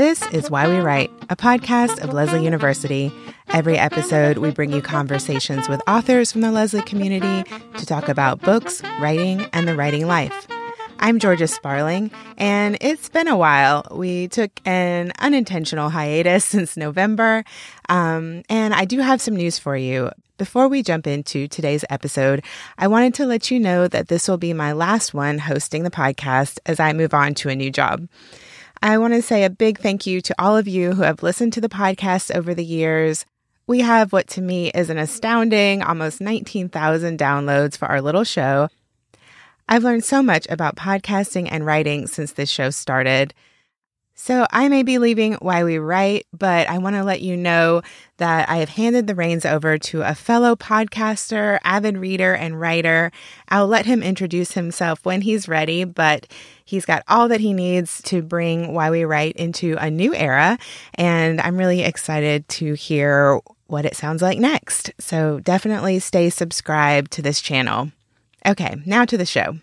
This 0.00 0.26
is 0.28 0.50
Why 0.50 0.66
We 0.66 0.78
Write, 0.78 1.10
a 1.28 1.36
podcast 1.36 2.02
of 2.02 2.14
Lesley 2.14 2.42
University. 2.42 3.12
Every 3.48 3.76
episode, 3.76 4.38
we 4.38 4.50
bring 4.50 4.72
you 4.72 4.80
conversations 4.80 5.68
with 5.68 5.82
authors 5.86 6.32
from 6.32 6.40
the 6.40 6.50
Lesley 6.50 6.80
community 6.80 7.50
to 7.76 7.84
talk 7.84 8.08
about 8.08 8.40
books, 8.40 8.82
writing, 8.98 9.44
and 9.52 9.68
the 9.68 9.76
writing 9.76 10.06
life. 10.06 10.48
I'm 11.00 11.18
Georgia 11.18 11.46
Sparling, 11.46 12.10
and 12.38 12.78
it's 12.80 13.10
been 13.10 13.28
a 13.28 13.36
while. 13.36 13.86
We 13.90 14.28
took 14.28 14.50
an 14.64 15.12
unintentional 15.18 15.90
hiatus 15.90 16.44
since 16.46 16.78
November, 16.78 17.44
um, 17.90 18.42
and 18.48 18.72
I 18.72 18.86
do 18.86 19.00
have 19.00 19.20
some 19.20 19.36
news 19.36 19.58
for 19.58 19.76
you. 19.76 20.10
Before 20.38 20.66
we 20.66 20.82
jump 20.82 21.06
into 21.06 21.46
today's 21.46 21.84
episode, 21.90 22.42
I 22.78 22.88
wanted 22.88 23.12
to 23.16 23.26
let 23.26 23.50
you 23.50 23.60
know 23.60 23.86
that 23.86 24.08
this 24.08 24.28
will 24.28 24.38
be 24.38 24.54
my 24.54 24.72
last 24.72 25.12
one 25.12 25.36
hosting 25.36 25.82
the 25.82 25.90
podcast 25.90 26.58
as 26.64 26.80
I 26.80 26.94
move 26.94 27.12
on 27.12 27.34
to 27.34 27.50
a 27.50 27.54
new 27.54 27.70
job. 27.70 28.08
I 28.82 28.96
want 28.96 29.12
to 29.12 29.20
say 29.20 29.44
a 29.44 29.50
big 29.50 29.78
thank 29.78 30.06
you 30.06 30.22
to 30.22 30.34
all 30.38 30.56
of 30.56 30.66
you 30.66 30.94
who 30.94 31.02
have 31.02 31.22
listened 31.22 31.52
to 31.52 31.60
the 31.60 31.68
podcast 31.68 32.34
over 32.34 32.54
the 32.54 32.64
years. 32.64 33.26
We 33.66 33.80
have 33.80 34.10
what 34.10 34.26
to 34.28 34.40
me 34.40 34.70
is 34.70 34.88
an 34.88 34.96
astounding 34.96 35.82
almost 35.82 36.22
19,000 36.22 37.18
downloads 37.18 37.76
for 37.76 37.88
our 37.88 38.00
little 38.00 38.24
show. 38.24 38.70
I've 39.68 39.84
learned 39.84 40.04
so 40.04 40.22
much 40.22 40.46
about 40.48 40.76
podcasting 40.76 41.46
and 41.50 41.66
writing 41.66 42.06
since 42.06 42.32
this 42.32 42.48
show 42.48 42.70
started. 42.70 43.34
So 44.22 44.46
I 44.50 44.68
may 44.68 44.82
be 44.82 44.98
leaving 44.98 45.32
Why 45.40 45.64
We 45.64 45.78
Write, 45.78 46.26
but 46.30 46.68
I 46.68 46.76
want 46.76 46.94
to 46.94 47.02
let 47.02 47.22
you 47.22 47.38
know 47.38 47.80
that 48.18 48.50
I 48.50 48.58
have 48.58 48.68
handed 48.68 49.06
the 49.06 49.14
reins 49.14 49.46
over 49.46 49.78
to 49.78 50.02
a 50.02 50.14
fellow 50.14 50.54
podcaster, 50.54 51.58
avid 51.64 51.96
reader, 51.96 52.34
and 52.34 52.60
writer. 52.60 53.12
I'll 53.48 53.66
let 53.66 53.86
him 53.86 54.02
introduce 54.02 54.52
himself 54.52 55.06
when 55.06 55.22
he's 55.22 55.48
ready, 55.48 55.84
but 55.84 56.26
he's 56.66 56.84
got 56.84 57.02
all 57.08 57.28
that 57.28 57.40
he 57.40 57.54
needs 57.54 58.02
to 58.02 58.20
bring 58.20 58.74
Why 58.74 58.90
We 58.90 59.06
Write 59.06 59.36
into 59.36 59.76
a 59.78 59.90
new 59.90 60.14
era. 60.14 60.58
And 60.96 61.40
I'm 61.40 61.56
really 61.56 61.80
excited 61.80 62.46
to 62.50 62.74
hear 62.74 63.40
what 63.68 63.86
it 63.86 63.96
sounds 63.96 64.20
like 64.20 64.38
next. 64.38 64.92
So 64.98 65.40
definitely 65.40 65.98
stay 65.98 66.28
subscribed 66.28 67.10
to 67.12 67.22
this 67.22 67.40
channel. 67.40 67.90
Okay, 68.44 68.82
now 68.84 69.06
to 69.06 69.16
the 69.16 69.24
show. 69.24 69.56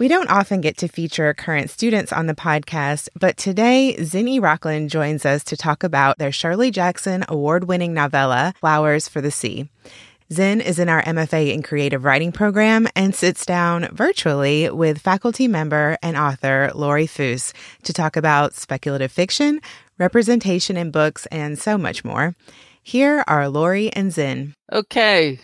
We 0.00 0.08
don't 0.08 0.30
often 0.30 0.62
get 0.62 0.78
to 0.78 0.88
feature 0.88 1.34
current 1.34 1.68
students 1.68 2.10
on 2.10 2.24
the 2.24 2.34
podcast, 2.34 3.10
but 3.20 3.36
today 3.36 3.94
Zinni 3.98 4.40
Rockland 4.40 4.88
joins 4.88 5.26
us 5.26 5.44
to 5.44 5.58
talk 5.58 5.84
about 5.84 6.16
their 6.16 6.32
Shirley 6.32 6.70
Jackson 6.70 7.22
award 7.28 7.64
winning 7.64 7.92
novella, 7.92 8.54
Flowers 8.60 9.08
for 9.08 9.20
the 9.20 9.30
Sea. 9.30 9.68
Zin 10.32 10.62
is 10.62 10.78
in 10.78 10.88
our 10.88 11.02
MFA 11.02 11.52
in 11.52 11.62
Creative 11.62 12.02
Writing 12.02 12.32
program 12.32 12.88
and 12.96 13.14
sits 13.14 13.44
down 13.44 13.88
virtually 13.92 14.70
with 14.70 15.02
faculty 15.02 15.46
member 15.46 15.98
and 16.02 16.16
author 16.16 16.70
Laurie 16.74 17.06
Foos 17.06 17.52
to 17.82 17.92
talk 17.92 18.16
about 18.16 18.54
speculative 18.54 19.12
fiction, 19.12 19.60
representation 19.98 20.78
in 20.78 20.90
books, 20.90 21.26
and 21.26 21.58
so 21.58 21.76
much 21.76 22.06
more. 22.06 22.34
Here 22.82 23.22
are 23.28 23.50
Laurie 23.50 23.92
and 23.92 24.10
Zin. 24.10 24.54
Okay. 24.72 25.40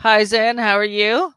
Hi, 0.00 0.24
Zin. 0.24 0.58
How 0.58 0.76
are 0.76 0.84
you? 0.84 1.32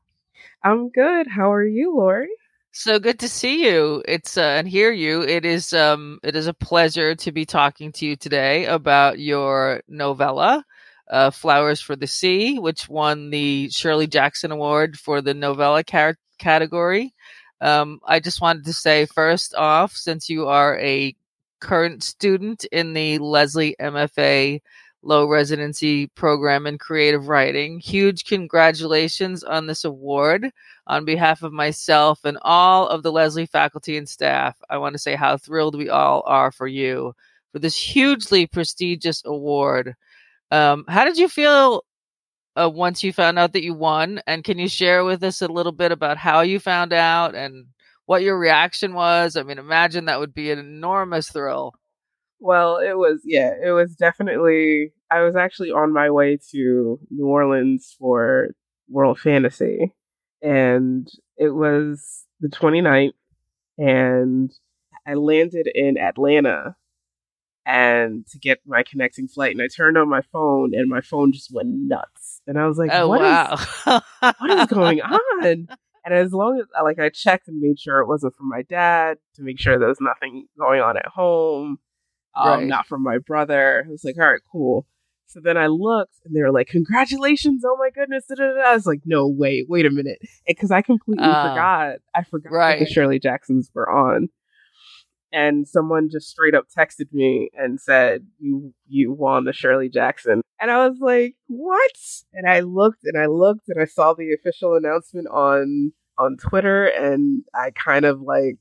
I'm 0.64 0.90
good. 0.90 1.28
How 1.28 1.52
are 1.52 1.66
you, 1.66 1.95
Laurie? 1.95 2.30
So 2.72 3.00
good 3.00 3.20
to 3.20 3.28
see 3.28 3.66
you. 3.67 4.02
It's 4.08 4.38
uh, 4.38 4.42
and 4.42 4.67
hear 4.67 4.92
you. 4.92 5.22
It 5.23 5.44
is 5.45 5.73
um 5.73 6.20
it 6.23 6.36
is 6.36 6.48
a 6.48 6.54
pleasure 6.54 7.16
to 7.16 7.31
be 7.31 7.45
talking 7.45 7.92
to 7.94 8.06
you 8.06 8.16
today 8.16 8.66
about 8.66 9.20
your 9.20 9.82
novella, 9.89 10.64
uh, 11.09 11.32
Flowers 11.32 11.82
for 11.82 11.95
the 11.98 12.08
Sea, 12.08 12.59
which 12.59 12.88
won 12.88 13.30
the 13.30 13.70
Shirley 13.72 14.08
Jackson 14.08 14.52
Award 14.52 14.98
for 14.98 15.22
the 15.22 15.34
novella 15.34 15.84
car- 15.84 16.17
category. 16.38 17.14
Um, 17.59 18.00
I 18.06 18.20
just 18.20 18.42
wanted 18.42 18.66
to 18.66 18.73
say 18.73 19.06
first 19.06 19.54
off, 19.56 19.94
since 19.94 20.30
you 20.30 20.48
are 20.48 20.80
a 20.80 21.16
current 21.59 22.04
student 22.04 22.66
in 22.72 22.94
the 22.94 23.20
Lesley 23.20 23.76
MFA 23.80 24.62
low 25.03 25.27
residency 25.27 26.07
program 26.07 26.67
in 26.67 26.77
creative 26.77 27.27
writing. 27.27 27.80
Huge 27.80 28.25
congratulations 28.25 29.43
on 29.43 29.67
this 29.67 29.83
award. 29.83 30.52
On 30.87 31.05
behalf 31.05 31.43
of 31.43 31.53
myself 31.53 32.23
and 32.26 32.37
all 32.42 32.87
of 32.87 33.03
the 33.03 33.11
Lesley 33.11 33.45
faculty 33.45 33.98
and 33.98 34.09
staff, 34.09 34.58
I 34.70 34.77
want 34.77 34.93
to 34.93 34.99
say 34.99 35.15
how 35.15 35.37
thrilled 35.37 35.76
we 35.76 35.89
all 35.89 36.23
are 36.26 36.52
for 36.52 36.67
you 36.67 37.14
for 37.52 37.59
this 37.59 37.77
hugely 37.77 38.48
prestigious 38.48 39.21
award. 39.26 39.95
Um, 40.52 40.86
how 40.87 41.05
did 41.05 41.17
you 41.17 41.27
feel 41.27 41.83
uh, 42.59 42.70
once 42.70 43.03
you 43.03 43.14
found 43.14 43.39
out 43.39 43.53
that 43.53 43.64
you 43.64 43.73
won? 43.73 44.21
And 44.27 44.43
can 44.43 44.58
you 44.58 44.67
share 44.67 45.03
with 45.03 45.23
us 45.23 45.42
a 45.42 45.47
little 45.47 45.71
bit 45.71 45.92
about 45.92 46.17
how 46.17 46.42
you 46.42 46.59
found 46.59 46.93
out 46.93 47.36
and 47.36 47.65
what 48.05 48.23
your 48.23 48.37
reaction 48.37 48.93
was? 48.93 49.36
I 49.36 49.43
mean, 49.43 49.59
imagine 49.59 50.05
that 50.05 50.20
would 50.20 50.33
be 50.33 50.52
an 50.52 50.59
enormous 50.59 51.30
thrill. 51.30 51.73
Well, 52.41 52.77
it 52.77 52.97
was 52.97 53.21
yeah, 53.23 53.53
it 53.63 53.69
was 53.69 53.95
definitely 53.95 54.93
I 55.11 55.21
was 55.21 55.35
actually 55.35 55.71
on 55.71 55.93
my 55.93 56.09
way 56.09 56.39
to 56.52 56.99
New 57.11 57.27
Orleans 57.27 57.95
for 57.99 58.49
World 58.89 59.19
Fantasy 59.19 59.93
and 60.41 61.07
it 61.37 61.49
was 61.49 62.25
the 62.39 62.49
29th 62.49 63.13
and 63.77 64.52
I 65.05 65.13
landed 65.13 65.69
in 65.73 65.99
Atlanta 65.99 66.75
and 67.63 68.25
to 68.31 68.39
get 68.39 68.59
my 68.65 68.81
connecting 68.81 69.27
flight 69.27 69.52
and 69.52 69.61
I 69.61 69.67
turned 69.67 69.97
on 69.97 70.09
my 70.09 70.21
phone 70.33 70.73
and 70.73 70.89
my 70.89 71.02
phone 71.02 71.31
just 71.31 71.53
went 71.53 71.69
nuts. 71.69 72.41
And 72.47 72.59
I 72.59 72.65
was 72.65 72.79
like, 72.79 72.89
oh, 72.91 73.08
what 73.08 73.21
wow. 73.21 73.53
is, 73.53 74.02
what 74.39 74.59
is 74.59 74.65
going 74.65 75.02
on? 75.03 75.67
And 76.03 76.13
as 76.15 76.33
long 76.33 76.59
as 76.59 76.65
like 76.83 76.97
I 76.97 77.09
checked 77.09 77.47
and 77.47 77.59
made 77.59 77.79
sure 77.79 77.99
it 77.99 78.08
wasn't 78.08 78.35
from 78.35 78.49
my 78.49 78.63
dad 78.63 79.19
to 79.35 79.43
make 79.43 79.59
sure 79.59 79.77
there 79.77 79.87
was 79.87 80.02
nothing 80.02 80.47
going 80.58 80.81
on 80.81 80.97
at 80.97 81.05
home 81.05 81.77
um, 82.36 82.47
right. 82.47 82.67
not 82.67 82.87
from 82.87 83.03
my 83.03 83.17
brother. 83.17 83.86
I 83.87 83.92
was 83.92 84.03
like, 84.03 84.17
all 84.17 84.31
right, 84.31 84.42
cool. 84.52 84.86
So 85.31 85.39
then 85.42 85.55
I 85.55 85.67
looked 85.67 86.15
and 86.25 86.36
they 86.36 86.42
were 86.42 86.52
like, 86.52 86.67
congratulations. 86.67 87.64
Oh 87.65 87.77
my 87.80 87.89
goodness. 87.89 88.25
Da-da-da. 88.27 88.67
I 88.67 88.73
was 88.73 88.86
like, 88.86 89.02
no, 89.05 89.27
wait, 89.27 89.69
wait 89.69 89.86
a 89.86 89.89
minute. 89.89 90.19
Because 90.45 90.71
I 90.71 90.81
completely 90.81 91.23
uh, 91.23 91.49
forgot. 91.49 91.95
I 92.14 92.23
forgot 92.23 92.52
right. 92.52 92.80
that 92.80 92.86
the 92.86 92.91
Shirley 92.91 93.17
Jacksons 93.17 93.71
were 93.73 93.89
on. 93.89 94.27
And 95.31 95.65
someone 95.65 96.09
just 96.11 96.27
straight 96.27 96.53
up 96.53 96.65
texted 96.77 97.14
me 97.14 97.49
and 97.53 97.80
said, 97.80 98.27
you, 98.39 98.73
you 98.89 99.14
won 99.14 99.45
the 99.45 99.53
Shirley 99.53 99.87
Jackson. 99.87 100.41
And 100.59 100.70
I 100.70 100.86
was 100.86 100.97
like, 100.99 101.36
what? 101.47 101.91
And 102.33 102.49
I 102.49 102.59
looked 102.59 103.05
and 103.05 103.17
I 103.17 103.27
looked 103.27 103.70
and 103.70 103.81
I 103.81 103.86
saw 103.86 104.14
the 104.14 104.33
official 104.33 104.75
announcement 104.75 105.27
on, 105.30 105.93
on 106.17 106.36
Twitter 106.36 106.87
and 106.87 107.43
I 107.55 107.71
kind 107.71 108.03
of 108.03 108.20
like, 108.20 108.58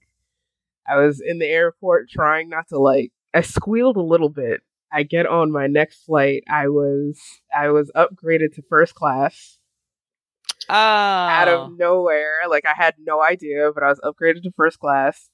I 0.89 0.99
was 0.99 1.21
in 1.21 1.41
the 1.41 1.47
airport 1.47 2.09
trying 2.09 2.49
not 2.49 2.69
to 2.69 2.79
like 2.79 3.11
I 3.35 3.43
squealed 3.43 3.97
a 3.97 4.03
little 4.03 4.29
bit. 4.29 4.63
I 4.93 5.05
get 5.05 5.27
on 5.27 5.53
my 5.53 5.67
next 5.67 6.05
flight. 6.05 6.43
I 6.51 6.69
was 6.69 7.21
I 7.57 7.69
was 7.69 7.91
upgraded 7.95 8.55
to 8.55 8.63
first 8.69 8.95
class. 8.95 9.59
Oh. 10.69 10.75
Out 10.75 11.49
of 11.49 11.61
oh. 11.61 11.75
nowhere. 11.79 12.39
Like 12.49 12.65
I 12.67 12.75
had 12.77 12.95
no 12.99 13.23
idea, 13.23 13.71
but 13.73 13.83
I 13.83 13.89
was 13.89 14.01
upgraded 14.01 14.43
to 14.43 14.53
first 14.57 14.79
class. 14.79 15.31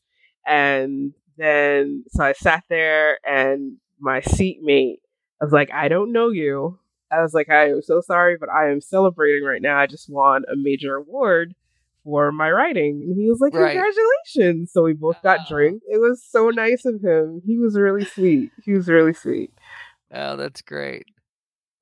And 0.47 1.13
then 1.39 2.05
so 2.09 2.25
I 2.25 2.33
sat 2.33 2.65
there 2.69 3.19
and 3.27 3.77
my 3.99 4.21
seatmate 4.21 5.01
I 5.41 5.45
was 5.45 5.53
like, 5.53 5.73
I 5.73 5.89
don't 5.89 6.13
know 6.13 6.31
you. 6.31 6.79
I 7.11 7.21
was 7.21 7.35
like, 7.35 7.51
I 7.51 7.69
am 7.69 7.83
so 7.83 8.01
sorry, 8.01 8.37
but 8.39 8.49
I 8.49 8.71
am 8.71 8.81
celebrating 8.81 9.45
right 9.45 9.63
now. 9.63 9.79
I 9.79 9.87
just 9.87 10.09
won 10.09 10.45
a 10.51 10.57
major 10.57 10.97
award 10.97 11.55
for 12.07 12.31
my 12.31 12.51
writing. 12.51 13.03
And 13.05 13.21
he 13.21 13.29
was 13.29 13.41
like, 13.41 13.53
right. 13.53 13.73
Congratulations. 13.73 14.71
So 14.73 14.85
we 14.85 14.95
both 14.95 15.21
got 15.23 15.41
oh. 15.41 15.45
drinks. 15.49 15.85
It 15.89 16.01
was 16.01 16.25
so 16.27 16.51
nice 16.51 16.85
of 16.87 17.03
him. 17.03 17.43
He 17.45 17.59
was 17.59 17.77
really 17.77 18.05
sweet. 18.05 18.53
He 18.65 18.73
was 18.73 18.89
really 18.89 19.13
sweet. 19.13 19.53
Oh, 20.15 20.37
that's 20.37 20.63
great. 20.63 21.07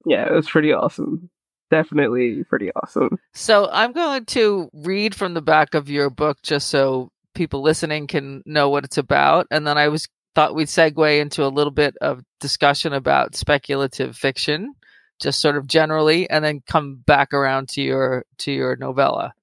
Yeah, 0.06 0.26
it 0.26 0.32
was 0.32 0.48
pretty 0.48 0.72
awesome. 0.72 1.30
Definitely 1.70 2.42
pretty 2.44 2.70
awesome. 2.72 3.18
So 3.34 3.68
I'm 3.70 3.92
going 3.92 4.24
to 4.26 4.70
read 4.72 5.14
from 5.14 5.34
the 5.34 5.42
back 5.42 5.74
of 5.74 5.90
your 5.90 6.08
book 6.08 6.38
just 6.42 6.68
so 6.68 7.10
people 7.34 7.62
listening 7.62 8.06
can 8.06 8.42
know 8.46 8.70
what 8.70 8.84
it's 8.84 8.98
about. 8.98 9.46
And 9.50 9.66
then 9.66 9.76
I 9.76 9.88
was 9.88 10.08
thought 10.34 10.54
we'd 10.54 10.68
segue 10.68 11.20
into 11.20 11.44
a 11.44 11.48
little 11.48 11.70
bit 11.70 11.96
of 12.00 12.22
discussion 12.40 12.92
about 12.92 13.36
speculative 13.36 14.16
fiction, 14.16 14.74
just 15.20 15.40
sort 15.40 15.56
of 15.56 15.66
generally, 15.66 16.28
and 16.28 16.44
then 16.44 16.62
come 16.66 17.02
back 17.06 17.32
around 17.32 17.68
to 17.70 17.82
your 17.82 18.24
to 18.38 18.52
your 18.52 18.76
novella 18.76 19.34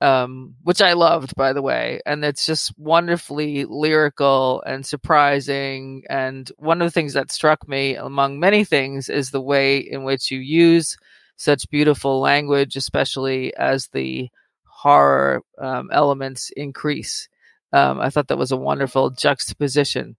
um, 0.00 0.54
which 0.62 0.80
I 0.80 0.94
loved, 0.94 1.34
by 1.36 1.52
the 1.52 1.62
way. 1.62 2.00
And 2.06 2.24
it's 2.24 2.46
just 2.46 2.76
wonderfully 2.78 3.64
lyrical 3.66 4.62
and 4.66 4.84
surprising. 4.84 6.04
And 6.08 6.50
one 6.56 6.80
of 6.80 6.86
the 6.86 6.90
things 6.90 7.14
that 7.14 7.30
struck 7.30 7.68
me, 7.68 7.96
among 7.96 8.40
many 8.40 8.64
things, 8.64 9.08
is 9.08 9.30
the 9.30 9.40
way 9.40 9.78
in 9.78 10.04
which 10.04 10.30
you 10.30 10.38
use 10.38 10.96
such 11.36 11.68
beautiful 11.70 12.20
language, 12.20 12.76
especially 12.76 13.54
as 13.56 13.88
the 13.88 14.28
horror 14.64 15.42
um, 15.58 15.90
elements 15.92 16.50
increase. 16.56 17.28
Um, 17.72 18.00
I 18.00 18.10
thought 18.10 18.28
that 18.28 18.38
was 18.38 18.52
a 18.52 18.56
wonderful 18.56 19.10
juxtaposition. 19.10 20.16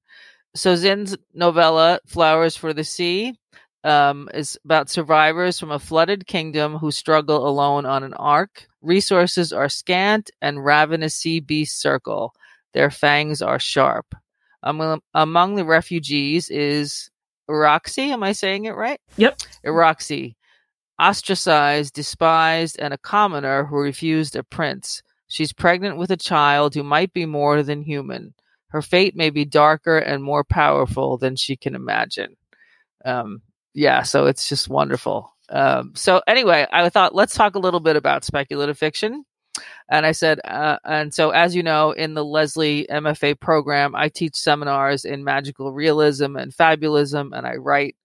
So 0.56 0.76
Zin's 0.76 1.18
novella, 1.34 2.00
Flowers 2.08 2.56
for 2.56 2.74
the 2.74 2.84
Sea, 2.84 3.38
um, 3.84 4.30
is 4.34 4.58
about 4.64 4.90
survivors 4.90 5.60
from 5.60 5.72
a 5.72 5.80
flooded 5.80 6.28
kingdom 6.28 6.78
who 6.78 6.92
struggle 6.92 7.48
alone 7.48 7.86
on 7.86 8.04
an 8.04 8.14
ark. 8.14 8.68
Resources 8.82 9.52
are 9.52 9.70
scant 9.70 10.32
and 10.42 10.64
ravenous 10.64 11.16
sea 11.16 11.40
beasts 11.40 11.82
circle. 11.82 12.34
Their 12.74 12.92
fangs 12.92 13.42
are 13.42 13.60
sharp. 13.60 14.16
Among, 14.64 15.02
among 15.14 15.56
the 15.56 15.66
refugees 15.66 16.50
is 16.50 17.10
Iraxi. 17.50 18.10
Am 18.10 18.24
I 18.24 18.32
saying 18.32 18.66
it 18.66 18.76
right? 18.76 19.00
Yep. 19.18 19.40
Iraxi, 19.66 20.36
ostracized, 21.00 21.94
despised, 21.94 22.78
and 22.80 22.94
a 22.94 22.98
commoner 22.98 23.66
who 23.66 23.78
refused 23.78 24.36
a 24.36 24.44
prince. 24.44 25.02
She's 25.28 25.54
pregnant 25.54 25.98
with 25.98 26.12
a 26.12 26.18
child 26.18 26.76
who 26.76 26.84
might 26.84 27.14
be 27.14 27.26
more 27.26 27.64
than 27.64 27.82
human. 27.82 28.34
Her 28.68 28.82
fate 28.82 29.16
may 29.16 29.30
be 29.30 29.46
darker 29.46 29.98
and 29.98 30.24
more 30.24 30.44
powerful 30.44 31.18
than 31.18 31.36
she 31.36 31.58
can 31.58 31.76
imagine. 31.76 32.38
Um, 33.04 33.42
yeah, 33.74 34.04
so 34.04 34.26
it's 34.26 34.50
just 34.50 34.70
wonderful. 34.70 35.34
Um, 35.50 35.94
so 35.96 36.22
anyway, 36.28 36.66
I 36.72 36.90
thought 36.90 37.16
let's 37.16 37.36
talk 37.36 37.56
a 37.56 37.60
little 37.60 37.80
bit 37.80 37.96
about 37.96 38.24
speculative 38.24 38.78
fiction. 38.78 39.26
And 39.90 40.06
I 40.06 40.14
said, 40.14 40.40
uh, 40.46 40.78
and 40.86 41.14
so 41.14 41.32
as 41.32 41.54
you 41.54 41.64
know, 41.64 41.92
in 41.92 42.14
the 42.14 42.24
Lesley 42.24 42.88
MFA 42.90 43.38
program, 43.40 43.94
I 43.96 44.08
teach 44.08 44.36
seminars 44.36 45.04
in 45.04 45.26
magical 45.26 45.74
realism 45.74 46.38
and 46.38 46.54
fabulism, 46.54 47.38
and 47.38 47.46
I 47.46 47.56
write 47.56 47.98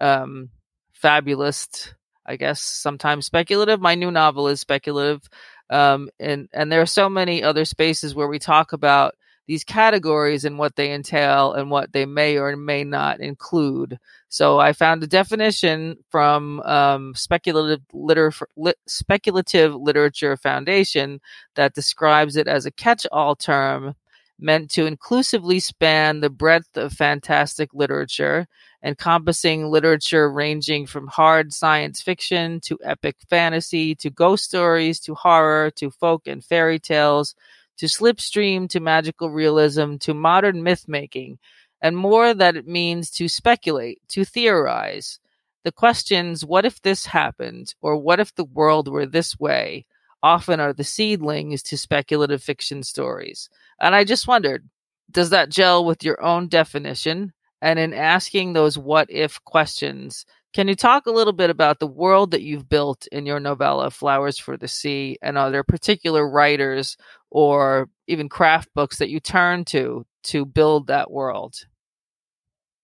um, 0.00 0.50
fabulist, 0.92 1.94
I 2.26 2.36
guess 2.36 2.60
sometimes 2.60 3.24
speculative. 3.24 3.80
My 3.80 3.94
new 3.94 4.10
novel 4.10 4.48
is 4.48 4.60
speculative, 4.60 5.22
um, 5.70 6.10
and 6.20 6.48
and 6.52 6.70
there 6.70 6.82
are 6.82 6.86
so 6.86 7.08
many 7.08 7.42
other 7.42 7.64
spaces 7.64 8.14
where 8.14 8.28
we 8.28 8.38
talk 8.38 8.74
about 8.74 9.14
these 9.46 9.64
categories 9.64 10.44
and 10.44 10.58
what 10.58 10.76
they 10.76 10.92
entail 10.92 11.54
and 11.54 11.70
what 11.70 11.92
they 11.92 12.06
may 12.06 12.38
or 12.38 12.54
may 12.56 12.84
not 12.84 13.20
include. 13.20 13.98
So 14.30 14.60
I 14.60 14.72
found 14.72 15.02
a 15.02 15.08
definition 15.08 15.96
from 16.10 16.60
um, 16.60 17.14
speculative, 17.16 17.82
liter- 17.92 18.32
lit- 18.56 18.78
speculative 18.86 19.74
literature 19.74 20.36
foundation 20.36 21.20
that 21.56 21.74
describes 21.74 22.36
it 22.36 22.46
as 22.46 22.64
a 22.64 22.70
catch-all 22.70 23.34
term 23.36 23.96
meant 24.38 24.70
to 24.70 24.86
inclusively 24.86 25.60
span 25.60 26.20
the 26.20 26.30
breadth 26.30 26.76
of 26.76 26.92
fantastic 26.92 27.70
literature, 27.74 28.46
encompassing 28.84 29.68
literature 29.68 30.32
ranging 30.32 30.86
from 30.86 31.08
hard 31.08 31.52
science 31.52 32.00
fiction 32.00 32.60
to 32.60 32.78
epic 32.84 33.16
fantasy 33.28 33.96
to 33.96 34.10
ghost 34.10 34.44
stories 34.44 35.00
to 35.00 35.14
horror 35.14 35.72
to 35.72 35.90
folk 35.90 36.28
and 36.28 36.44
fairy 36.44 36.78
tales 36.78 37.34
to 37.78 37.86
slipstream 37.86 38.68
to 38.68 38.78
magical 38.78 39.30
realism 39.30 39.96
to 39.96 40.14
modern 40.14 40.62
myth 40.62 40.84
making, 40.86 41.38
and 41.82 41.96
more 41.96 42.34
that 42.34 42.56
it 42.56 42.66
means 42.66 43.10
to 43.12 43.28
speculate, 43.28 44.00
to 44.08 44.24
theorize. 44.24 45.18
The 45.64 45.72
questions, 45.72 46.44
what 46.44 46.64
if 46.64 46.80
this 46.80 47.06
happened, 47.06 47.74
or 47.80 47.96
what 47.96 48.20
if 48.20 48.34
the 48.34 48.44
world 48.44 48.88
were 48.88 49.06
this 49.06 49.38
way, 49.38 49.86
often 50.22 50.60
are 50.60 50.72
the 50.72 50.84
seedlings 50.84 51.62
to 51.64 51.78
speculative 51.78 52.42
fiction 52.42 52.82
stories. 52.82 53.48
And 53.80 53.94
I 53.94 54.04
just 54.04 54.26
wondered, 54.26 54.68
does 55.10 55.30
that 55.30 55.48
gel 55.48 55.84
with 55.84 56.04
your 56.04 56.22
own 56.22 56.48
definition? 56.48 57.32
And 57.62 57.78
in 57.78 57.92
asking 57.92 58.52
those 58.52 58.78
what 58.78 59.10
if 59.10 59.42
questions, 59.44 60.24
can 60.52 60.66
you 60.66 60.74
talk 60.74 61.06
a 61.06 61.12
little 61.12 61.32
bit 61.32 61.50
about 61.50 61.78
the 61.78 61.86
world 61.86 62.32
that 62.32 62.42
you've 62.42 62.68
built 62.68 63.06
in 63.12 63.24
your 63.24 63.38
novella, 63.38 63.90
Flowers 63.90 64.38
for 64.38 64.56
the 64.56 64.66
Sea, 64.66 65.16
and 65.22 65.38
are 65.38 65.50
there 65.50 65.62
particular 65.62 66.28
writers 66.28 66.96
or 67.30 67.88
even 68.08 68.28
craft 68.28 68.68
books 68.74 68.98
that 68.98 69.10
you 69.10 69.20
turn 69.20 69.64
to 69.66 70.04
to 70.24 70.44
build 70.44 70.88
that 70.88 71.10
world? 71.10 71.66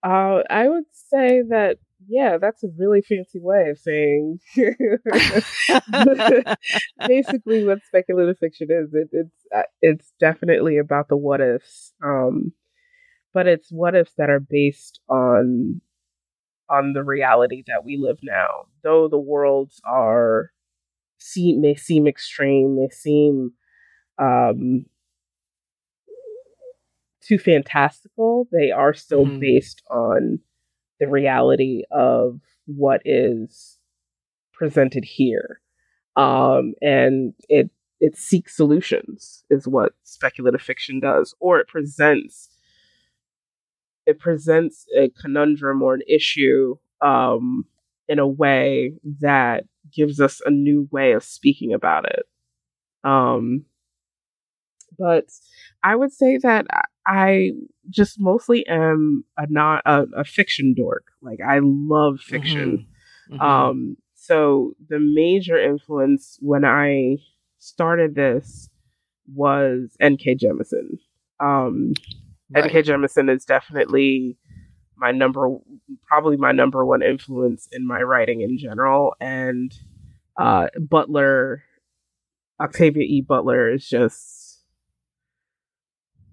Uh, 0.06 0.42
I 0.48 0.68
would 0.68 0.84
say 0.92 1.42
that 1.48 1.78
yeah, 2.08 2.38
that's 2.38 2.62
a 2.62 2.68
really 2.78 3.02
fancy 3.02 3.40
way 3.40 3.70
of 3.70 3.78
saying 3.78 4.38
basically 7.08 7.64
what 7.64 7.84
speculative 7.84 8.38
fiction 8.38 8.68
is. 8.70 8.94
It, 8.94 9.08
it's 9.10 9.46
uh, 9.52 9.62
it's 9.82 10.12
definitely 10.20 10.78
about 10.78 11.08
the 11.08 11.16
what 11.16 11.40
ifs, 11.40 11.92
um, 12.04 12.52
but 13.34 13.48
it's 13.48 13.72
what 13.72 13.96
ifs 13.96 14.12
that 14.16 14.30
are 14.30 14.38
based 14.38 15.00
on 15.08 15.80
on 16.70 16.92
the 16.92 17.02
reality 17.02 17.64
that 17.66 17.84
we 17.84 17.96
live 17.96 18.18
now. 18.22 18.66
Though 18.84 19.08
the 19.08 19.18
worlds 19.18 19.80
are 19.84 20.52
seem 21.18 21.60
may 21.60 21.74
seem 21.74 22.06
extreme, 22.06 22.76
may 22.76 22.90
seem 22.90 23.54
um, 24.20 24.86
too 27.26 27.38
fantastical, 27.38 28.48
they 28.52 28.70
are 28.70 28.94
still 28.94 29.26
mm-hmm. 29.26 29.40
based 29.40 29.82
on 29.90 30.38
the 31.00 31.08
reality 31.08 31.82
of 31.90 32.40
what 32.66 33.00
is 33.04 33.78
presented 34.52 35.04
here. 35.04 35.60
Um, 36.16 36.74
and 36.80 37.34
it 37.48 37.70
it 38.00 38.16
seeks 38.16 38.56
solutions 38.56 39.44
is 39.50 39.66
what 39.66 39.92
speculative 40.02 40.62
fiction 40.62 41.00
does, 41.00 41.34
or 41.40 41.58
it 41.58 41.68
presents 41.68 42.48
it 44.06 44.18
presents 44.18 44.86
a 44.96 45.10
conundrum 45.20 45.82
or 45.82 45.94
an 45.94 46.02
issue 46.08 46.76
um, 47.00 47.64
in 48.08 48.18
a 48.18 48.26
way 48.26 48.92
that 49.20 49.64
gives 49.92 50.20
us 50.20 50.40
a 50.46 50.50
new 50.50 50.88
way 50.90 51.12
of 51.12 51.24
speaking 51.24 51.74
about 51.74 52.06
it. 52.06 52.22
Um, 53.02 53.64
but 54.98 55.24
I 55.82 55.96
would 55.96 56.12
say 56.12 56.38
that 56.38 56.66
I 57.06 57.52
just 57.88 58.20
mostly 58.20 58.66
am 58.66 59.24
a 59.38 59.46
not 59.48 59.82
a, 59.86 60.06
a 60.16 60.24
fiction 60.24 60.74
dork. 60.76 61.04
Like 61.22 61.38
I 61.46 61.60
love 61.62 62.20
fiction. 62.20 62.86
Mm-hmm. 63.30 63.34
Mm-hmm. 63.34 63.42
Um, 63.42 63.96
so 64.14 64.72
the 64.88 64.98
major 64.98 65.58
influence 65.58 66.38
when 66.40 66.64
I 66.64 67.18
started 67.58 68.14
this 68.14 68.68
was 69.32 69.96
N.K. 70.00 70.36
Jemisin. 70.36 70.98
Um, 71.40 71.92
right. 72.50 72.64
N.K. 72.64 72.82
Jemisin 72.82 73.34
is 73.34 73.44
definitely 73.44 74.36
my 74.96 75.12
number, 75.12 75.48
probably 76.06 76.36
my 76.36 76.52
number 76.52 76.84
one 76.84 77.02
influence 77.02 77.68
in 77.72 77.86
my 77.86 78.00
writing 78.00 78.40
in 78.40 78.58
general. 78.58 79.14
And 79.20 79.72
uh, 80.38 80.68
Butler, 80.78 81.62
Octavia 82.60 83.02
E. 83.02 83.20
Butler 83.20 83.72
is 83.72 83.88
just 83.88 84.45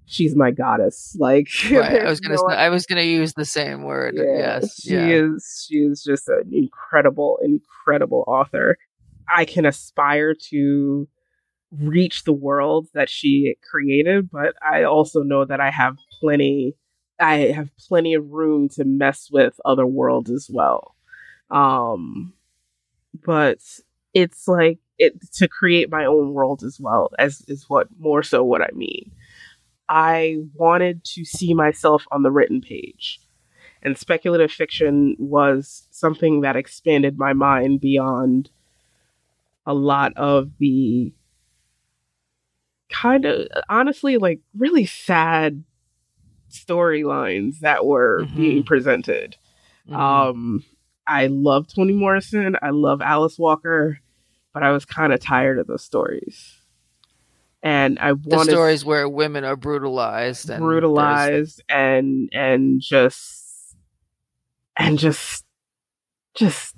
she's 0.05 0.35
my 0.35 0.51
goddess. 0.51 1.15
Like 1.19 1.47
right. 1.71 2.01
I 2.01 2.09
was 2.09 2.19
gonna 2.19 2.35
no 2.35 2.53
I 2.53 2.69
was 2.69 2.85
gonna 2.85 3.01
use 3.01 3.33
the 3.33 3.45
same 3.45 3.83
word. 3.83 4.15
Yeah, 4.15 4.37
yes. 4.37 4.81
She 4.81 4.93
yeah. 4.93 5.07
is 5.07 5.65
she 5.67 5.77
is 5.77 6.03
just 6.03 6.27
an 6.27 6.51
incredible, 6.51 7.39
incredible 7.43 8.23
author. 8.27 8.77
I 9.33 9.45
can 9.45 9.65
aspire 9.65 10.33
to 10.49 11.07
reach 11.71 12.23
the 12.23 12.33
world 12.33 12.87
that 12.93 13.09
she 13.09 13.55
created, 13.69 14.29
but 14.29 14.55
I 14.61 14.83
also 14.83 15.23
know 15.23 15.45
that 15.45 15.59
I 15.59 15.71
have 15.71 15.97
plenty 16.19 16.75
I 17.19 17.51
have 17.53 17.69
plenty 17.77 18.15
of 18.15 18.31
room 18.31 18.69
to 18.69 18.83
mess 18.83 19.29
with 19.31 19.59
other 19.65 19.85
worlds 19.85 20.29
as 20.29 20.49
well. 20.51 20.95
Um 21.49 22.33
but 23.25 23.59
it's 24.13 24.47
like 24.47 24.79
it 24.97 25.19
to 25.33 25.47
create 25.47 25.89
my 25.89 26.05
own 26.05 26.33
world 26.33 26.63
as 26.63 26.79
well 26.79 27.11
as 27.17 27.41
is 27.47 27.69
what 27.69 27.87
more 27.99 28.23
so 28.23 28.43
what 28.43 28.61
I 28.61 28.69
mean. 28.73 29.11
I 29.93 30.37
wanted 30.55 31.03
to 31.03 31.23
see 31.23 31.53
myself 31.53 32.07
on 32.11 32.23
the 32.23 32.31
written 32.31 32.61
page. 32.61 33.19
And 33.83 33.95
speculative 33.95 34.51
fiction 34.51 35.15
was 35.19 35.87
something 35.91 36.41
that 36.41 36.55
expanded 36.55 37.19
my 37.19 37.33
mind 37.33 37.79
beyond 37.79 38.49
a 39.67 39.73
lot 39.75 40.13
of 40.17 40.49
the 40.57 41.13
kind 42.89 43.25
of 43.25 43.47
honestly 43.69 44.17
like 44.17 44.39
really 44.57 44.87
sad 44.87 45.63
storylines 46.49 47.59
that 47.59 47.85
were 47.85 48.23
mm-hmm. 48.23 48.35
being 48.35 48.63
presented. 48.63 49.37
Mm-hmm. 49.87 49.95
Um 49.95 50.63
I 51.05 51.27
love 51.27 51.67
Toni 51.67 51.93
Morrison, 51.93 52.55
I 52.63 52.71
love 52.71 52.99
Alice 52.99 53.37
Walker, 53.37 53.99
but 54.55 54.63
I 54.63 54.71
was 54.71 54.85
kind 54.85 55.13
of 55.13 55.19
tired 55.19 55.59
of 55.59 55.67
those 55.67 55.83
stories 55.83 56.62
and 57.63 57.97
I 57.99 58.11
want 58.11 58.47
the 58.47 58.51
stories 58.51 58.83
where 58.83 59.07
women 59.07 59.45
are 59.45 59.55
brutalized, 59.55 60.49
and 60.49 60.59
brutalized, 60.59 61.63
and 61.69 62.29
and 62.33 62.81
just 62.81 63.77
and 64.77 64.99
just 64.99 65.45
just 66.35 66.75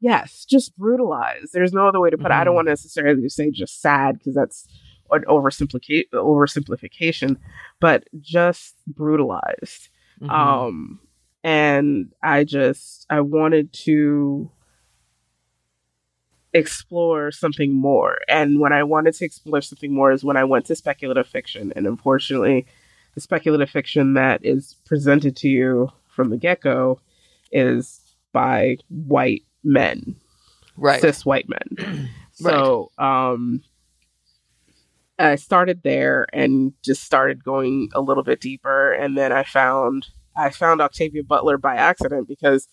yes, 0.00 0.44
just 0.44 0.76
brutalized. 0.78 1.52
There's 1.52 1.72
no 1.72 1.88
other 1.88 1.98
way 1.98 2.10
to 2.10 2.16
put 2.16 2.26
mm-hmm. 2.26 2.32
it. 2.32 2.34
I 2.36 2.44
don't 2.44 2.52
mm-hmm. 2.52 2.56
want 2.56 2.66
to 2.66 2.72
necessarily 2.72 3.28
say 3.28 3.50
just 3.50 3.82
sad 3.82 4.18
because 4.18 4.36
that's 4.36 4.68
an 5.10 5.24
oversimplification, 5.28 6.04
oversimplification, 6.14 7.36
but 7.80 8.04
just 8.20 8.76
brutalized. 8.86 9.88
Mm-hmm. 10.22 10.30
Um, 10.30 11.00
and 11.42 12.12
I 12.22 12.44
just 12.44 13.06
I 13.10 13.22
wanted 13.22 13.72
to 13.84 14.52
explore 16.56 17.30
something 17.30 17.74
more. 17.74 18.18
And 18.28 18.58
when 18.58 18.72
I 18.72 18.82
wanted 18.82 19.14
to 19.14 19.24
explore 19.24 19.60
something 19.60 19.92
more 19.92 20.10
is 20.10 20.24
when 20.24 20.38
I 20.38 20.44
went 20.44 20.64
to 20.66 20.76
speculative 20.76 21.26
fiction. 21.26 21.72
And 21.76 21.86
unfortunately, 21.86 22.66
the 23.14 23.20
speculative 23.20 23.68
fiction 23.68 24.14
that 24.14 24.44
is 24.44 24.76
presented 24.86 25.36
to 25.36 25.48
you 25.48 25.90
from 26.08 26.30
the 26.30 26.38
get 26.38 26.62
go 26.62 26.98
is 27.52 28.00
by 28.32 28.78
white 28.88 29.44
men, 29.62 30.16
right? 30.76 31.00
Cis 31.00 31.26
white 31.26 31.46
men. 31.48 32.08
so, 32.32 32.90
um, 32.96 33.62
I 35.18 35.36
started 35.36 35.82
there 35.82 36.26
and 36.32 36.72
just 36.82 37.02
started 37.02 37.42
going 37.44 37.88
a 37.94 38.00
little 38.00 38.22
bit 38.22 38.40
deeper, 38.40 38.92
and 38.92 39.16
then 39.16 39.32
I 39.32 39.44
found 39.44 40.06
I 40.36 40.50
found 40.50 40.80
Octavia 40.80 41.22
Butler 41.22 41.56
by 41.56 41.76
accident 41.76 42.28
because 42.28 42.68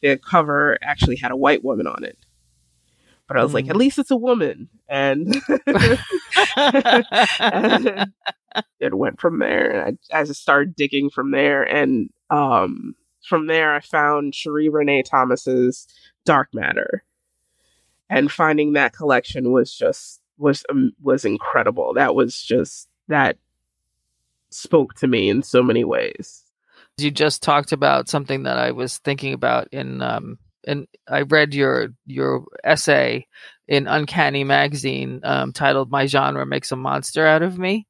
the 0.00 0.16
cover 0.18 0.78
actually 0.82 1.16
had 1.16 1.32
a 1.32 1.36
white 1.36 1.64
woman 1.64 1.86
on 1.86 2.04
it. 2.04 2.18
But 3.28 3.36
I 3.38 3.42
was 3.42 3.52
mm. 3.52 3.54
like, 3.54 3.68
at 3.68 3.76
least 3.76 3.98
it's 3.98 4.10
a 4.10 4.16
woman, 4.16 4.68
and, 4.88 5.34
and 6.56 8.12
it 8.80 8.94
went 8.94 9.20
from 9.20 9.38
there. 9.38 9.86
I, 9.86 10.20
I 10.20 10.24
just 10.24 10.42
started 10.42 10.76
digging 10.76 11.10
from 11.10 11.30
there, 11.30 11.62
and 11.62 12.10
um, 12.30 12.94
from 13.26 13.46
there 13.46 13.74
I 13.74 13.80
found 13.80 14.32
Sheree 14.32 14.72
Renee 14.72 15.02
Thomas's 15.02 15.86
Dark 16.24 16.48
Matter, 16.52 17.04
and 18.10 18.30
finding 18.30 18.72
that 18.74 18.92
collection 18.92 19.52
was 19.52 19.74
just 19.74 20.20
was 20.38 20.64
um, 20.70 20.92
was 21.00 21.24
incredible. 21.24 21.94
That 21.94 22.14
was 22.14 22.40
just 22.40 22.88
that 23.08 23.38
spoke 24.50 24.94
to 24.94 25.06
me 25.06 25.28
in 25.28 25.42
so 25.42 25.62
many 25.62 25.84
ways. 25.84 26.42
You 26.98 27.10
just 27.10 27.42
talked 27.42 27.72
about 27.72 28.08
something 28.08 28.42
that 28.42 28.58
I 28.58 28.72
was 28.72 28.98
thinking 28.98 29.32
about 29.32 29.68
in 29.72 30.02
um 30.02 30.38
and 30.66 30.86
I 31.08 31.22
read 31.22 31.54
your 31.54 31.88
your 32.06 32.44
essay 32.64 33.26
in 33.68 33.86
Uncanny 33.86 34.44
Magazine 34.44 35.20
um, 35.24 35.52
titled 35.52 35.90
"My 35.90 36.06
Genre 36.06 36.44
Makes 36.46 36.72
a 36.72 36.76
Monster 36.76 37.26
Out 37.26 37.42
of 37.42 37.58
Me," 37.58 37.86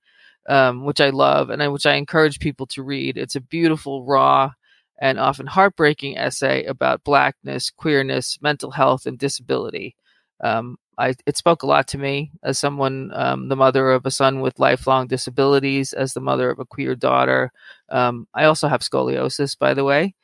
um, 0.48 0.84
which 0.84 1.00
I 1.00 1.10
love 1.10 1.50
and 1.50 1.62
I, 1.62 1.68
which 1.68 1.86
I 1.86 1.94
encourage 1.94 2.38
people 2.40 2.66
to 2.68 2.82
read. 2.82 3.16
It's 3.16 3.36
a 3.36 3.40
beautiful, 3.40 4.04
raw, 4.04 4.52
and 5.00 5.18
often 5.18 5.46
heartbreaking 5.46 6.18
essay 6.18 6.64
about 6.64 7.04
blackness, 7.04 7.70
queerness, 7.70 8.38
mental 8.40 8.70
health, 8.70 9.06
and 9.06 9.18
disability. 9.18 9.96
Um, 10.42 10.76
I, 10.98 11.14
it 11.26 11.36
spoke 11.36 11.62
a 11.62 11.66
lot 11.66 11.88
to 11.88 11.98
me 11.98 12.32
as 12.44 12.58
someone, 12.58 13.10
um, 13.14 13.48
the 13.48 13.56
mother 13.56 13.90
of 13.90 14.04
a 14.04 14.10
son 14.10 14.40
with 14.40 14.58
lifelong 14.58 15.06
disabilities, 15.06 15.92
as 15.92 16.12
the 16.12 16.20
mother 16.20 16.50
of 16.50 16.58
a 16.58 16.66
queer 16.66 16.94
daughter. 16.94 17.50
Um, 17.88 18.28
I 18.34 18.44
also 18.44 18.68
have 18.68 18.82
scoliosis, 18.82 19.58
by 19.58 19.74
the 19.74 19.84
way. 19.84 20.14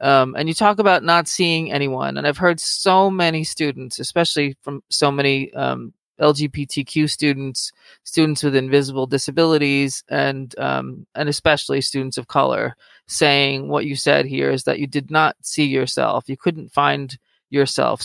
Um, 0.00 0.34
and 0.36 0.48
you 0.48 0.54
talk 0.54 0.78
about 0.78 1.04
not 1.04 1.28
seeing 1.28 1.72
anyone. 1.72 2.16
And 2.18 2.26
I've 2.26 2.38
heard 2.38 2.60
so 2.60 3.10
many 3.10 3.44
students, 3.44 3.98
especially 3.98 4.56
from 4.62 4.82
so 4.90 5.10
many 5.10 5.52
um, 5.54 5.94
LGBTQ 6.20 7.08
students, 7.10 7.72
students 8.04 8.42
with 8.42 8.56
invisible 8.56 9.06
disabilities, 9.06 10.04
and 10.08 10.56
um, 10.58 11.06
and 11.14 11.28
especially 11.28 11.80
students 11.80 12.18
of 12.18 12.28
color, 12.28 12.76
saying 13.06 13.68
what 13.68 13.86
you 13.86 13.96
said 13.96 14.26
here 14.26 14.50
is 14.50 14.64
that 14.64 14.78
you 14.78 14.86
did 14.86 15.10
not 15.10 15.36
see 15.42 15.64
yourself. 15.64 16.28
You 16.28 16.36
couldn't 16.36 16.72
find 16.72 17.16
yourself 17.50 18.02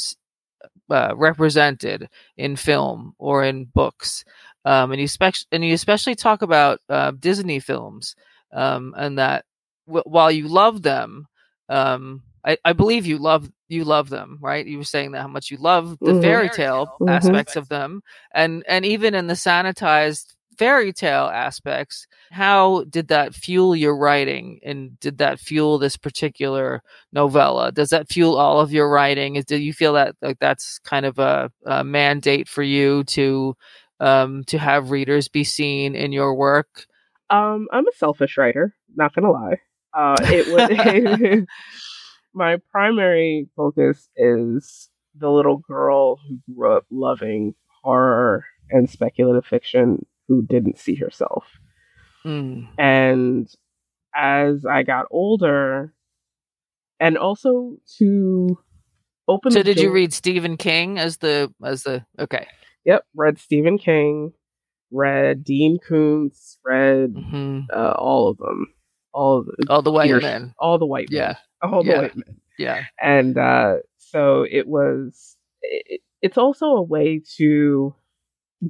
uh, 0.89 1.13
represented 1.15 2.10
in 2.38 2.55
film 2.55 3.15
or 3.17 3.43
in 3.43 3.65
books. 3.65 4.24
Um, 4.63 4.91
and 4.91 5.00
you 5.00 5.05
especially 5.05 5.48
and 5.51 5.65
you 5.65 5.74
especially 5.74 6.15
talk 6.15 6.41
about 6.41 6.79
uh, 6.89 7.12
Disney 7.12 7.60
films, 7.60 8.15
um, 8.51 8.93
and 8.95 9.17
that 9.17 9.45
w- 9.88 10.03
while 10.05 10.29
you 10.31 10.48
love 10.48 10.83
them, 10.83 11.27
um, 11.72 12.24
I, 12.44 12.58
I, 12.66 12.74
believe 12.74 13.06
you 13.06 13.18
love 13.18 13.50
you 13.70 13.84
love 13.84 14.10
them, 14.10 14.38
right? 14.42 14.66
You 14.66 14.80
were 14.80 14.84
saying 14.84 15.12
that 15.12 15.22
how 15.22 15.28
much 15.28 15.51
you 15.51 15.58
love 15.58 15.98
the 16.00 16.12
mm-hmm. 16.12 16.22
fairy 16.22 16.50
tale 16.50 16.88
mm-hmm. 16.88 17.10
aspects 17.10 17.56
of 17.56 17.70
them, 17.70 18.01
and 18.34 18.63
and 18.68 18.86
even 18.86 19.16
in 19.16 19.28
the 19.28 19.36
sanitized 19.36 20.34
fairy 20.58 20.92
tale 20.92 21.25
aspects, 21.34 22.08
how 22.32 22.84
did 22.90 23.08
that 23.08 23.34
fuel 23.34 23.75
your 23.75 23.96
writing, 23.96 24.60
and 24.63 25.00
did 25.00 25.20
that 25.20 25.40
fuel 25.40 25.78
this 25.78 25.98
particular 25.98 26.82
novella? 27.13 27.72
Does 27.72 27.90
that 27.90 28.10
fuel 28.10 28.38
all 28.38 28.60
of 28.60 28.74
your 28.74 28.90
writing? 28.90 29.38
Is 29.38 29.46
do 29.46 29.58
you 29.58 29.74
feel 29.74 29.94
that 29.94 30.16
like 30.22 30.40
that's 30.40 30.80
kind 30.80 31.06
of 31.06 31.20
a, 31.20 31.51
a 31.66 31.84
mandate 31.84 32.50
for 32.50 32.63
you 32.63 33.04
to 33.06 33.56
um, 34.00 34.44
to 34.46 34.58
have 34.58 34.92
readers 34.92 35.30
be 35.30 35.44
seen 35.44 35.96
in 35.96 36.12
your 36.12 36.36
work? 36.36 36.86
Um, 37.30 37.68
I'm 37.72 37.88
a 37.88 37.96
selfish 37.96 38.38
writer, 38.38 38.75
not 38.96 39.16
gonna 39.16 39.32
lie. 39.32 39.62
Uh, 39.93 40.17
it 40.21 40.48
was 40.48 41.45
my 42.33 42.57
primary 42.71 43.48
focus 43.55 44.10
is 44.15 44.89
the 45.15 45.29
little 45.29 45.57
girl 45.57 46.17
who 46.17 46.39
grew 46.53 46.75
up 46.75 46.86
loving 46.89 47.53
horror 47.83 48.45
and 48.69 48.89
speculative 48.89 49.45
fiction 49.45 50.05
who 50.27 50.41
didn't 50.41 50.77
see 50.79 50.95
herself. 50.95 51.45
Mm. 52.25 52.67
And 52.77 53.50
as 54.15 54.65
I 54.65 54.83
got 54.83 55.07
older, 55.12 55.93
and 57.00 57.17
also 57.17 57.77
to 57.98 58.57
open. 59.27 59.51
So, 59.51 59.63
did 59.63 59.77
door- 59.77 59.86
you 59.86 59.91
read 59.91 60.13
Stephen 60.13 60.55
King 60.57 61.00
as 61.00 61.17
the 61.17 61.53
as 61.63 61.83
the 61.83 62.05
okay? 62.19 62.48
Yep, 62.86 63.05
read 63.15 63.39
Stephen 63.39 63.77
King, 63.77 64.33
read 64.91 65.43
Dean 65.43 65.77
Koontz, 65.86 66.57
read 66.65 67.13
mm-hmm. 67.13 67.62
uh, 67.74 67.91
all 67.91 68.29
of 68.29 68.38
them 68.38 68.74
all 69.13 69.44
the 69.44 69.65
all 69.70 69.82
the 69.82 69.91
white 69.91 70.12
men, 70.22 70.53
all 70.60 70.77
the 70.77 70.86
white 70.86 71.10
men, 71.12 71.18
yeah, 71.20 71.36
all 71.62 71.84
the 71.84 71.91
yeah. 71.91 72.01
white 72.01 72.15
men, 72.15 72.36
yeah. 72.58 72.84
And 73.00 73.38
uh, 73.38 73.77
so 73.98 74.46
it 74.50 74.68
was. 74.68 75.38
It, 75.62 76.01
it's 76.22 76.38
also 76.38 76.68
a 76.68 76.82
way 76.82 77.22
to 77.38 77.96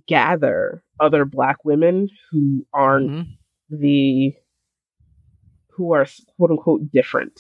gather 0.08 0.84
other 1.00 1.26
Black 1.26 1.66
women 1.66 2.10
who 2.32 2.66
aren't 2.74 3.12
mm-hmm. 3.12 3.76
the 3.78 4.34
who 5.70 5.94
are 5.94 6.06
quote 6.38 6.52
unquote 6.52 6.92
different. 6.92 7.40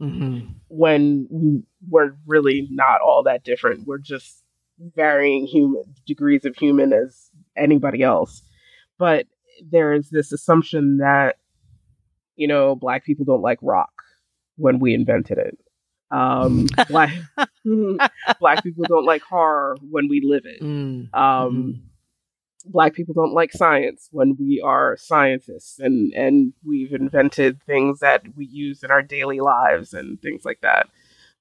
Mm-hmm. 0.00 0.52
When 0.68 1.64
we're 1.88 2.16
really 2.26 2.68
not 2.70 3.00
all 3.00 3.22
that 3.24 3.44
different, 3.44 3.86
we're 3.86 3.98
just 3.98 4.42
varying 4.78 5.46
human 5.46 5.84
degrees 6.06 6.44
of 6.44 6.56
human 6.56 6.92
as 6.92 7.30
anybody 7.56 8.02
else. 8.02 8.42
But 8.98 9.26
there's 9.70 10.08
this 10.10 10.32
assumption 10.32 10.98
that 10.98 11.36
you 12.40 12.48
know, 12.48 12.74
black 12.74 13.04
people 13.04 13.26
don't 13.26 13.42
like 13.42 13.58
rock 13.60 13.92
when 14.56 14.78
we 14.78 14.94
invented 14.94 15.36
it. 15.36 15.58
Um, 16.10 16.68
black 16.88 17.12
black 18.40 18.62
people 18.62 18.84
don't 18.88 19.04
like 19.04 19.20
horror 19.20 19.76
when 19.90 20.08
we 20.08 20.22
live 20.24 20.46
it. 20.46 20.62
Mm. 20.62 21.14
Um, 21.14 21.52
mm-hmm. 21.52 21.80
Black 22.70 22.94
people 22.94 23.12
don't 23.12 23.34
like 23.34 23.52
science 23.52 24.08
when 24.10 24.36
we 24.38 24.62
are 24.64 24.96
scientists, 24.96 25.78
and 25.78 26.14
and 26.14 26.54
we've 26.64 26.94
invented 26.94 27.62
things 27.62 28.00
that 28.00 28.22
we 28.34 28.46
use 28.46 28.82
in 28.82 28.90
our 28.90 29.02
daily 29.02 29.40
lives 29.40 29.92
and 29.92 30.20
things 30.22 30.42
like 30.46 30.62
that. 30.62 30.88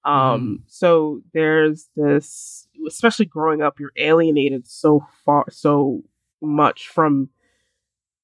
Um, 0.03 0.13
mm. 0.13 0.57
So 0.67 1.21
there's 1.33 1.87
this, 1.95 2.67
especially 2.85 3.25
growing 3.25 3.61
up, 3.61 3.79
you're 3.79 3.93
alienated 3.95 4.67
so 4.67 5.05
far, 5.25 5.45
so 5.49 6.03
much 6.41 6.89
from 6.89 7.29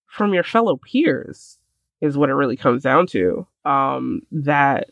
from 0.08 0.34
your 0.34 0.44
fellow 0.44 0.78
peers 0.78 1.58
is 2.06 2.18
what 2.18 2.30
it 2.30 2.34
really 2.36 2.56
comes 2.58 2.84
down 2.84 3.08
to. 3.08 3.46
Um, 3.66 4.22
that 4.32 4.92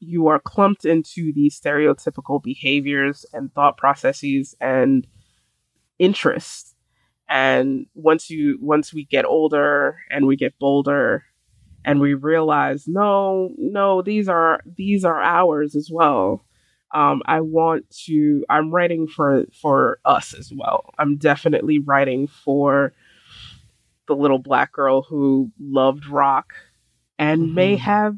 you 0.00 0.28
are 0.28 0.40
clumped 0.40 0.84
into 0.84 1.32
these 1.32 1.60
stereotypical 1.60 2.42
behaviors 2.42 3.26
and 3.32 3.52
thought 3.52 3.76
processes 3.76 4.54
and 4.60 5.06
interests. 5.98 6.74
And 7.28 7.86
once 7.94 8.30
you 8.30 8.58
once 8.60 8.92
we 8.92 9.04
get 9.04 9.24
older 9.24 9.98
and 10.10 10.26
we 10.26 10.36
get 10.36 10.58
bolder 10.58 11.24
and 11.84 12.00
we 12.00 12.14
realize 12.14 12.88
no, 12.88 13.50
no, 13.56 14.02
these 14.02 14.28
are 14.28 14.60
these 14.76 15.04
are 15.04 15.20
ours 15.20 15.76
as 15.76 15.90
well. 15.92 16.44
Um, 16.92 17.22
I 17.26 17.40
want 17.40 17.88
to 18.06 18.44
I'm 18.48 18.72
writing 18.72 19.06
for 19.06 19.44
for 19.52 20.00
us 20.04 20.34
as 20.34 20.50
well. 20.52 20.92
I'm 20.98 21.18
definitely 21.18 21.78
writing 21.78 22.26
for 22.26 22.92
the 24.10 24.16
little 24.16 24.40
black 24.40 24.72
girl 24.72 25.02
who 25.02 25.52
loved 25.60 26.06
rock 26.06 26.52
and 27.16 27.42
mm-hmm. 27.42 27.54
may 27.54 27.76
have 27.76 28.16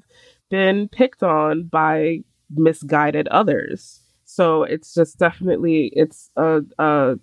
been 0.49 0.89
picked 0.89 1.23
on 1.23 1.65
by 1.65 2.21
misguided 2.51 3.29
others. 3.29 4.01
So 4.25 4.63
it's 4.63 4.95
just 4.95 5.19
definitely 5.19 5.93
it's 5.95 6.31
a, 6.37 6.63
a 6.79 7.17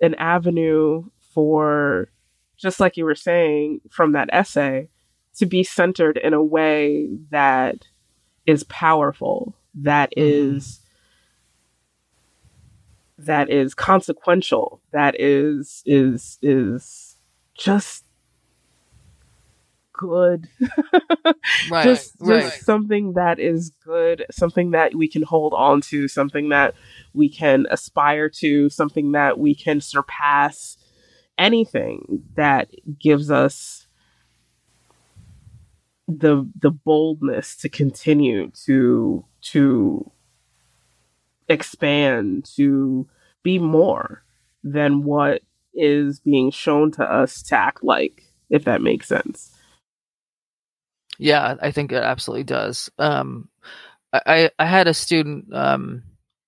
an 0.00 0.14
avenue 0.14 1.04
for 1.34 2.10
just 2.56 2.80
like 2.80 2.96
you 2.96 3.04
were 3.04 3.14
saying 3.14 3.82
from 3.90 4.12
that 4.12 4.30
essay 4.32 4.88
to 5.36 5.44
be 5.44 5.62
centered 5.62 6.16
in 6.16 6.32
a 6.32 6.42
way 6.42 7.10
that 7.30 7.84
is 8.46 8.64
powerful, 8.64 9.54
that 9.74 10.10
mm-hmm. 10.16 10.56
is 10.56 10.80
that 13.18 13.50
is 13.50 13.74
consequential, 13.74 14.80
that 14.92 15.14
is 15.20 15.82
is 15.84 16.38
is 16.40 17.09
just 17.60 18.04
good. 19.92 20.48
right, 21.70 21.84
just 21.84 22.16
right. 22.20 22.42
just 22.42 22.64
something 22.64 23.12
that 23.12 23.38
is 23.38 23.70
good, 23.84 24.24
something 24.30 24.70
that 24.70 24.94
we 24.94 25.06
can 25.06 25.22
hold 25.22 25.52
on 25.52 25.82
to, 25.82 26.08
something 26.08 26.48
that 26.48 26.74
we 27.12 27.28
can 27.28 27.66
aspire 27.70 28.30
to, 28.30 28.70
something 28.70 29.12
that 29.12 29.38
we 29.38 29.54
can 29.54 29.80
surpass 29.80 30.78
anything 31.36 32.22
that 32.34 32.70
gives 32.98 33.30
us 33.30 33.86
the 36.08 36.48
the 36.58 36.70
boldness 36.70 37.56
to 37.56 37.68
continue 37.68 38.50
to 38.64 39.24
to 39.40 40.10
expand 41.48 42.44
to 42.56 43.06
be 43.42 43.58
more 43.58 44.24
than 44.64 45.04
what 45.04 45.42
is 45.74 46.20
being 46.20 46.50
shown 46.50 46.90
to 46.92 47.04
us 47.04 47.42
to 47.44 47.56
act 47.56 47.82
like, 47.82 48.22
if 48.48 48.64
that 48.64 48.82
makes 48.82 49.08
sense. 49.08 49.54
Yeah, 51.18 51.56
I 51.60 51.70
think 51.70 51.92
it 51.92 52.02
absolutely 52.02 52.44
does. 52.44 52.90
Um, 52.98 53.48
I, 54.12 54.50
I 54.58 54.66
had 54.66 54.88
a 54.88 54.94
student, 54.94 55.54
um, 55.54 56.02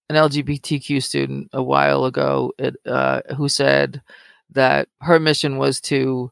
an 0.09 0.17
LGBTQ 0.17 1.03
student 1.03 1.51
a 1.53 1.63
while 1.63 2.05
ago, 2.05 2.53
it, 2.59 2.77
uh, 2.87 3.21
who 3.37 3.49
said 3.49 4.03
that 4.51 4.89
her 5.01 5.21
mission 5.21 5.59
was 5.59 5.81
to 5.83 6.31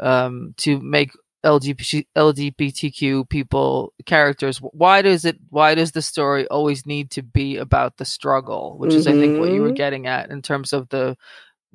um, 0.00 0.54
to 0.58 0.78
make 0.80 1.12
LGBT, 1.44 2.06
LGBTQ 2.16 3.28
people 3.28 3.92
characters. 4.06 4.58
Why 4.58 5.02
does 5.02 5.24
it? 5.24 5.38
Why 5.50 5.74
does 5.74 5.92
the 5.92 6.02
story 6.02 6.46
always 6.48 6.86
need 6.86 7.10
to 7.12 7.22
be 7.22 7.56
about 7.56 7.96
the 7.96 8.04
struggle? 8.04 8.76
Which 8.78 8.90
mm-hmm. 8.90 8.98
is, 8.98 9.06
I 9.06 9.12
think, 9.12 9.38
what 9.38 9.50
you 9.50 9.62
were 9.62 9.68
mm-hmm. 9.68 9.74
getting 9.76 10.06
at 10.06 10.30
in 10.30 10.42
terms 10.42 10.72
of 10.72 10.88
the 10.88 11.16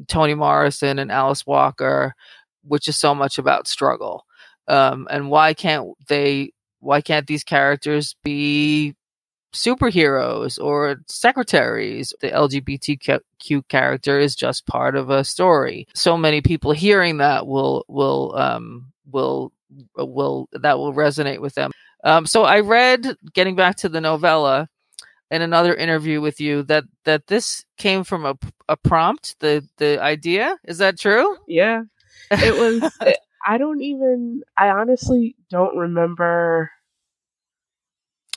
Toni 0.07 0.33
Morrison 0.33 0.99
and 0.99 1.11
Alice 1.11 1.45
Walker, 1.45 2.15
which 2.63 2.87
is 2.87 2.97
so 2.97 3.13
much 3.13 3.37
about 3.37 3.67
struggle. 3.67 4.25
Um, 4.67 5.07
and 5.11 5.29
why 5.29 5.53
can't 5.53 5.89
they? 6.07 6.51
Why 6.79 7.01
can't 7.01 7.27
these 7.27 7.43
characters 7.43 8.15
be 8.23 8.95
superheroes 9.53 10.61
or 10.61 10.97
secretaries. 11.07 12.13
The 12.21 12.31
LGBTQ 12.31 13.67
character 13.69 14.19
is 14.19 14.35
just 14.35 14.65
part 14.65 14.95
of 14.95 15.09
a 15.09 15.23
story. 15.23 15.87
So 15.93 16.17
many 16.17 16.41
people 16.41 16.71
hearing 16.71 17.17
that 17.17 17.47
will 17.47 17.85
will 17.87 18.35
um, 18.35 18.91
will 19.11 19.53
will 19.95 20.49
that 20.53 20.77
will 20.77 20.93
resonate 20.93 21.39
with 21.39 21.55
them. 21.55 21.71
Um, 22.03 22.25
so 22.25 22.43
I 22.43 22.59
read, 22.59 23.15
getting 23.33 23.55
back 23.55 23.77
to 23.77 23.89
the 23.89 24.01
novella, 24.01 24.67
in 25.33 25.41
another 25.41 25.73
interview 25.73 26.21
with 26.21 26.39
you 26.39 26.63
that 26.63 26.85
that 27.05 27.27
this 27.27 27.65
came 27.77 28.03
from 28.03 28.25
a 28.25 28.37
a 28.69 28.77
prompt. 28.77 29.35
The 29.39 29.67
the 29.77 30.01
idea 30.01 30.57
is 30.65 30.77
that 30.77 30.99
true? 30.99 31.37
Yeah, 31.47 31.83
it 32.31 32.55
was. 32.55 32.91
it, 33.01 33.17
I 33.45 33.57
don't 33.57 33.81
even. 33.81 34.43
I 34.57 34.69
honestly 34.69 35.35
don't 35.49 35.75
remember 35.75 36.71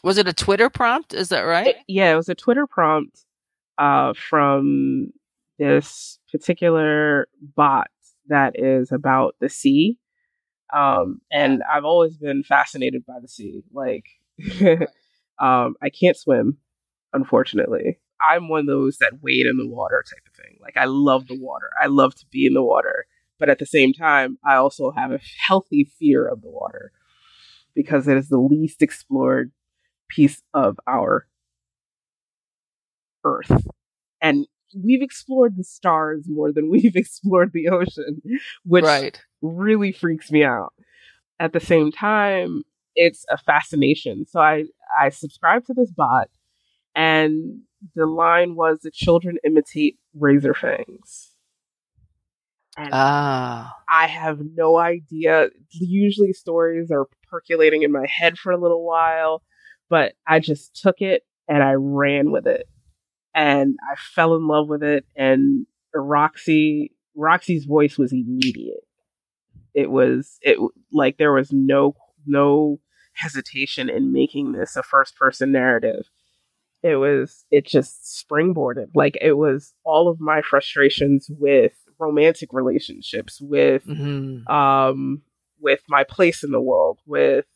was 0.06 0.18
it 0.18 0.28
a 0.28 0.32
Twitter 0.32 0.70
prompt? 0.70 1.12
Is 1.14 1.30
that 1.30 1.42
right? 1.42 1.68
It, 1.68 1.76
yeah, 1.88 2.12
it 2.12 2.16
was 2.16 2.28
a 2.28 2.34
Twitter 2.36 2.66
prompt 2.68 3.24
uh, 3.76 4.14
from 4.14 5.08
this 5.58 6.20
particular 6.30 7.26
bot 7.56 7.88
that 8.28 8.52
is 8.56 8.92
about 8.92 9.34
the 9.40 9.48
sea. 9.48 9.98
Um, 10.72 11.20
and 11.32 11.62
I've 11.68 11.84
always 11.84 12.16
been 12.16 12.44
fascinated 12.44 13.04
by 13.04 13.14
the 13.20 13.26
sea. 13.26 13.64
Like, 13.72 14.04
um, 15.40 15.74
I 15.82 15.90
can't 15.90 16.16
swim, 16.16 16.58
unfortunately. 17.16 17.98
I'm 18.30 18.48
one 18.48 18.60
of 18.60 18.66
those 18.66 18.98
that 18.98 19.18
wade 19.22 19.46
in 19.46 19.56
the 19.56 19.68
water 19.68 20.02
type 20.08 20.22
of 20.26 20.34
thing. 20.34 20.58
Like, 20.60 20.76
I 20.76 20.84
love 20.84 21.26
the 21.26 21.38
water. 21.38 21.68
I 21.80 21.86
love 21.86 22.14
to 22.14 22.26
be 22.30 22.46
in 22.46 22.54
the 22.54 22.62
water. 22.62 23.06
But 23.38 23.50
at 23.50 23.58
the 23.58 23.66
same 23.66 23.92
time, 23.92 24.38
I 24.44 24.54
also 24.54 24.92
have 24.92 25.12
a 25.12 25.20
healthy 25.46 25.90
fear 25.98 26.26
of 26.26 26.40
the 26.40 26.48
water 26.48 26.92
because 27.74 28.08
it 28.08 28.16
is 28.16 28.28
the 28.28 28.38
least 28.38 28.80
explored 28.80 29.52
piece 30.08 30.42
of 30.54 30.78
our 30.86 31.26
Earth. 33.24 33.66
And 34.22 34.46
we've 34.74 35.02
explored 35.02 35.56
the 35.56 35.64
stars 35.64 36.26
more 36.28 36.52
than 36.52 36.70
we've 36.70 36.96
explored 36.96 37.52
the 37.52 37.68
ocean, 37.68 38.22
which 38.64 38.84
right. 38.84 39.20
really 39.42 39.92
freaks 39.92 40.30
me 40.30 40.44
out. 40.44 40.72
At 41.38 41.52
the 41.52 41.60
same 41.60 41.92
time, 41.92 42.62
it's 42.94 43.26
a 43.28 43.36
fascination. 43.36 44.24
So 44.26 44.40
I, 44.40 44.64
I 44.98 45.10
subscribed 45.10 45.66
to 45.66 45.74
this 45.74 45.90
bot, 45.90 46.30
and 46.96 47.60
the 47.94 48.06
line 48.06 48.56
was 48.56 48.80
the 48.82 48.90
children 48.90 49.38
imitate 49.44 49.98
razor 50.12 50.54
fangs. 50.54 51.30
And 52.76 52.90
ah. 52.92 53.72
I 53.88 54.08
have 54.08 54.40
no 54.54 54.76
idea. 54.76 55.50
Usually 55.70 56.32
stories 56.32 56.90
are 56.90 57.06
percolating 57.30 57.82
in 57.82 57.92
my 57.92 58.06
head 58.08 58.36
for 58.36 58.50
a 58.50 58.60
little 58.60 58.84
while 58.84 59.42
but 59.88 60.14
I 60.26 60.40
just 60.40 60.80
took 60.80 61.00
it 61.00 61.22
and 61.48 61.62
I 61.62 61.72
ran 61.72 62.30
with 62.30 62.46
it. 62.46 62.68
And 63.34 63.76
I 63.90 63.96
fell 63.96 64.34
in 64.34 64.46
love 64.46 64.68
with 64.68 64.82
it. 64.82 65.04
And 65.14 65.66
Roxy, 65.94 66.92
Roxy's 67.14 67.64
voice 67.64 67.98
was 67.98 68.12
immediate. 68.12 68.84
It 69.74 69.90
was, 69.90 70.38
it 70.40 70.58
like 70.92 71.18
there 71.18 71.32
was 71.32 71.52
no, 71.52 71.94
no 72.26 72.80
hesitation 73.12 73.90
in 73.90 74.12
making 74.12 74.52
this 74.52 74.74
a 74.76 74.82
first 74.82 75.16
person 75.16 75.52
narrative. 75.52 76.08
It 76.86 76.96
was, 76.96 77.44
it 77.50 77.66
just 77.66 78.04
springboarded. 78.04 78.90
Like 78.94 79.18
it 79.20 79.32
was 79.32 79.74
all 79.84 80.08
of 80.08 80.20
my 80.20 80.40
frustrations 80.42 81.28
with 81.28 81.72
romantic 81.98 82.52
relationships, 82.52 83.40
with, 83.40 83.84
mm-hmm. 83.86 84.46
um, 84.52 85.22
with 85.60 85.80
my 85.88 86.04
place 86.04 86.44
in 86.44 86.52
the 86.52 86.60
world, 86.60 87.00
with 87.06 87.46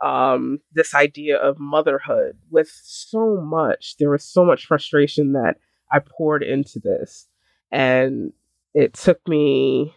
um, 0.00 0.60
this 0.72 0.94
idea 0.94 1.36
of 1.36 1.58
motherhood 1.58 2.38
with 2.50 2.70
so 2.82 3.40
much. 3.42 3.96
There 3.98 4.10
was 4.10 4.24
so 4.24 4.44
much 4.44 4.66
frustration 4.66 5.32
that 5.32 5.56
I 5.92 5.98
poured 5.98 6.42
into 6.42 6.78
this. 6.78 7.28
And 7.70 8.32
it 8.74 8.94
took 8.94 9.20
me 9.28 9.94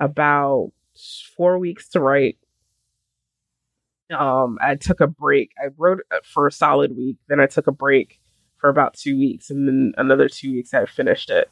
about 0.00 0.72
four 1.36 1.58
weeks 1.58 1.88
to 1.90 2.00
write. 2.00 2.36
Um, 4.12 4.58
I 4.60 4.76
took 4.76 5.00
a 5.00 5.06
break. 5.06 5.52
I 5.58 5.68
wrote 5.76 6.00
for 6.24 6.46
a 6.46 6.52
solid 6.52 6.96
week. 6.96 7.16
Then 7.28 7.40
I 7.40 7.46
took 7.46 7.66
a 7.66 7.72
break 7.72 8.20
for 8.58 8.68
about 8.68 8.94
two 8.94 9.18
weeks. 9.18 9.50
And 9.50 9.66
then 9.66 9.92
another 9.96 10.28
two 10.28 10.52
weeks, 10.52 10.74
I 10.74 10.86
finished 10.86 11.30
it. 11.30 11.50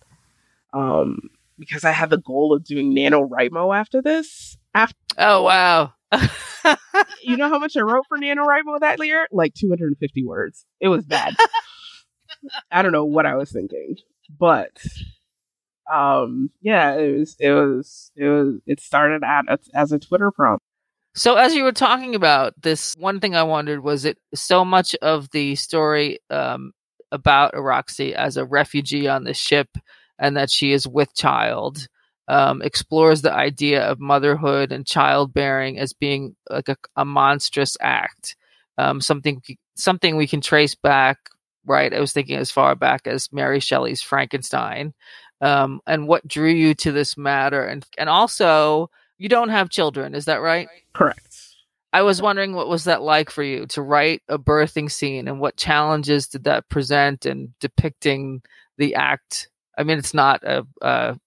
Um, 0.73 1.31
because 1.59 1.85
I 1.85 1.90
had 1.90 2.11
the 2.11 2.18
goal 2.18 2.55
of 2.55 2.64
doing 2.64 2.94
NaNoWriMo 2.94 3.77
after 3.77 4.01
this. 4.01 4.57
After- 4.75 4.96
oh, 5.18 5.42
wow 5.42 5.92
you 7.23 7.37
know 7.37 7.49
how 7.49 7.59
much 7.59 7.77
I 7.77 7.81
wrote 7.81 8.07
for 8.09 8.18
NaNoWriMo 8.18 8.81
that 8.81 9.05
year? 9.05 9.29
Like 9.31 9.55
250 9.55 10.25
words. 10.25 10.66
It 10.81 10.88
was 10.88 11.05
bad. 11.05 11.37
I 12.70 12.83
don't 12.83 12.92
know 12.92 13.05
what 13.05 13.27
I 13.27 13.37
was 13.37 13.53
thinking, 13.53 13.96
but 14.38 14.83
um, 15.92 16.51
yeah, 16.61 16.94
it 16.94 17.18
was, 17.18 17.37
it 17.38 17.51
was, 17.51 18.12
it 18.16 18.29
was, 18.29 18.55
it 18.66 18.81
started 18.81 19.23
at 19.25 19.44
as 19.75 19.92
a 19.92 19.99
Twitter 19.99 20.31
prompt. 20.31 20.64
So 21.14 21.37
as 21.37 21.55
you 21.55 21.64
were 21.64 21.73
talking 21.73 22.14
about 22.14 22.55
this, 22.62 22.94
one 22.96 23.20
thing 23.20 23.35
I 23.35 23.42
wondered 23.42 23.83
was 23.83 24.05
it 24.05 24.18
so 24.35 24.64
much 24.64 24.94
of 25.03 25.31
the 25.31 25.57
story 25.57 26.20
um, 26.31 26.73
about 27.11 27.53
Roxy 27.57 28.14
as 28.14 28.37
a 28.37 28.44
refugee 28.44 29.09
on 29.09 29.25
the 29.25 29.35
ship 29.35 29.68
and 30.18 30.37
that 30.37 30.51
she 30.51 30.73
is 30.73 30.87
with 30.87 31.14
child 31.14 31.88
um, 32.29 32.62
explores 32.62 33.23
the 33.23 33.33
idea 33.33 33.83
of 33.83 33.99
motherhood 33.99 34.70
and 34.70 34.87
childbearing 34.87 35.81
as 35.81 35.92
being 35.92 36.37
like 36.49 36.68
a, 36.68 36.77
a 36.94 37.05
monstrous 37.05 37.77
act, 37.81 38.37
um, 38.79 39.01
something 39.01 39.42
something 39.75 40.16
we 40.16 40.29
can 40.29 40.40
trace 40.40 40.77
back. 40.77 41.18
Right, 41.66 41.92
I 41.92 42.01
was 42.01 42.12
thinking 42.12 42.37
as 42.37 42.51
far 42.51 42.75
back 42.77 43.07
as 43.07 43.29
Mary 43.33 43.59
Shelley's 43.61 44.01
Frankenstein, 44.01 44.94
um, 45.40 45.81
and 45.87 46.07
what 46.09 46.27
drew 46.27 46.51
you 46.51 46.75
to 46.77 46.92
this 46.92 47.16
matter, 47.16 47.64
and 47.64 47.85
and 47.99 48.09
also 48.09 48.90
you 49.20 49.28
don't 49.28 49.50
have 49.50 49.68
children, 49.68 50.14
is 50.14 50.24
that 50.24 50.40
right? 50.40 50.66
Correct. 50.94 51.37
I 51.92 52.00
was 52.02 52.22
wondering 52.22 52.54
what 52.54 52.68
was 52.68 52.85
that 52.85 53.02
like 53.02 53.28
for 53.28 53.42
you 53.42 53.66
to 53.66 53.83
write 53.83 54.22
a 54.28 54.38
birthing 54.38 54.90
scene, 54.90 55.28
and 55.28 55.40
what 55.40 55.56
challenges 55.56 56.26
did 56.26 56.44
that 56.44 56.68
present 56.70 57.26
in 57.26 57.52
depicting 57.61 58.40
the 58.78 58.94
act? 58.94 59.50
I 59.76 59.83
mean, 59.83 59.98
it's 59.98 60.14
not 60.14 60.42
a, 60.42 60.66
a, 60.80 61.18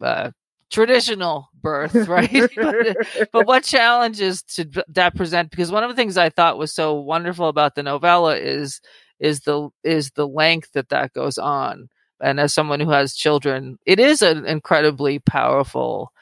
a 0.00 0.32
traditional 0.70 1.50
birth, 1.60 1.94
right? 2.08 2.48
but, 2.56 2.96
but, 3.32 3.46
what 3.46 3.64
challenges 3.64 4.42
did 4.42 4.82
that 4.88 5.14
present? 5.14 5.50
Because 5.50 5.70
one 5.70 5.84
of 5.84 5.90
the 5.90 5.96
things 5.96 6.16
I 6.16 6.30
thought 6.30 6.56
was 6.56 6.72
so 6.72 6.94
wonderful 6.94 7.48
about 7.48 7.74
the 7.74 7.82
novella 7.82 8.36
is 8.36 8.80
is 9.20 9.40
the 9.40 9.68
is 9.84 10.12
the 10.12 10.26
length 10.26 10.72
that 10.72 10.88
that 10.88 11.12
goes 11.12 11.36
on. 11.36 11.90
And 12.22 12.40
as 12.40 12.54
someone 12.54 12.80
who 12.80 12.90
has 12.90 13.14
children, 13.14 13.78
it 13.84 14.00
is 14.00 14.22
an 14.22 14.46
incredibly 14.46 15.18
powerful 15.18 16.12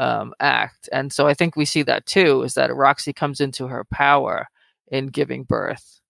um, 0.00 0.32
act. 0.40 0.88
And 0.92 1.12
so 1.12 1.28
I 1.28 1.34
think 1.34 1.56
we 1.56 1.66
see 1.66 1.82
that 1.82 2.06
too. 2.06 2.42
Is 2.42 2.54
that 2.54 2.74
Roxy 2.74 3.12
comes 3.12 3.40
into 3.40 3.66
her 3.66 3.84
power 3.84 4.48
in 4.88 5.08
giving 5.08 5.44
birth. 5.44 6.00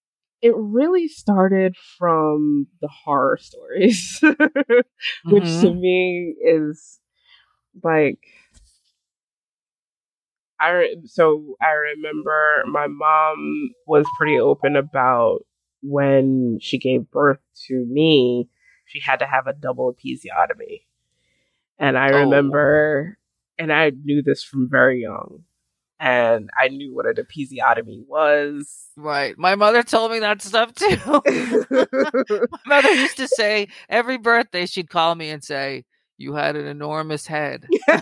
It 0.41 0.53
really 0.55 1.07
started 1.07 1.75
from 1.99 2.67
the 2.81 2.87
horror 2.87 3.37
stories, 3.39 4.17
which 4.23 5.43
mm-hmm. 5.43 5.61
to 5.61 5.73
me 5.73 6.35
is 6.41 6.99
like 7.83 8.19
I 10.59 10.95
so 11.05 11.57
I 11.61 11.71
remember 11.71 12.63
my 12.67 12.87
mom 12.87 13.71
was 13.85 14.05
pretty 14.17 14.39
open 14.39 14.77
about 14.77 15.45
when 15.83 16.59
she 16.61 16.79
gave 16.79 17.11
birth 17.11 17.39
to 17.67 17.85
me, 17.89 18.47
she 18.85 19.01
had 19.01 19.19
to 19.19 19.25
have 19.25 19.47
a 19.47 19.53
double 19.53 19.93
episiotomy. 19.93 20.85
And 21.77 21.97
I 21.97 22.11
oh. 22.11 22.19
remember 22.21 23.17
and 23.57 23.71
I 23.71 23.91
knew 23.91 24.21
this 24.21 24.43
from 24.43 24.69
very 24.69 25.01
young. 25.01 25.43
And 25.99 26.49
I 26.59 26.69
knew 26.69 26.95
what 26.95 27.05
an 27.05 27.13
episiotomy 27.13 28.07
was. 28.07 28.87
Right. 28.97 29.37
My 29.37 29.53
mother 29.53 29.83
told 29.83 30.11
me 30.11 30.19
that 30.19 30.41
stuff 30.41 30.73
too. 30.73 30.97
My 32.65 32.81
mother 32.81 32.91
used 32.91 33.17
to 33.17 33.27
say 33.27 33.67
every 33.87 34.17
birthday 34.17 34.65
she'd 34.65 34.89
call 34.89 35.13
me 35.13 35.29
and 35.29 35.43
say, 35.43 35.85
You 36.17 36.33
had 36.33 36.55
an 36.55 36.65
enormous 36.65 37.27
head. 37.27 37.67
a 37.87 38.01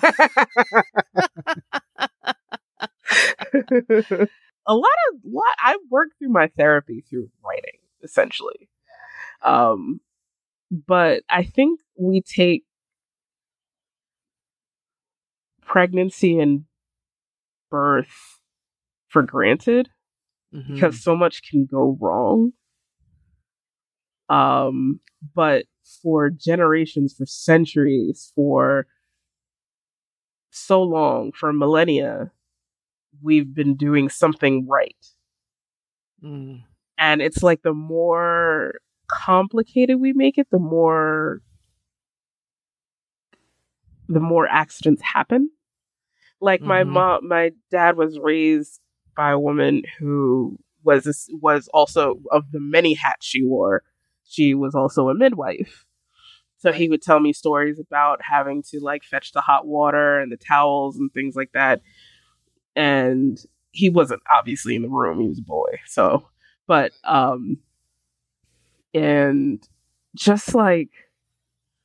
lot 4.73 4.91
of 5.11 5.19
lot 5.25 5.55
I 5.59 5.77
worked 5.89 6.19
through 6.19 6.29
my 6.29 6.47
therapy 6.55 7.03
through 7.09 7.29
writing, 7.43 7.79
essentially. 8.01 8.69
Um 9.43 9.99
but 10.71 11.23
I 11.29 11.43
think 11.43 11.81
we 11.97 12.21
take 12.21 12.63
pregnancy 15.69 16.39
and 16.39 16.65
birth 17.69 18.39
for 19.07 19.21
granted 19.21 19.87
mm-hmm. 20.53 20.73
because 20.73 21.01
so 21.01 21.15
much 21.15 21.41
can 21.49 21.65
go 21.65 21.97
wrong. 22.01 22.51
Um, 24.27 24.99
but 25.35 25.65
for 26.01 26.29
generations, 26.29 27.13
for 27.17 27.25
centuries, 27.25 28.31
for 28.35 28.87
so 30.49 30.81
long, 30.81 31.31
for 31.31 31.53
millennia, 31.53 32.31
we've 33.21 33.53
been 33.53 33.75
doing 33.75 34.09
something 34.09 34.67
right. 34.67 35.05
Mm. 36.23 36.63
And 36.97 37.21
it's 37.21 37.43
like 37.43 37.61
the 37.61 37.73
more 37.73 38.79
complicated 39.07 39.99
we 39.99 40.13
make 40.13 40.37
it, 40.37 40.47
the 40.51 40.59
more 40.59 41.41
the 44.07 44.19
more 44.19 44.47
accidents 44.47 45.03
happen. 45.03 45.51
Like 46.41 46.61
my 46.61 46.83
mm-hmm. 46.83 46.93
mom, 46.93 47.27
my 47.27 47.51
dad 47.69 47.97
was 47.97 48.17
raised 48.19 48.79
by 49.15 49.31
a 49.31 49.39
woman 49.39 49.83
who 49.99 50.57
was 50.83 51.29
was 51.41 51.67
also 51.73 52.19
of 52.31 52.51
the 52.51 52.59
many 52.59 52.93
hats 52.93 53.25
she 53.25 53.43
wore. 53.43 53.83
She 54.23 54.53
was 54.53 54.75
also 54.75 55.09
a 55.09 55.15
midwife. 55.15 55.85
So 56.57 56.71
he 56.71 56.89
would 56.89 57.01
tell 57.01 57.19
me 57.19 57.31
stories 57.33 57.79
about 57.79 58.19
having 58.21 58.63
to 58.71 58.79
like 58.81 59.03
fetch 59.03 59.31
the 59.31 59.41
hot 59.41 59.65
water 59.65 60.19
and 60.19 60.31
the 60.31 60.37
towels 60.37 60.97
and 60.97 61.11
things 61.11 61.35
like 61.35 61.51
that. 61.53 61.81
And 62.75 63.37
he 63.71 63.89
wasn't 63.89 64.21
obviously 64.33 64.75
in 64.75 64.81
the 64.81 64.89
room, 64.89 65.21
he 65.21 65.27
was 65.27 65.39
a 65.39 65.43
boy. 65.43 65.79
So, 65.87 66.27
but 66.67 66.91
um 67.03 67.57
and 68.93 69.65
just 70.15 70.53
like 70.55 70.89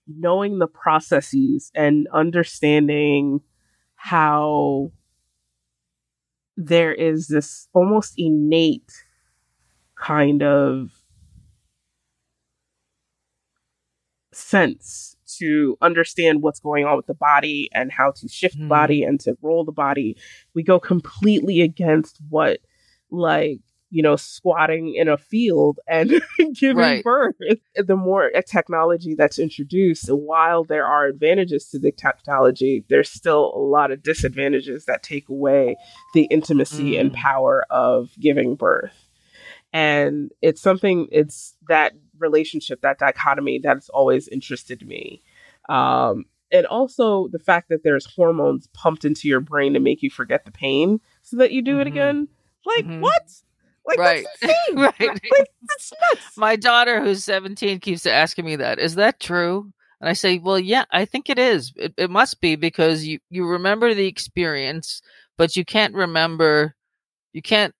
knowing 0.06 0.58
the 0.58 0.66
processes 0.66 1.70
and 1.74 2.08
understanding 2.12 3.40
how 4.04 4.92
there 6.58 6.92
is 6.92 7.28
this 7.28 7.68
almost 7.72 8.12
innate 8.18 8.92
kind 9.94 10.42
of 10.42 10.90
sense 14.30 15.16
to 15.38 15.78
understand 15.80 16.42
what's 16.42 16.60
going 16.60 16.84
on 16.84 16.98
with 16.98 17.06
the 17.06 17.14
body 17.14 17.70
and 17.72 17.90
how 17.90 18.10
to 18.10 18.28
shift 18.28 18.58
mm. 18.58 18.60
the 18.60 18.66
body 18.66 19.02
and 19.02 19.20
to 19.20 19.38
roll 19.40 19.64
the 19.64 19.72
body. 19.72 20.18
We 20.52 20.62
go 20.62 20.78
completely 20.78 21.62
against 21.62 22.18
what 22.28 22.60
like 23.10 23.60
you 23.94 24.02
know, 24.02 24.16
squatting 24.16 24.92
in 24.92 25.06
a 25.06 25.16
field 25.16 25.78
and 25.86 26.20
giving 26.58 26.76
right. 26.78 27.04
birth. 27.04 27.36
The 27.76 27.94
more 27.94 28.28
technology 28.44 29.14
that's 29.14 29.38
introduced, 29.38 30.08
while 30.08 30.64
there 30.64 30.84
are 30.84 31.06
advantages 31.06 31.68
to 31.68 31.78
the 31.78 31.92
technology, 31.92 32.84
there's 32.88 33.08
still 33.08 33.52
a 33.54 33.58
lot 33.60 33.92
of 33.92 34.02
disadvantages 34.02 34.86
that 34.86 35.04
take 35.04 35.28
away 35.28 35.76
the 36.12 36.24
intimacy 36.24 36.94
mm. 36.94 37.00
and 37.02 37.12
power 37.12 37.64
of 37.70 38.10
giving 38.18 38.56
birth. 38.56 39.06
And 39.72 40.32
it's 40.42 40.60
something, 40.60 41.06
it's 41.12 41.54
that 41.68 41.92
relationship, 42.18 42.80
that 42.80 42.98
dichotomy 42.98 43.60
that's 43.62 43.88
always 43.90 44.26
interested 44.26 44.84
me. 44.84 45.22
Um, 45.68 46.24
and 46.50 46.66
also 46.66 47.28
the 47.28 47.38
fact 47.38 47.68
that 47.68 47.84
there's 47.84 48.12
hormones 48.12 48.66
pumped 48.74 49.04
into 49.04 49.28
your 49.28 49.40
brain 49.40 49.74
to 49.74 49.80
make 49.80 50.02
you 50.02 50.10
forget 50.10 50.44
the 50.44 50.50
pain 50.50 51.00
so 51.22 51.36
that 51.36 51.52
you 51.52 51.62
do 51.62 51.72
mm-hmm. 51.72 51.80
it 51.82 51.86
again. 51.86 52.28
Like, 52.66 52.86
mm-hmm. 52.86 53.02
what? 53.02 53.30
Like, 53.86 53.98
right. 53.98 54.26
right. 54.74 55.00
Like, 55.00 55.48
My 56.36 56.56
daughter, 56.56 57.02
who's 57.02 57.24
17, 57.24 57.80
keeps 57.80 58.06
asking 58.06 58.44
me 58.44 58.56
that. 58.56 58.78
Is 58.78 58.94
that 58.94 59.20
true? 59.20 59.72
And 60.00 60.08
I 60.08 60.14
say, 60.14 60.38
well, 60.38 60.58
yeah, 60.58 60.84
I 60.90 61.04
think 61.04 61.30
it 61.30 61.38
is. 61.38 61.72
It, 61.76 61.94
it 61.96 62.10
must 62.10 62.40
be 62.40 62.56
because 62.56 63.04
you, 63.04 63.18
you 63.30 63.46
remember 63.46 63.94
the 63.94 64.06
experience, 64.06 65.02
but 65.36 65.56
you 65.56 65.64
can't 65.64 65.94
remember, 65.94 66.74
you 67.32 67.42
can't 67.42 67.74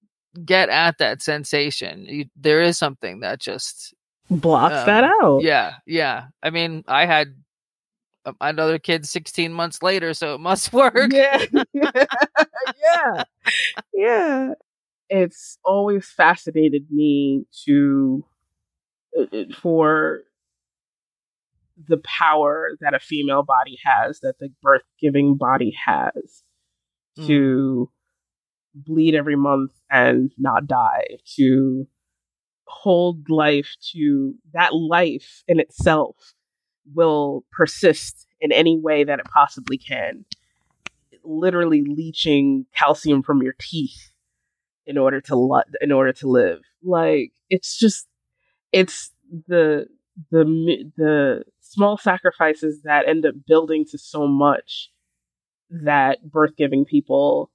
get 0.45 0.69
at 0.69 0.99
that 0.99 1.23
sensation. 1.23 2.05
You, 2.07 2.27
there 2.37 2.63
is 2.63 2.79
something 2.79 3.21
that 3.21 3.41
just 3.41 3.95
blocks 4.31 4.75
um, 4.75 4.87
that 4.87 5.05
out. 5.05 5.43
Yeah. 5.43 5.75
Yeah. 5.87 6.27
I 6.43 6.51
mean, 6.51 6.85
I 6.87 7.07
had 7.07 7.35
another 8.41 8.79
kid 8.79 9.07
16 9.07 9.53
months 9.53 9.83
later, 9.83 10.15
so 10.15 10.35
it 10.35 10.41
must 10.41 10.73
work. 10.73 11.13
Yeah. 11.13 11.45
yeah. 11.73 13.25
yeah 13.93 14.55
it's 15.09 15.59
always 15.65 16.09
fascinated 16.09 16.87
me 16.91 17.45
to 17.65 18.25
uh, 19.19 19.23
uh, 19.37 19.45
for 19.61 20.21
the 21.89 21.99
power 21.99 22.71
that 22.81 22.95
a 22.95 23.01
female 23.01 23.43
body 23.43 23.79
has 23.85 24.21
that 24.21 24.39
the 24.39 24.49
birth 24.63 24.83
giving 25.01 25.37
body 25.37 25.77
has 25.85 26.43
mm. 27.19 27.27
to 27.27 27.91
bleed 28.75 29.15
every 29.15 29.37
month 29.37 29.73
and 29.91 30.33
not 30.39 30.67
die 30.67 31.19
to 31.37 31.87
hold 32.67 33.29
life 33.29 33.77
to 33.93 34.35
that 34.53 34.75
life 34.75 35.43
in 35.47 35.61
itself 35.61 36.35
will 36.95 37.45
persist 37.53 38.27
in 38.41 38.53
any 38.53 38.79
way 38.79 39.05
that 39.05 39.19
it 39.19 39.27
possibly 39.33 39.79
can 39.79 40.25
literally 41.25 41.85
leaching 41.87 42.67
calcium 42.77 43.23
from 43.23 43.43
your 43.43 43.55
teeth 43.59 44.11
in 44.87 44.99
order 44.99 45.21
to 45.23 45.37
lo- 45.37 45.63
in 45.81 45.93
order 45.93 46.13
to 46.13 46.29
live. 46.29 46.61
Like 46.83 47.33
it's 47.51 47.79
just 47.79 48.07
it's 48.73 49.11
the 49.49 49.87
the 50.31 50.45
the 50.97 51.45
small 51.61 51.97
sacrifices 51.97 52.83
that 52.83 53.09
end 53.09 53.27
up 53.27 53.35
building 53.47 53.85
to 53.91 53.99
so 53.99 54.27
much 54.27 54.91
that 55.71 56.31
birth 56.31 56.57
giving 56.57 56.85
people 56.85 57.51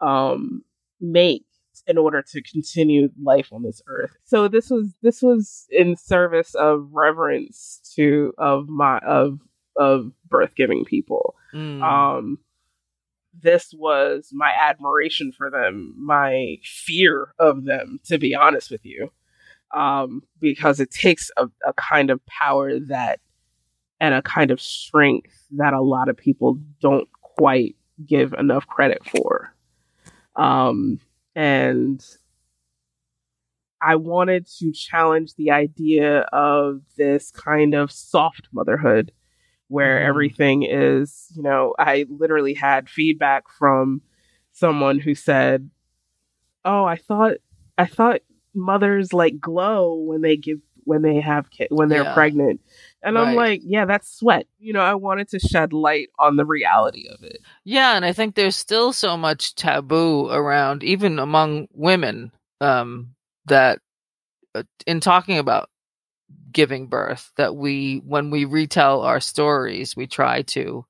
um 0.00 0.62
make 1.00 1.44
in 1.86 1.98
order 1.98 2.22
to 2.22 2.42
continue 2.42 3.08
life 3.22 3.48
on 3.52 3.62
this 3.62 3.82
earth. 3.86 4.16
So 4.24 4.48
this 4.48 4.70
was 4.70 4.94
this 5.02 5.22
was 5.22 5.66
in 5.70 5.96
service 5.96 6.54
of 6.54 6.88
reverence 6.92 7.80
to 7.96 8.32
of 8.38 8.68
my 8.68 8.98
of 8.98 9.40
of 9.76 10.12
birth 10.28 10.54
giving 10.56 10.84
people. 10.84 11.34
Mm. 11.54 11.82
Um 11.82 12.38
this 13.42 13.72
was 13.76 14.30
my 14.32 14.52
admiration 14.58 15.32
for 15.32 15.50
them, 15.50 15.94
my 15.98 16.56
fear 16.62 17.34
of 17.38 17.64
them, 17.64 17.98
to 18.04 18.18
be 18.18 18.34
honest 18.34 18.70
with 18.70 18.84
you. 18.84 19.10
Um, 19.74 20.22
because 20.40 20.78
it 20.78 20.92
takes 20.92 21.32
a, 21.36 21.48
a 21.66 21.72
kind 21.72 22.10
of 22.10 22.24
power 22.26 22.78
that 22.78 23.18
and 23.98 24.14
a 24.14 24.22
kind 24.22 24.50
of 24.50 24.60
strength 24.60 25.46
that 25.52 25.72
a 25.72 25.80
lot 25.80 26.08
of 26.08 26.16
people 26.16 26.58
don't 26.80 27.08
quite 27.22 27.74
give 28.06 28.32
enough 28.34 28.66
credit 28.66 29.04
for. 29.04 29.52
Um, 30.36 31.00
and 31.34 32.04
I 33.80 33.96
wanted 33.96 34.46
to 34.58 34.72
challenge 34.72 35.34
the 35.34 35.50
idea 35.50 36.20
of 36.32 36.82
this 36.96 37.30
kind 37.30 37.74
of 37.74 37.90
soft 37.90 38.48
motherhood 38.52 39.12
where 39.74 39.98
mm-hmm. 39.98 40.08
everything 40.08 40.62
is, 40.62 41.26
you 41.34 41.42
know, 41.42 41.74
I 41.76 42.06
literally 42.08 42.54
had 42.54 42.88
feedback 42.88 43.50
from 43.50 44.02
someone 44.52 45.00
who 45.00 45.16
said, 45.16 45.68
"Oh, 46.64 46.84
I 46.84 46.94
thought 46.94 47.38
I 47.76 47.86
thought 47.86 48.20
mothers 48.54 49.12
like 49.12 49.40
glow 49.40 49.96
when 49.96 50.20
they 50.20 50.36
give 50.36 50.60
when 50.84 51.02
they 51.02 51.20
have 51.20 51.50
kids 51.50 51.70
when 51.72 51.88
they're 51.88 52.04
yeah. 52.04 52.14
pregnant." 52.14 52.60
And 53.02 53.16
right. 53.16 53.26
I'm 53.26 53.34
like, 53.34 53.62
"Yeah, 53.64 53.84
that's 53.84 54.16
sweat." 54.16 54.46
You 54.60 54.74
know, 54.74 54.80
I 54.80 54.94
wanted 54.94 55.28
to 55.30 55.40
shed 55.40 55.72
light 55.72 56.10
on 56.20 56.36
the 56.36 56.46
reality 56.46 57.08
of 57.08 57.24
it. 57.24 57.38
Yeah, 57.64 57.96
and 57.96 58.04
I 58.04 58.12
think 58.12 58.36
there's 58.36 58.54
still 58.54 58.92
so 58.92 59.16
much 59.16 59.56
taboo 59.56 60.28
around 60.30 60.84
even 60.84 61.18
among 61.18 61.66
women 61.72 62.30
um 62.60 63.08
that 63.46 63.80
uh, 64.54 64.62
in 64.86 65.00
talking 65.00 65.36
about 65.36 65.68
giving 66.54 66.86
birth 66.88 67.32
that 67.36 67.56
we 67.56 68.00
when 68.06 68.30
we 68.30 68.46
retell 68.46 69.02
our 69.02 69.20
stories 69.20 69.96
we 69.96 70.06
try 70.06 70.42
to 70.42 70.86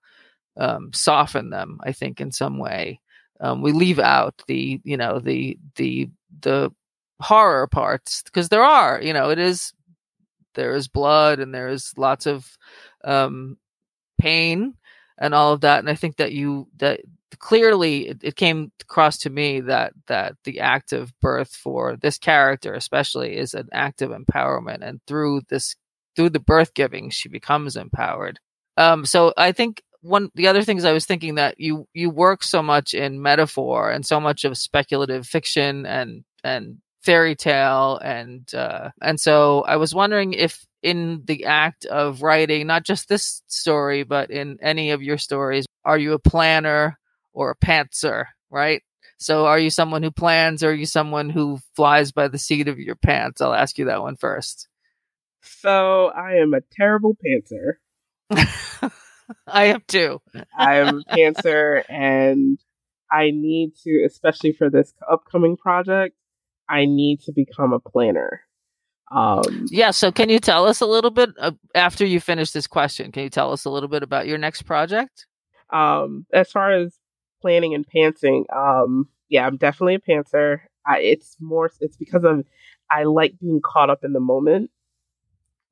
um, 0.59 0.92
soften 0.92 1.50
them 1.50 1.81
i 1.85 1.92
think 1.92 2.20
in 2.20 2.31
some 2.33 2.59
way. 2.59 3.00
Um, 3.40 3.62
we 3.62 3.72
leave 3.72 3.98
out 3.98 4.42
the 4.46 4.81
you 4.85 4.96
know 4.96 5.18
the 5.18 5.59
the 5.77 6.09
the 6.40 6.72
horror 7.20 7.66
parts 7.66 8.22
because 8.22 8.48
there 8.48 8.62
are 8.64 9.00
you 9.03 9.12
know 9.12 9.31
it 9.31 9.38
is 9.38 9.72
there 10.55 10.74
is 10.74 10.88
blood 10.88 11.40
and 11.40 11.53
there 11.55 11.68
is 11.68 11.92
lots 11.96 12.27
of 12.27 12.57
um, 13.05 13.59
pain 14.18 14.74
and 15.18 15.35
all 15.35 15.53
of 15.53 15.61
that 15.62 15.81
and 15.81 15.90
i 15.90 15.94
think 15.94 16.16
that 16.16 16.33
you 16.33 16.68
that 16.79 17.00
clearly 17.38 18.09
it, 18.09 18.18
it, 18.23 18.37
came 18.37 18.73
across 18.81 19.18
to 19.18 19.31
me 19.31 19.61
that 19.61 19.92
that 20.07 20.35
the 20.44 20.61
act 20.61 20.92
of 20.92 21.12
birth 21.20 21.55
for 21.55 21.97
this 21.97 22.18
character 22.18 22.75
especially 22.75 23.37
is 23.37 23.55
an 23.55 23.68
act 23.73 24.03
of 24.03 24.11
empowerment 24.11 24.83
and 24.83 25.01
through 25.07 25.40
this 25.49 25.77
through 26.16 26.31
the 26.31 26.40
birth 26.40 26.75
giving 26.75 27.11
she 27.11 27.29
becomes 27.29 27.77
empowered. 27.77 28.38
Um, 28.77 29.05
so 29.05 29.33
I 29.37 29.53
think 29.53 29.83
one 30.05 30.31
the 30.35 30.49
other 30.49 30.62
things 30.62 30.85
I 30.85 30.92
was 30.92 31.07
thinking 31.07 31.37
that 31.37 31.59
you 31.59 31.88
you 31.94 32.11
work 32.11 32.42
so 32.42 32.62
much 32.62 32.94
in 32.94 33.23
metaphor 33.23 33.90
and 33.90 34.05
so 34.05 34.20
much 34.20 34.44
of 34.44 34.59
speculative 34.59 35.27
fiction 35.27 35.87
and 35.87 36.25
and 36.44 36.79
fairy 37.03 37.35
tale 37.35 37.99
and 38.03 38.53
uh, 38.55 38.90
and 39.03 39.18
so 39.18 39.62
I 39.62 39.77
was 39.77 39.94
wondering 39.94 40.33
if 40.33 40.66
in 40.83 41.23
the 41.25 41.47
act 41.47 41.87
of 41.87 42.23
writing 42.23 42.66
not 42.66 42.85
just 42.85 43.09
this 43.09 43.42
story 43.47 44.05
but 44.05 44.31
in 44.31 44.59
any 44.61 44.90
of 44.90 45.03
your 45.03 45.18
stories 45.18 45.64
are 45.85 45.99
you 45.99 46.12
a 46.12 46.18
planner 46.18 46.99
or 47.35 47.51
a 47.51 47.66
pantser 47.66 48.27
right 48.51 48.83
so 49.18 49.47
are 49.47 49.59
you 49.59 49.70
someone 49.70 50.03
who 50.03 50.11
plans 50.11 50.62
or 50.62 50.70
are 50.70 50.75
you 50.75 50.87
someone 50.87 51.29
who 51.29 51.59
flies 51.77 52.12
by 52.12 52.29
the 52.29 52.38
seat 52.38 52.68
of 52.68 52.79
your 52.79 52.97
pants 52.97 53.40
I'll 53.40 53.55
ask 53.55 53.79
you 53.79 53.87
that 53.87 54.03
one 54.03 54.16
first 54.16 54.68
so 55.42 56.07
I 56.07 56.37
am 56.37 56.55
a 56.55 56.61
terrible 56.73 57.16
pantser 57.25 57.75
I 59.47 59.64
am 59.64 59.83
too 59.87 60.23
I 60.57 60.77
am 60.77 61.01
a 61.01 61.14
pantser 61.14 61.83
and 61.88 62.59
I 63.11 63.31
need 63.31 63.75
to 63.85 64.05
especially 64.07 64.53
for 64.53 64.70
this 64.70 64.94
upcoming 65.11 65.57
project 65.57 66.16
I 66.68 66.87
need 66.87 67.20
to 67.23 67.33
become 67.33 67.73
a 67.73 67.81
planner. 67.81 68.42
Um, 69.11 69.66
yeah. 69.68 69.90
So, 69.90 70.11
can 70.11 70.29
you 70.29 70.38
tell 70.38 70.66
us 70.66 70.81
a 70.81 70.87
little 70.87 71.11
bit 71.11 71.31
uh, 71.38 71.53
after 71.75 72.05
you 72.05 72.20
finish 72.20 72.53
this 72.53 72.66
question? 72.66 73.12
Can 73.12 73.23
you 73.23 73.31
tell 73.31 73.53
us 73.53 73.64
a 73.64 73.70
little 73.70 73.88
bit 73.88 74.03
about 74.03 74.27
your 74.27 74.38
next 74.38 74.62
project? 74.62 75.27
Um, 75.70 76.27
as 76.33 76.51
far 76.51 76.73
as 76.73 76.97
planning 77.44 77.74
and 77.74 77.85
pantsing, 77.87 78.44
um, 78.54 79.09
yeah, 79.28 79.46
I'm 79.46 79.59
definitely 79.59 79.96
a 79.96 79.98
pantser. 79.98 80.61
I, 80.87 81.00
it's 81.00 81.37
more, 81.40 81.70
it's 81.80 81.96
because 81.96 82.24
of 82.24 82.44
I 82.90 83.04
like 83.04 83.38
being 83.38 83.61
caught 83.62 83.90
up 83.90 84.04
in 84.04 84.14
the 84.14 84.20
moment, 84.20 84.70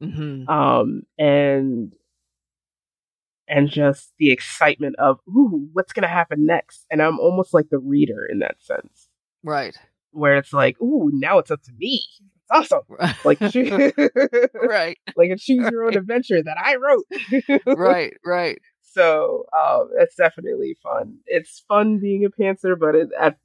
mm-hmm. 0.02 0.48
um, 0.48 1.02
and 1.18 1.94
and 3.48 3.70
just 3.70 4.12
the 4.18 4.30
excitement 4.30 4.96
of 4.98 5.20
ooh, 5.28 5.68
what's 5.72 5.92
gonna 5.92 6.08
happen 6.08 6.46
next. 6.46 6.86
And 6.90 7.00
I'm 7.00 7.18
almost 7.18 7.54
like 7.54 7.70
the 7.70 7.78
reader 7.78 8.26
in 8.30 8.40
that 8.40 8.56
sense, 8.62 9.08
right? 9.42 9.76
where 10.12 10.36
it's 10.36 10.52
like, 10.52 10.80
ooh, 10.80 11.10
now 11.12 11.38
it's 11.38 11.50
up 11.50 11.62
to 11.62 11.72
me. 11.78 12.02
It's 12.20 12.50
awesome. 12.50 12.82
Like, 13.24 13.40
right. 14.54 14.98
Like 15.16 15.30
a 15.30 15.36
choose 15.36 15.68
your 15.70 15.86
own 15.86 15.96
adventure 15.96 16.42
that 16.42 16.56
I 16.58 16.76
wrote. 16.76 17.06
right, 17.78 18.14
right. 18.24 18.58
So 18.92 19.46
um, 19.58 19.90
it's 19.98 20.16
definitely 20.16 20.76
fun. 20.82 21.18
It's 21.26 21.64
fun 21.68 21.98
being 21.98 22.24
a 22.24 22.30
pantser, 22.30 22.78
but 22.78 22.94
it, 22.94 23.08
at 23.18 23.36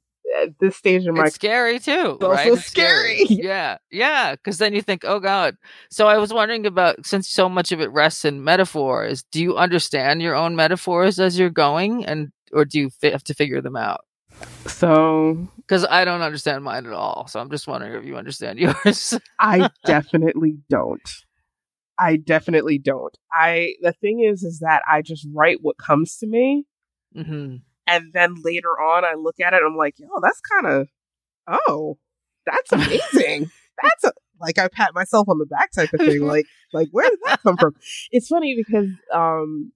at 0.42 0.58
this 0.58 0.76
stage 0.76 1.06
in 1.06 1.14
my 1.14 1.26
it's 1.26 1.34
scary 1.34 1.78
too. 1.78 2.18
It's 2.20 2.22
right? 2.22 2.50
also 2.50 2.60
scary. 2.60 3.24
scary. 3.24 3.40
Yeah, 3.42 3.78
yeah. 3.90 4.32
Because 4.32 4.58
then 4.58 4.74
you 4.74 4.82
think, 4.82 5.04
oh 5.04 5.20
god. 5.20 5.56
So 5.90 6.06
I 6.06 6.18
was 6.18 6.32
wondering 6.32 6.66
about 6.66 7.06
since 7.06 7.28
so 7.28 7.48
much 7.48 7.72
of 7.72 7.80
it 7.80 7.90
rests 7.90 8.24
in 8.24 8.44
metaphors. 8.44 9.22
Do 9.32 9.42
you 9.42 9.56
understand 9.56 10.22
your 10.22 10.34
own 10.34 10.56
metaphors 10.56 11.18
as 11.18 11.38
you're 11.38 11.50
going, 11.50 12.04
and 12.04 12.30
or 12.52 12.64
do 12.64 12.78
you 12.78 12.90
have 13.02 13.24
to 13.24 13.34
figure 13.34 13.60
them 13.60 13.76
out? 13.76 14.04
So, 14.66 15.48
because 15.56 15.84
I 15.84 16.04
don't 16.04 16.20
understand 16.20 16.62
mine 16.62 16.86
at 16.86 16.92
all, 16.92 17.26
so 17.26 17.40
I'm 17.40 17.50
just 17.50 17.66
wondering 17.66 17.94
if 17.94 18.04
you 18.04 18.16
understand 18.16 18.58
yours. 18.84 19.18
I 19.38 19.70
definitely 19.84 20.58
don't. 20.68 21.00
I 21.98 22.16
definitely 22.16 22.78
don't. 22.78 23.16
I 23.32 23.74
the 23.82 23.92
thing 23.92 24.20
is, 24.20 24.42
is 24.42 24.60
that 24.60 24.82
I 24.90 25.02
just 25.02 25.26
write 25.34 25.58
what 25.62 25.78
comes 25.78 26.16
to 26.18 26.26
me, 26.26 26.64
mm-hmm. 27.16 27.56
and 27.86 28.12
then 28.12 28.36
later 28.44 28.70
on, 28.70 29.04
I 29.04 29.14
look 29.14 29.40
at 29.40 29.52
it, 29.52 29.62
and 29.62 29.66
I'm 29.66 29.76
like, 29.76 29.98
"Yo, 29.98 30.08
that's 30.22 30.40
kind 30.40 30.66
of, 30.66 30.88
oh, 31.46 31.98
that's 32.46 32.72
amazing. 32.72 33.50
that's 33.82 34.04
a, 34.04 34.12
like 34.40 34.58
I 34.58 34.68
pat 34.68 34.94
myself 34.94 35.28
on 35.28 35.38
the 35.38 35.46
back 35.46 35.72
type 35.72 35.92
of 35.92 36.00
thing. 36.00 36.24
Like, 36.24 36.46
like 36.72 36.88
where 36.92 37.08
did 37.08 37.18
that 37.24 37.42
come 37.42 37.56
from? 37.56 37.74
It's 38.10 38.28
funny 38.28 38.54
because 38.56 38.88
um, 39.12 39.72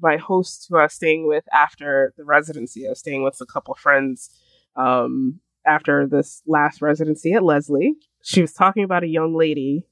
my 0.00 0.16
host 0.16 0.66
who 0.68 0.76
I 0.78 0.84
was 0.84 0.92
staying 0.92 1.26
with 1.26 1.44
after 1.52 2.12
the 2.16 2.24
residency. 2.24 2.86
I 2.86 2.90
was 2.90 3.00
staying 3.00 3.24
with 3.24 3.40
a 3.40 3.46
couple 3.46 3.74
friends 3.74 4.30
um, 4.76 5.40
after 5.66 6.06
this 6.06 6.42
last 6.46 6.80
residency 6.82 7.32
at 7.32 7.42
Lesley. 7.42 7.94
She 8.22 8.40
was 8.40 8.52
talking 8.52 8.84
about 8.84 9.04
a 9.04 9.08
young 9.08 9.34
lady, 9.36 9.86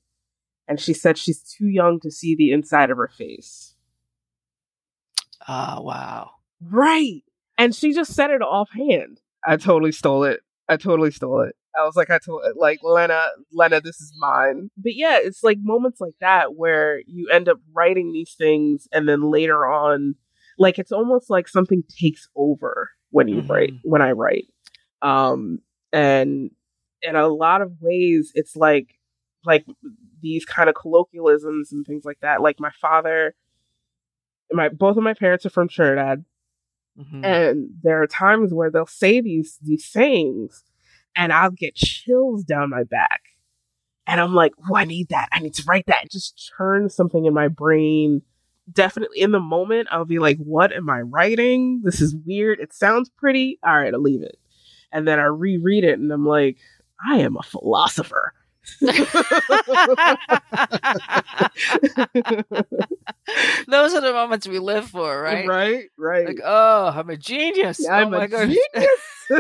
and 0.69 0.81
she 0.81 0.93
said 0.93 1.19
she's 1.19 1.43
too 1.43 1.67
young 1.67 2.01
to 2.01 2.11
see 2.11 2.35
the 2.35 2.53
inside 2.53 2.91
of 2.91 2.97
her 2.97 3.11
face. 3.17 3.75
Oh, 5.49 5.83
wow. 5.83 6.31
Right. 6.61 7.23
And 7.59 7.75
she 7.75 7.93
just 7.93 8.15
said 8.15 8.31
it 8.31 8.43
offhand. 8.43 9.21
I 9.47 9.57
totally 9.57 9.93
stole 9.93 10.25
it. 10.25 10.41
I 10.69 10.77
totally 10.77 11.11
stole 11.11 11.43
it. 11.43 11.55
I 11.79 11.85
was 11.85 11.95
like, 11.95 12.11
I 12.11 12.19
told 12.19 12.43
like 12.57 12.81
Lena, 12.83 13.23
Lena, 13.53 13.81
this 13.81 14.01
is 14.01 14.13
mine. 14.19 14.71
But 14.77 14.95
yeah, 14.95 15.19
it's 15.21 15.45
like 15.45 15.59
moments 15.61 16.01
like 16.01 16.15
that 16.21 16.55
where 16.55 17.01
you 17.07 17.29
end 17.31 17.49
up 17.49 17.59
writing 17.73 18.13
these 18.13 18.35
things, 18.37 18.89
and 18.93 19.09
then 19.09 19.31
later 19.31 19.67
on, 19.67 20.15
like 20.59 20.79
it's 20.79 20.93
almost 20.93 21.29
like 21.29 21.49
something 21.49 21.85
takes 22.01 22.29
over 22.35 22.91
when 23.11 23.29
you 23.29 23.43
mm-hmm. 23.43 23.53
write. 23.53 23.73
When 23.83 24.03
I 24.03 24.13
write, 24.13 24.47
um, 25.03 25.59
and 25.93 26.51
in 27.03 27.15
a 27.15 27.29
lot 27.29 27.61
of 27.61 27.73
ways, 27.81 28.33
it's 28.35 28.57
like 28.57 28.89
like 29.45 29.67
these 30.21 30.45
kind 30.45 30.69
of 30.69 30.75
colloquialisms 30.75 31.73
and 31.73 31.87
things 31.87 32.05
like 32.05 32.21
that. 32.21 32.41
Like 32.41 32.61
my 32.61 32.71
father, 32.71 33.35
my 34.53 34.69
both 34.69 34.97
of 34.97 35.03
my 35.03 35.15
parents 35.15 35.47
are 35.47 35.51
from 35.51 35.69
Trinidad. 35.69 36.25
Mm-hmm. 36.99 37.25
And 37.25 37.71
there 37.83 38.03
are 38.03 38.07
times 38.07 38.55
where 38.55 38.71
they'll 38.71 38.87
say 38.87 39.21
these 39.21 39.59
these 39.63 39.85
sayings 39.85 40.65
and 41.15 41.33
I'll 41.33 41.51
get 41.51 41.75
chills 41.75 42.45
down 42.45 42.71
my 42.71 42.85
back. 42.85 43.23
And 44.07 44.21
I'm 44.21 44.35
like, 44.35 44.53
oh, 44.71 44.77
I 44.77 44.85
need 44.85 45.09
that. 45.09 45.29
I 45.33 45.41
need 45.41 45.55
to 45.55 45.65
write 45.67 45.87
that. 45.87 46.05
It 46.05 46.13
just 46.13 46.53
turn 46.57 46.89
something 46.89 47.25
in 47.25 47.35
my 47.35 47.49
brain. 47.49 48.23
Definitely 48.73 49.21
in 49.21 49.33
the 49.33 49.41
moment, 49.41 49.89
I'll 49.91 50.05
be 50.05 50.19
like, 50.19 50.39
what 50.39 50.73
am 50.73 50.89
I 50.89 51.01
writing? 51.01 51.83
This 51.85 52.01
is 52.01 52.15
weird. 52.15 52.61
It 52.61 52.73
sounds 52.73 53.11
pretty. 53.11 53.59
All 53.65 53.75
right, 53.75 53.93
I'll 53.93 54.01
leave 54.01 54.23
it. 54.23 54.39
And 54.93 55.07
then 55.07 55.19
I 55.19 55.25
reread 55.25 55.85
it 55.85 55.99
and 55.99 56.13
I'm 56.13 56.27
like, 56.27 56.59
I 57.05 57.19
am 57.19 57.37
a 57.37 57.43
philosopher. 57.43 58.33
Those 63.69 63.95
are 63.95 64.01
the 64.01 64.13
moments 64.13 64.47
we 64.47 64.59
live 64.59 64.89
for, 64.89 65.21
right? 65.23 65.47
Right, 65.47 65.85
right. 65.97 66.27
Like, 66.27 66.41
oh, 66.45 66.93
I'm 66.95 67.09
a 67.11 67.17
genius. 67.17 67.81
Yeah, 67.83 67.97
I'm 67.97 68.13
oh 68.13 68.21
a 68.21 68.29
genius. 68.29 68.61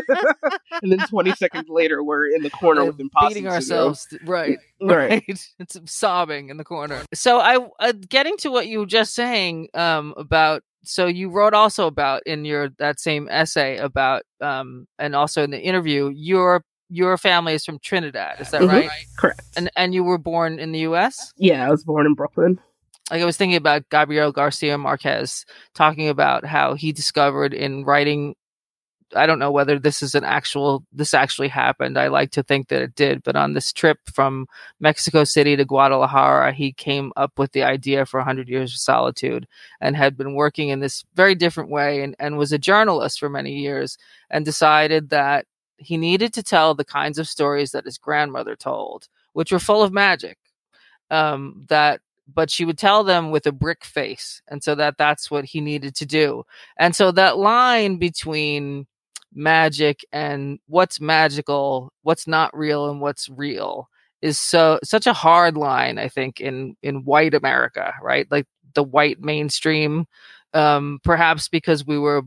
and 0.82 0.92
then 0.92 0.98
20 0.98 1.32
seconds 1.34 1.68
later, 1.68 2.02
we're 2.02 2.28
in 2.28 2.42
the 2.42 2.50
corner 2.50 2.84
with 2.84 2.98
imposter 3.00 3.28
beating 3.28 3.48
ourselves. 3.48 4.06
Right, 4.24 4.58
right. 4.80 5.22
It's 5.58 5.76
sobbing 5.86 6.48
in 6.48 6.56
the 6.56 6.64
corner. 6.64 7.02
So, 7.14 7.38
I 7.38 7.58
uh, 7.78 7.92
getting 8.08 8.36
to 8.38 8.50
what 8.50 8.66
you 8.66 8.80
were 8.80 8.86
just 8.86 9.14
saying 9.14 9.68
um, 9.74 10.14
about. 10.16 10.62
So 10.84 11.06
you 11.06 11.30
wrote 11.30 11.52
also 11.52 11.86
about 11.88 12.22
in 12.26 12.44
your 12.44 12.70
that 12.78 13.00
same 13.00 13.28
essay 13.28 13.76
about 13.76 14.22
um, 14.40 14.86
and 14.98 15.16
also 15.16 15.42
in 15.42 15.50
the 15.50 15.60
interview 15.60 16.12
your 16.14 16.62
your 16.88 17.16
family 17.18 17.55
is 17.55 17.64
from 17.64 17.79
Trinidad. 17.79 18.40
Is 18.40 18.51
that 18.51 18.62
mm-hmm. 18.62 18.77
right? 18.77 18.90
Correct. 19.16 19.42
And 19.57 19.70
and 19.77 19.94
you 19.94 20.05
were 20.05 20.18
born 20.18 20.59
in 20.59 20.72
the 20.72 20.81
U.S. 20.81 21.33
Yeah, 21.37 21.66
I 21.66 21.70
was 21.70 21.85
born 21.85 22.07
in 22.07 22.14
Brooklyn. 22.14 22.61
Like 23.11 23.22
I 23.22 23.25
was 23.25 23.37
thinking 23.37 23.57
about 23.57 23.88
Gabriel 23.90 24.33
Garcia 24.33 24.77
Marquez 24.79 25.44
talking 25.75 26.09
about 26.09 26.44
how 26.44 26.75
he 26.75 26.92
discovered 26.92 27.55
in 27.55 27.85
writing. 27.85 28.35
I 29.14 29.27
don't 29.27 29.38
know 29.38 29.53
whether 29.53 29.79
this 29.79 30.03
is 30.03 30.16
an 30.16 30.25
actual 30.25 30.85
this 30.92 31.14
actually 31.14 31.46
happened. 31.46 31.96
I 31.96 32.09
like 32.09 32.33
to 32.33 32.42
think 32.42 32.68
that 32.68 32.83
it 32.83 32.96
did, 32.96 33.22
but 33.22 33.37
on 33.37 33.53
this 33.53 33.72
trip 33.72 33.99
from 34.12 34.49
Mexico 34.81 35.22
City 35.22 35.55
to 35.55 35.64
Guadalajara, 35.64 36.53
he 36.53 36.72
came 36.72 37.12
up 37.14 37.38
with 37.38 37.53
the 37.53 37.62
idea 37.62 38.05
for 38.05 38.18
100 38.18 38.49
Years 38.49 38.72
of 38.72 38.81
Solitude 38.81 39.46
and 39.81 39.96
had 39.96 40.16
been 40.16 40.35
working 40.35 40.70
in 40.70 40.81
this 40.81 41.05
very 41.14 41.37
different 41.37 41.70
way 41.70 42.03
and, 42.03 42.16
and 42.18 42.37
was 42.37 42.51
a 42.51 42.59
journalist 42.59 43.20
for 43.20 43.29
many 43.29 43.53
years 43.53 43.96
and 44.29 44.44
decided 44.44 45.11
that 45.11 45.46
he 45.78 45.96
needed 45.96 46.32
to 46.34 46.42
tell 46.42 46.74
the 46.74 46.84
kinds 46.84 47.18
of 47.18 47.28
stories 47.28 47.72
that 47.72 47.84
his 47.84 47.98
grandmother 47.98 48.56
told, 48.56 49.08
which 49.32 49.52
were 49.52 49.58
full 49.58 49.82
of 49.82 49.92
magic. 49.92 50.38
Um, 51.10 51.64
that, 51.68 52.00
but 52.32 52.50
she 52.50 52.64
would 52.64 52.78
tell 52.78 53.04
them 53.04 53.30
with 53.30 53.46
a 53.46 53.52
brick 53.52 53.84
face, 53.84 54.42
and 54.48 54.62
so 54.62 54.74
that 54.74 54.98
that's 54.98 55.30
what 55.30 55.44
he 55.44 55.60
needed 55.60 55.94
to 55.96 56.06
do. 56.06 56.44
And 56.76 56.96
so 56.96 57.12
that 57.12 57.38
line 57.38 57.98
between 57.98 58.86
magic 59.32 60.04
and 60.12 60.58
what's 60.66 61.00
magical, 61.00 61.92
what's 62.02 62.26
not 62.26 62.56
real, 62.56 62.90
and 62.90 63.00
what's 63.00 63.28
real 63.28 63.88
is 64.22 64.40
so 64.40 64.80
such 64.82 65.06
a 65.06 65.12
hard 65.12 65.56
line. 65.56 65.98
I 65.98 66.08
think 66.08 66.40
in 66.40 66.76
in 66.82 67.04
white 67.04 67.34
America, 67.34 67.94
right? 68.02 68.26
Like 68.30 68.46
the 68.74 68.82
white 68.82 69.20
mainstream 69.20 70.06
um, 70.56 71.00
perhaps 71.04 71.48
because 71.48 71.86
we 71.86 71.98
were 71.98 72.22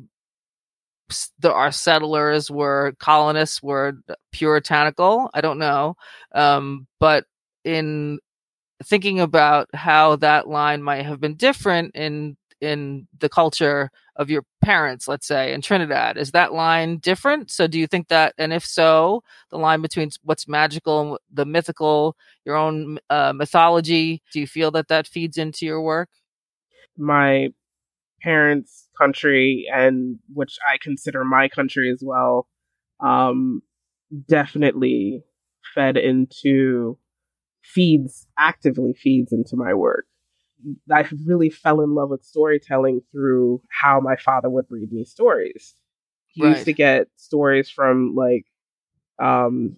the, 1.40 1.54
our 1.54 1.72
settlers 1.72 2.50
were 2.52 2.94
colonists 3.00 3.62
were 3.62 3.94
puritanical. 4.32 5.30
I 5.34 5.42
don't 5.42 5.60
know, 5.60 5.96
um, 6.34 6.88
but 7.00 7.26
in 7.64 8.20
thinking 8.84 9.20
about 9.20 9.68
how 9.74 10.16
that 10.18 10.48
line 10.48 10.82
might 10.82 11.06
have 11.06 11.20
been 11.20 11.36
different 11.36 11.96
in 11.96 12.38
in 12.62 13.08
the 13.20 13.30
culture 13.30 13.90
of 14.18 14.30
your 14.30 14.44
parents, 14.62 15.08
let's 15.08 15.26
say 15.26 15.54
in 15.54 15.62
Trinidad, 15.62 16.18
is 16.18 16.32
that 16.32 16.52
line 16.52 16.98
different? 16.98 17.50
So, 17.50 17.68
do 17.68 17.80
you 17.80 17.88
think 17.88 18.10
that, 18.10 18.34
and 18.38 18.52
if 18.52 18.66
so, 18.66 19.24
the 19.50 19.58
line 19.58 19.82
between 19.82 20.10
what's 20.24 20.46
magical 20.46 21.12
and 21.12 21.18
the 21.32 21.46
mythical, 21.46 22.18
your 22.44 22.58
own 22.58 23.00
uh, 23.10 23.32
mythology, 23.34 24.22
do 24.34 24.42
you 24.42 24.48
feel 24.48 24.72
that 24.72 24.90
that 24.90 25.08
feeds 25.08 25.38
into 25.38 25.66
your 25.66 25.82
work? 25.82 26.10
my 27.00 27.50
parents' 28.22 28.88
country 28.98 29.66
and 29.74 30.20
which 30.34 30.58
I 30.68 30.78
consider 30.82 31.24
my 31.24 31.48
country 31.50 31.92
as 31.92 32.02
well, 32.04 32.48
um, 33.00 33.62
definitely 34.28 35.24
fed 35.74 35.98
into 35.98 36.98
feeds 37.64 38.28
actively 38.38 38.94
feeds 38.94 39.32
into 39.32 39.56
my 39.56 39.74
work. 39.74 40.06
I 40.92 41.08
really 41.26 41.50
fell 41.50 41.82
in 41.82 41.96
love 41.96 42.10
with 42.10 42.24
storytelling 42.24 43.02
through 43.12 43.62
how 43.70 44.00
my 44.02 44.16
father 44.18 44.50
would 44.50 44.66
read 44.70 44.92
me 44.92 45.06
stories. 45.06 45.76
He 46.28 46.44
right. 46.44 46.52
used 46.52 46.66
to 46.66 46.74
get 46.74 47.08
stories 47.16 47.70
from 47.70 48.16
like 48.16 48.46
um 49.22 49.78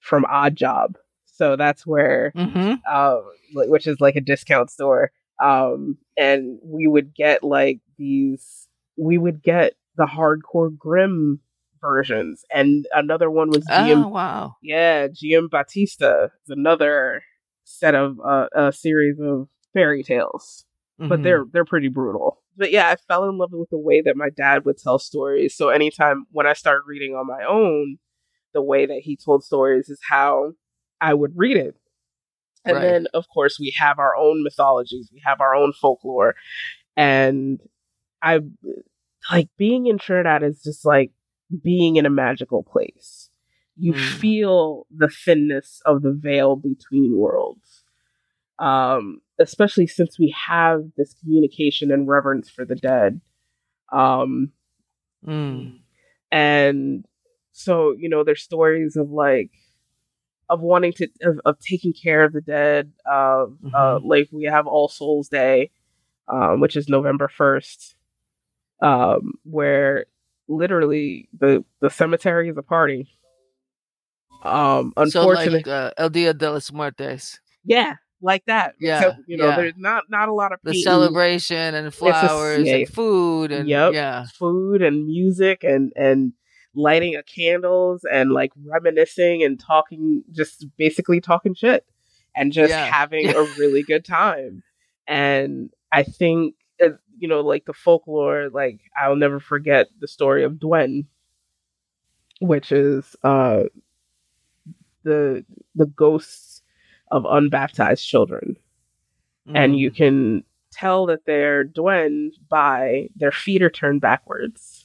from 0.00 0.24
Odd 0.26 0.56
Job. 0.56 0.96
So 1.26 1.56
that's 1.56 1.86
where 1.86 2.32
mm-hmm. 2.36 2.74
uh, 2.88 3.16
which 3.54 3.86
is 3.86 4.00
like 4.00 4.16
a 4.16 4.20
discount 4.20 4.70
store. 4.70 5.10
Um 5.42 5.98
and 6.16 6.58
we 6.62 6.86
would 6.86 7.14
get 7.14 7.42
like 7.42 7.80
these 7.98 8.68
we 8.96 9.18
would 9.18 9.42
get 9.42 9.74
the 9.96 10.06
hardcore 10.06 10.76
Grimm 10.76 11.40
versions, 11.80 12.44
and 12.52 12.86
another 12.92 13.30
one 13.30 13.50
was 13.50 13.64
GM. 13.66 14.04
Oh, 14.04 14.08
wow! 14.08 14.56
Yeah, 14.62 15.08
Giambattista 15.08 16.26
is 16.26 16.50
another 16.50 17.22
set 17.64 17.94
of 17.94 18.18
uh, 18.24 18.46
a 18.54 18.72
series 18.72 19.18
of 19.20 19.48
fairy 19.74 20.02
tales, 20.02 20.64
mm-hmm. 21.00 21.08
but 21.08 21.22
they're 21.22 21.44
they're 21.52 21.64
pretty 21.64 21.88
brutal. 21.88 22.42
But 22.56 22.70
yeah, 22.70 22.88
I 22.88 22.96
fell 22.96 23.28
in 23.28 23.38
love 23.38 23.50
with 23.52 23.70
the 23.70 23.78
way 23.78 24.02
that 24.02 24.16
my 24.16 24.28
dad 24.30 24.64
would 24.64 24.78
tell 24.78 24.98
stories. 24.98 25.56
So 25.56 25.70
anytime 25.70 26.26
when 26.32 26.46
I 26.46 26.52
started 26.52 26.82
reading 26.86 27.14
on 27.14 27.26
my 27.26 27.44
own, 27.48 27.98
the 28.52 28.62
way 28.62 28.86
that 28.86 29.00
he 29.02 29.16
told 29.16 29.42
stories 29.42 29.88
is 29.88 29.98
how 30.08 30.52
I 31.00 31.14
would 31.14 31.32
read 31.34 31.56
it. 31.56 31.76
And 32.64 32.76
right. 32.76 32.82
then, 32.82 33.06
of 33.12 33.28
course, 33.28 33.58
we 33.58 33.74
have 33.78 33.98
our 33.98 34.16
own 34.16 34.42
mythologies, 34.42 35.10
we 35.12 35.20
have 35.24 35.40
our 35.40 35.54
own 35.54 35.72
folklore, 35.72 36.34
and 36.96 37.60
I 38.22 38.40
like 39.30 39.48
being 39.56 39.86
in 39.86 39.98
Trinidad 39.98 40.42
is 40.42 40.62
just 40.62 40.84
like 40.84 41.10
being 41.62 41.96
in 41.96 42.06
a 42.06 42.10
magical 42.10 42.62
place. 42.62 43.30
You 43.76 43.94
mm. 43.94 44.18
feel 44.18 44.86
the 44.96 45.08
thinness 45.08 45.80
of 45.84 46.02
the 46.02 46.12
veil 46.12 46.56
between 46.56 47.16
worlds. 47.16 47.84
Um, 48.58 49.22
especially 49.40 49.88
since 49.88 50.18
we 50.18 50.32
have 50.46 50.84
this 50.96 51.14
communication 51.14 51.90
and 51.90 52.06
reverence 52.06 52.48
for 52.48 52.64
the 52.64 52.76
dead. 52.76 53.20
Um, 53.92 54.52
mm. 55.26 55.78
and 56.30 57.04
so, 57.50 57.94
you 57.98 58.08
know, 58.08 58.22
there's 58.22 58.42
stories 58.42 58.96
of 58.96 59.10
like, 59.10 59.50
of 60.52 60.60
wanting 60.60 60.92
to, 60.92 61.08
of, 61.22 61.40
of 61.46 61.58
taking 61.58 61.94
care 61.94 62.24
of 62.24 62.34
the 62.34 62.42
dead. 62.42 62.92
Uh, 63.06 63.46
mm-hmm. 63.46 63.74
uh, 63.74 63.98
like 64.00 64.28
we 64.30 64.44
have 64.44 64.66
All 64.66 64.88
Souls 64.88 65.28
Day, 65.28 65.70
um, 66.28 66.60
which 66.60 66.76
is 66.76 66.88
November 66.88 67.30
1st, 67.38 67.94
um, 68.82 69.32
where 69.44 70.04
literally 70.48 71.28
the 71.38 71.64
the 71.80 71.88
cemetery 71.88 72.50
is 72.50 72.56
a 72.58 72.62
party. 72.62 73.08
Um, 74.44 74.92
unfortunately, 74.96 75.46
so 75.46 75.56
like, 75.56 75.68
uh, 75.68 75.92
El 75.96 76.10
Dia 76.10 76.34
de 76.34 76.52
los 76.52 76.70
Muertes. 76.70 77.38
Yeah, 77.64 77.94
like 78.20 78.44
that. 78.46 78.74
Yeah, 78.78 79.00
so, 79.00 79.12
you 79.26 79.38
know, 79.38 79.48
yeah. 79.48 79.56
there's 79.56 79.74
not 79.78 80.04
not 80.10 80.28
a 80.28 80.34
lot 80.34 80.52
of 80.52 80.58
the 80.64 80.74
celebration 80.74 81.74
and 81.74 81.94
flowers 81.94 82.58
a, 82.58 82.66
yeah, 82.66 82.74
and 82.74 82.88
food 82.88 83.52
and 83.52 83.68
yep, 83.68 83.94
yeah, 83.94 84.26
food 84.34 84.82
and 84.82 85.06
music 85.06 85.64
and 85.64 85.92
and 85.96 86.34
lighting 86.74 87.16
of 87.16 87.26
candles 87.26 88.04
and 88.10 88.32
like 88.32 88.52
reminiscing 88.64 89.42
and 89.42 89.60
talking, 89.60 90.24
just 90.32 90.66
basically 90.76 91.20
talking 91.20 91.54
shit 91.54 91.86
and 92.34 92.52
just 92.52 92.70
yeah. 92.70 92.86
having 92.86 93.28
a 93.28 93.42
really 93.58 93.82
good 93.82 94.04
time. 94.04 94.62
And 95.06 95.70
I 95.92 96.02
think 96.02 96.54
you 97.22 97.28
know, 97.28 97.40
like 97.40 97.66
the 97.66 97.72
folklore, 97.72 98.50
like 98.52 98.80
I'll 99.00 99.14
never 99.14 99.38
forget 99.38 99.86
the 100.00 100.08
story 100.08 100.42
of 100.42 100.54
Douen, 100.54 101.06
which 102.40 102.72
is 102.72 103.14
uh 103.22 103.64
the 105.04 105.44
the 105.76 105.86
ghosts 105.86 106.62
of 107.12 107.24
unbaptized 107.24 108.04
children. 108.04 108.56
Mm. 109.48 109.52
And 109.54 109.78
you 109.78 109.92
can 109.92 110.42
tell 110.72 111.06
that 111.06 111.24
they're 111.24 111.64
Douen 111.64 112.30
by 112.48 113.08
their 113.14 113.30
feet 113.30 113.62
are 113.62 113.70
turned 113.70 114.00
backwards. 114.00 114.81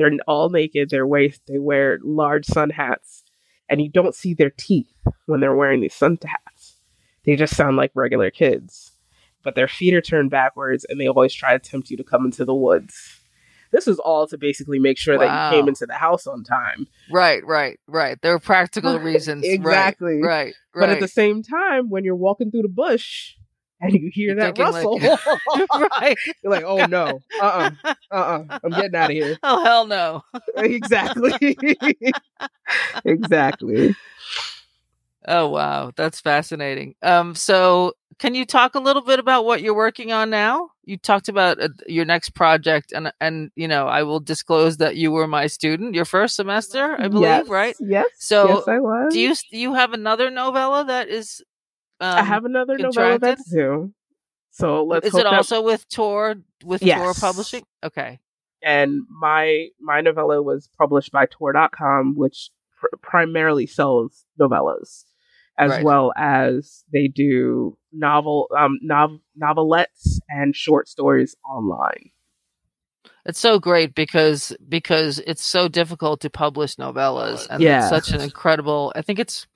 They're 0.00 0.18
all 0.26 0.48
naked, 0.48 0.90
their 0.90 1.06
waist, 1.06 1.42
they 1.46 1.58
wear 1.58 1.98
large 2.02 2.46
sun 2.46 2.70
hats, 2.70 3.22
and 3.68 3.80
you 3.80 3.90
don't 3.90 4.14
see 4.14 4.34
their 4.34 4.50
teeth 4.50 4.90
when 5.26 5.40
they're 5.40 5.54
wearing 5.54 5.80
these 5.80 5.94
sun 5.94 6.18
hats. 6.24 6.76
They 7.24 7.36
just 7.36 7.54
sound 7.54 7.76
like 7.76 7.92
regular 7.94 8.30
kids 8.30 8.92
but 9.42 9.54
their 9.54 9.68
feet 9.68 9.94
are 9.94 10.00
turned 10.00 10.30
backwards 10.30 10.84
and 10.88 11.00
they 11.00 11.08
always 11.08 11.34
try 11.34 11.52
to 11.52 11.58
tempt 11.58 11.90
you 11.90 11.96
to 11.96 12.04
come 12.04 12.24
into 12.24 12.44
the 12.44 12.54
woods. 12.54 13.20
This 13.72 13.86
was 13.86 14.00
all 14.00 14.26
to 14.26 14.36
basically 14.36 14.80
make 14.80 14.98
sure 14.98 15.16
wow. 15.16 15.26
that 15.26 15.54
you 15.54 15.60
came 15.60 15.68
into 15.68 15.86
the 15.86 15.94
house 15.94 16.26
on 16.26 16.42
time. 16.42 16.88
Right, 17.10 17.44
right, 17.46 17.78
right. 17.86 18.20
There 18.20 18.34
are 18.34 18.40
practical 18.40 18.98
reasons. 19.00 19.44
exactly. 19.44 20.20
Right, 20.20 20.22
right, 20.22 20.54
right, 20.74 20.80
But 20.80 20.90
at 20.90 21.00
the 21.00 21.08
same 21.08 21.42
time, 21.42 21.88
when 21.88 22.04
you're 22.04 22.16
walking 22.16 22.50
through 22.50 22.62
the 22.62 22.68
bush 22.68 23.36
and 23.80 23.94
you 23.94 24.10
hear 24.12 24.28
you're 24.28 24.36
that 24.36 24.58
rustle, 24.58 24.98
like, 24.98 25.20
right. 26.00 26.18
you're 26.42 26.52
like, 26.52 26.64
oh 26.64 26.84
no, 26.86 27.20
uh 27.40 27.44
uh-uh, 27.44 27.70
uh, 27.84 27.94
uh-uh, 28.14 28.58
I'm 28.62 28.70
getting 28.72 28.94
out 28.94 29.10
of 29.10 29.16
here. 29.16 29.38
Oh, 29.42 29.64
hell 29.64 29.86
no. 29.86 30.22
exactly. 30.56 31.56
exactly. 33.04 33.94
Oh 35.26 35.48
wow, 35.48 35.92
that's 35.96 36.20
fascinating. 36.20 36.94
Um, 37.02 37.34
so 37.34 37.92
can 38.18 38.34
you 38.34 38.44
talk 38.44 38.74
a 38.74 38.80
little 38.80 39.02
bit 39.02 39.18
about 39.18 39.44
what 39.44 39.62
you're 39.62 39.74
working 39.74 40.12
on 40.12 40.30
now? 40.30 40.70
You 40.84 40.96
talked 40.96 41.28
about 41.28 41.60
uh, 41.60 41.68
your 41.86 42.04
next 42.04 42.30
project, 42.30 42.92
and 42.92 43.12
and 43.20 43.50
you 43.54 43.68
know 43.68 43.86
I 43.86 44.02
will 44.02 44.20
disclose 44.20 44.78
that 44.78 44.96
you 44.96 45.10
were 45.10 45.26
my 45.26 45.46
student 45.46 45.94
your 45.94 46.04
first 46.04 46.36
semester, 46.36 46.96
I 46.98 47.08
believe, 47.08 47.22
yes, 47.22 47.48
right? 47.48 47.76
Yes. 47.80 48.06
So 48.18 48.48
yes, 48.48 48.68
I 48.68 48.78
was. 48.78 49.12
Do 49.12 49.20
you 49.20 49.34
do 49.34 49.58
you 49.58 49.74
have 49.74 49.92
another 49.92 50.30
novella 50.30 50.84
that 50.86 51.08
is? 51.08 51.42
Um, 52.00 52.18
I 52.18 52.22
have 52.22 52.44
another 52.44 52.78
novella 52.78 53.18
that's 53.18 53.50
due. 53.50 53.92
So 54.50 54.84
let's. 54.84 55.06
Is 55.06 55.14
it 55.14 55.26
also 55.26 55.62
with 55.62 55.88
Tor 55.88 56.36
with 56.64 56.82
yes. 56.82 56.98
Tor 56.98 57.14
Publishing? 57.14 57.64
Okay. 57.84 58.20
And 58.62 59.02
my 59.08 59.68
my 59.80 60.00
novella 60.00 60.42
was 60.42 60.68
published 60.76 61.12
by 61.12 61.26
Tor.com, 61.26 62.14
which 62.16 62.50
pr- 62.78 62.96
primarily 63.00 63.66
sells 63.66 64.24
novellas 64.40 65.04
as 65.60 65.70
right. 65.70 65.84
well 65.84 66.12
as 66.16 66.84
they 66.92 67.06
do 67.06 67.76
novel 67.92 68.48
um 68.56 68.78
nov- 68.82 69.20
novelettes 69.40 70.18
and 70.28 70.56
short 70.56 70.88
stories 70.88 71.36
online. 71.48 72.10
It's 73.26 73.38
so 73.38 73.58
great 73.58 73.94
because 73.94 74.56
because 74.66 75.18
it's 75.18 75.42
so 75.42 75.68
difficult 75.68 76.20
to 76.22 76.30
publish 76.30 76.76
novellas 76.76 77.46
and 77.48 77.62
yeah. 77.62 77.80
it's 77.80 77.88
such 77.90 78.14
an 78.14 78.22
incredible 78.22 78.92
I 78.96 79.02
think 79.02 79.18
it's 79.18 79.46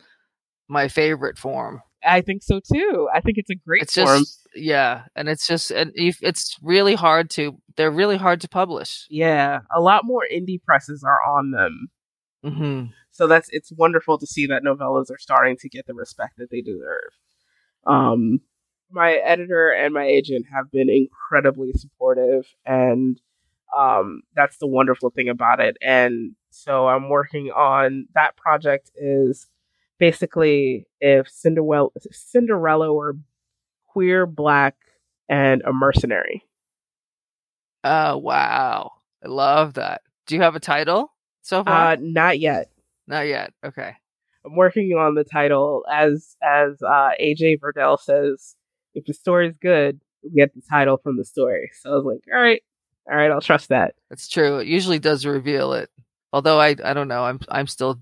my 0.68 0.88
favorite 0.88 1.38
form. 1.38 1.82
I 2.04 2.20
think 2.20 2.42
so 2.42 2.60
too. 2.60 3.08
I 3.12 3.20
think 3.20 3.38
it's 3.38 3.50
a 3.50 3.54
great 3.54 3.82
it's 3.82 3.94
form. 3.94 4.20
Just, 4.20 4.46
yeah, 4.54 5.04
and 5.16 5.28
it's 5.28 5.46
just 5.46 5.70
and 5.70 5.92
it's 5.94 6.56
really 6.62 6.94
hard 6.94 7.30
to 7.30 7.58
they're 7.76 7.90
really 7.90 8.16
hard 8.16 8.40
to 8.42 8.48
publish. 8.48 9.06
Yeah, 9.10 9.60
a 9.74 9.80
lot 9.80 10.04
more 10.04 10.22
indie 10.32 10.62
presses 10.62 11.04
are 11.04 11.20
on 11.26 11.50
them. 11.50 11.88
Mm-hmm. 12.44 12.84
So 13.10 13.26
that's 13.26 13.48
it's 13.52 13.72
wonderful 13.72 14.18
to 14.18 14.26
see 14.26 14.46
that 14.46 14.62
novellas 14.62 15.10
are 15.10 15.18
starting 15.18 15.56
to 15.58 15.68
get 15.68 15.86
the 15.86 15.94
respect 15.94 16.34
that 16.38 16.50
they 16.50 16.60
deserve. 16.60 17.10
Um, 17.86 18.40
my 18.90 19.14
editor 19.14 19.70
and 19.70 19.92
my 19.92 20.04
agent 20.04 20.46
have 20.52 20.70
been 20.70 20.90
incredibly 20.90 21.72
supportive, 21.72 22.46
and 22.64 23.20
um, 23.76 24.22
that's 24.34 24.58
the 24.58 24.66
wonderful 24.66 25.10
thing 25.10 25.28
about 25.28 25.60
it. 25.60 25.76
And 25.82 26.34
so 26.50 26.86
I'm 26.86 27.08
working 27.08 27.50
on 27.50 28.06
that 28.14 28.36
project 28.36 28.90
is 28.96 29.48
basically 29.98 30.86
if 31.00 31.28
Cinderella, 31.28 31.90
Cinderella 32.10 32.92
were 32.92 33.16
queer, 33.88 34.26
black, 34.26 34.76
and 35.28 35.62
a 35.62 35.72
mercenary. 35.72 36.44
Oh 37.82 38.16
wow! 38.16 38.92
I 39.24 39.28
love 39.28 39.74
that. 39.74 40.02
Do 40.26 40.34
you 40.34 40.42
have 40.42 40.56
a 40.56 40.60
title 40.60 41.12
so 41.42 41.62
far? 41.64 41.92
Uh, 41.92 41.96
not 42.00 42.38
yet. 42.38 42.70
Not 43.06 43.26
yet. 43.26 43.52
Okay. 43.64 43.94
I'm 44.44 44.56
working 44.56 44.92
on 44.92 45.14
the 45.14 45.24
title 45.24 45.84
as 45.90 46.36
as 46.42 46.82
uh, 46.82 47.10
AJ 47.20 47.60
Verdelle 47.60 48.00
says. 48.00 48.56
If 48.94 49.06
the 49.06 49.14
story's 49.14 49.56
good, 49.58 50.00
we 50.22 50.30
get 50.30 50.54
the 50.54 50.62
title 50.70 50.98
from 50.98 51.16
the 51.16 51.24
story. 51.24 51.70
So 51.80 51.90
I 51.90 51.94
was 51.96 52.04
like, 52.04 52.22
all 52.32 52.40
right, 52.40 52.62
all 53.10 53.16
right, 53.16 53.30
I'll 53.30 53.40
trust 53.40 53.68
that. 53.70 53.94
That's 54.08 54.28
true. 54.28 54.58
It 54.58 54.68
usually 54.68 54.98
does 54.98 55.26
reveal 55.26 55.72
it. 55.72 55.90
Although 56.32 56.60
I 56.60 56.76
I 56.84 56.94
don't 56.94 57.08
know. 57.08 57.24
I'm 57.24 57.40
I'm 57.48 57.66
still 57.66 58.00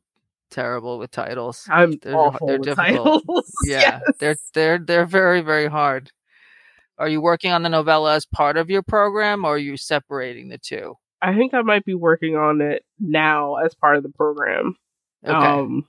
terrible 0.52 0.98
with 0.98 1.10
titles. 1.10 1.66
I'm 1.68 1.98
they're, 2.02 2.16
awful 2.16 2.46
they're 2.46 2.58
with 2.58 2.68
difficult. 2.68 3.22
titles. 3.22 3.52
Yeah, 3.66 4.00
yes. 4.06 4.16
they're 4.18 4.36
they're 4.54 4.78
they're 4.78 5.06
very 5.06 5.40
very 5.40 5.66
hard. 5.66 6.12
Are 6.98 7.08
you 7.08 7.20
working 7.20 7.50
on 7.50 7.62
the 7.62 7.68
novella 7.68 8.14
as 8.14 8.26
part 8.26 8.56
of 8.56 8.70
your 8.70 8.82
program, 8.82 9.44
or 9.44 9.54
are 9.54 9.58
you 9.58 9.76
separating 9.76 10.48
the 10.48 10.58
two? 10.58 10.94
I 11.20 11.34
think 11.34 11.54
I 11.54 11.62
might 11.62 11.84
be 11.84 11.94
working 11.94 12.36
on 12.36 12.60
it 12.60 12.84
now 13.00 13.56
as 13.56 13.74
part 13.74 13.96
of 13.96 14.02
the 14.02 14.08
program. 14.10 14.76
Okay. 15.24 15.34
Um, 15.34 15.86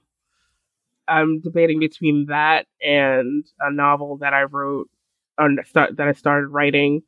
I'm 1.08 1.42
debating 1.42 1.80
between 1.80 2.28
that 2.28 2.68
and 2.82 3.44
a 3.60 3.72
novel 3.72 4.18
that 4.18 4.34
I 4.34 4.44
wrote, 4.44 4.90
that 5.38 5.96
I 6.00 6.14
started 6.14 6.48
writing 6.48 7.02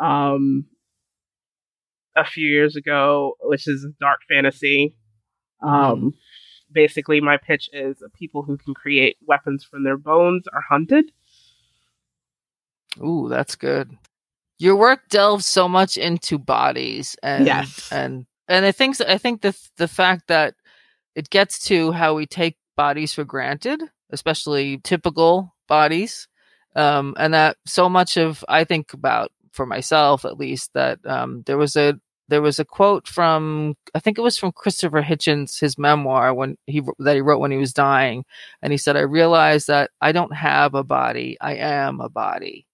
um, 0.00 0.66
a 2.16 2.24
few 2.24 2.46
years 2.46 2.76
ago, 2.76 3.34
which 3.42 3.68
is 3.68 3.86
dark 4.00 4.20
fantasy. 4.28 4.96
Um, 5.62 5.72
mm-hmm. 5.72 6.08
Basically, 6.74 7.20
my 7.20 7.36
pitch 7.36 7.70
is 7.72 8.02
people 8.12 8.42
who 8.42 8.58
can 8.58 8.74
create 8.74 9.16
weapons 9.26 9.64
from 9.64 9.84
their 9.84 9.96
bones 9.96 10.44
are 10.52 10.60
hunted. 10.68 11.12
Ooh, 13.02 13.28
that's 13.28 13.56
good. 13.56 13.96
Your 14.58 14.76
work 14.76 15.08
delves 15.08 15.46
so 15.46 15.68
much 15.68 15.96
into 15.96 16.38
bodies 16.38 17.16
and 17.22 17.46
yes. 17.46 17.90
and 17.90 18.26
and 18.48 18.64
I 18.64 18.72
think 18.72 19.00
I 19.00 19.18
think 19.18 19.42
the 19.42 19.56
the 19.76 19.88
fact 19.88 20.28
that 20.28 20.54
it 21.14 21.30
gets 21.30 21.64
to 21.66 21.92
how 21.92 22.14
we 22.14 22.26
take 22.26 22.56
bodies 22.76 23.14
for 23.14 23.24
granted, 23.24 23.82
especially 24.10 24.78
typical 24.78 25.54
bodies, 25.68 26.28
um, 26.76 27.14
and 27.18 27.34
that 27.34 27.56
so 27.66 27.88
much 27.88 28.16
of 28.16 28.44
I 28.48 28.64
think 28.64 28.92
about 28.92 29.32
for 29.52 29.66
myself 29.66 30.24
at 30.24 30.38
least 30.38 30.70
that 30.74 30.98
um, 31.06 31.42
there 31.46 31.58
was 31.58 31.76
a 31.76 31.98
there 32.28 32.42
was 32.42 32.58
a 32.58 32.64
quote 32.64 33.06
from 33.08 33.76
I 33.94 34.00
think 34.00 34.18
it 34.18 34.22
was 34.22 34.38
from 34.38 34.52
Christopher 34.52 35.02
Hitchens, 35.02 35.60
his 35.60 35.78
memoir 35.78 36.34
when 36.34 36.56
he 36.66 36.82
that 36.98 37.14
he 37.16 37.20
wrote 37.20 37.40
when 37.40 37.50
he 37.50 37.58
was 37.58 37.72
dying, 37.74 38.24
and 38.62 38.72
he 38.72 38.78
said, 38.78 38.96
"I 38.96 39.00
realize 39.00 39.66
that 39.66 39.90
I 40.00 40.12
don't 40.12 40.34
have 40.34 40.74
a 40.74 40.84
body; 40.84 41.36
I 41.40 41.54
am 41.56 42.00
a 42.00 42.08
body." 42.08 42.66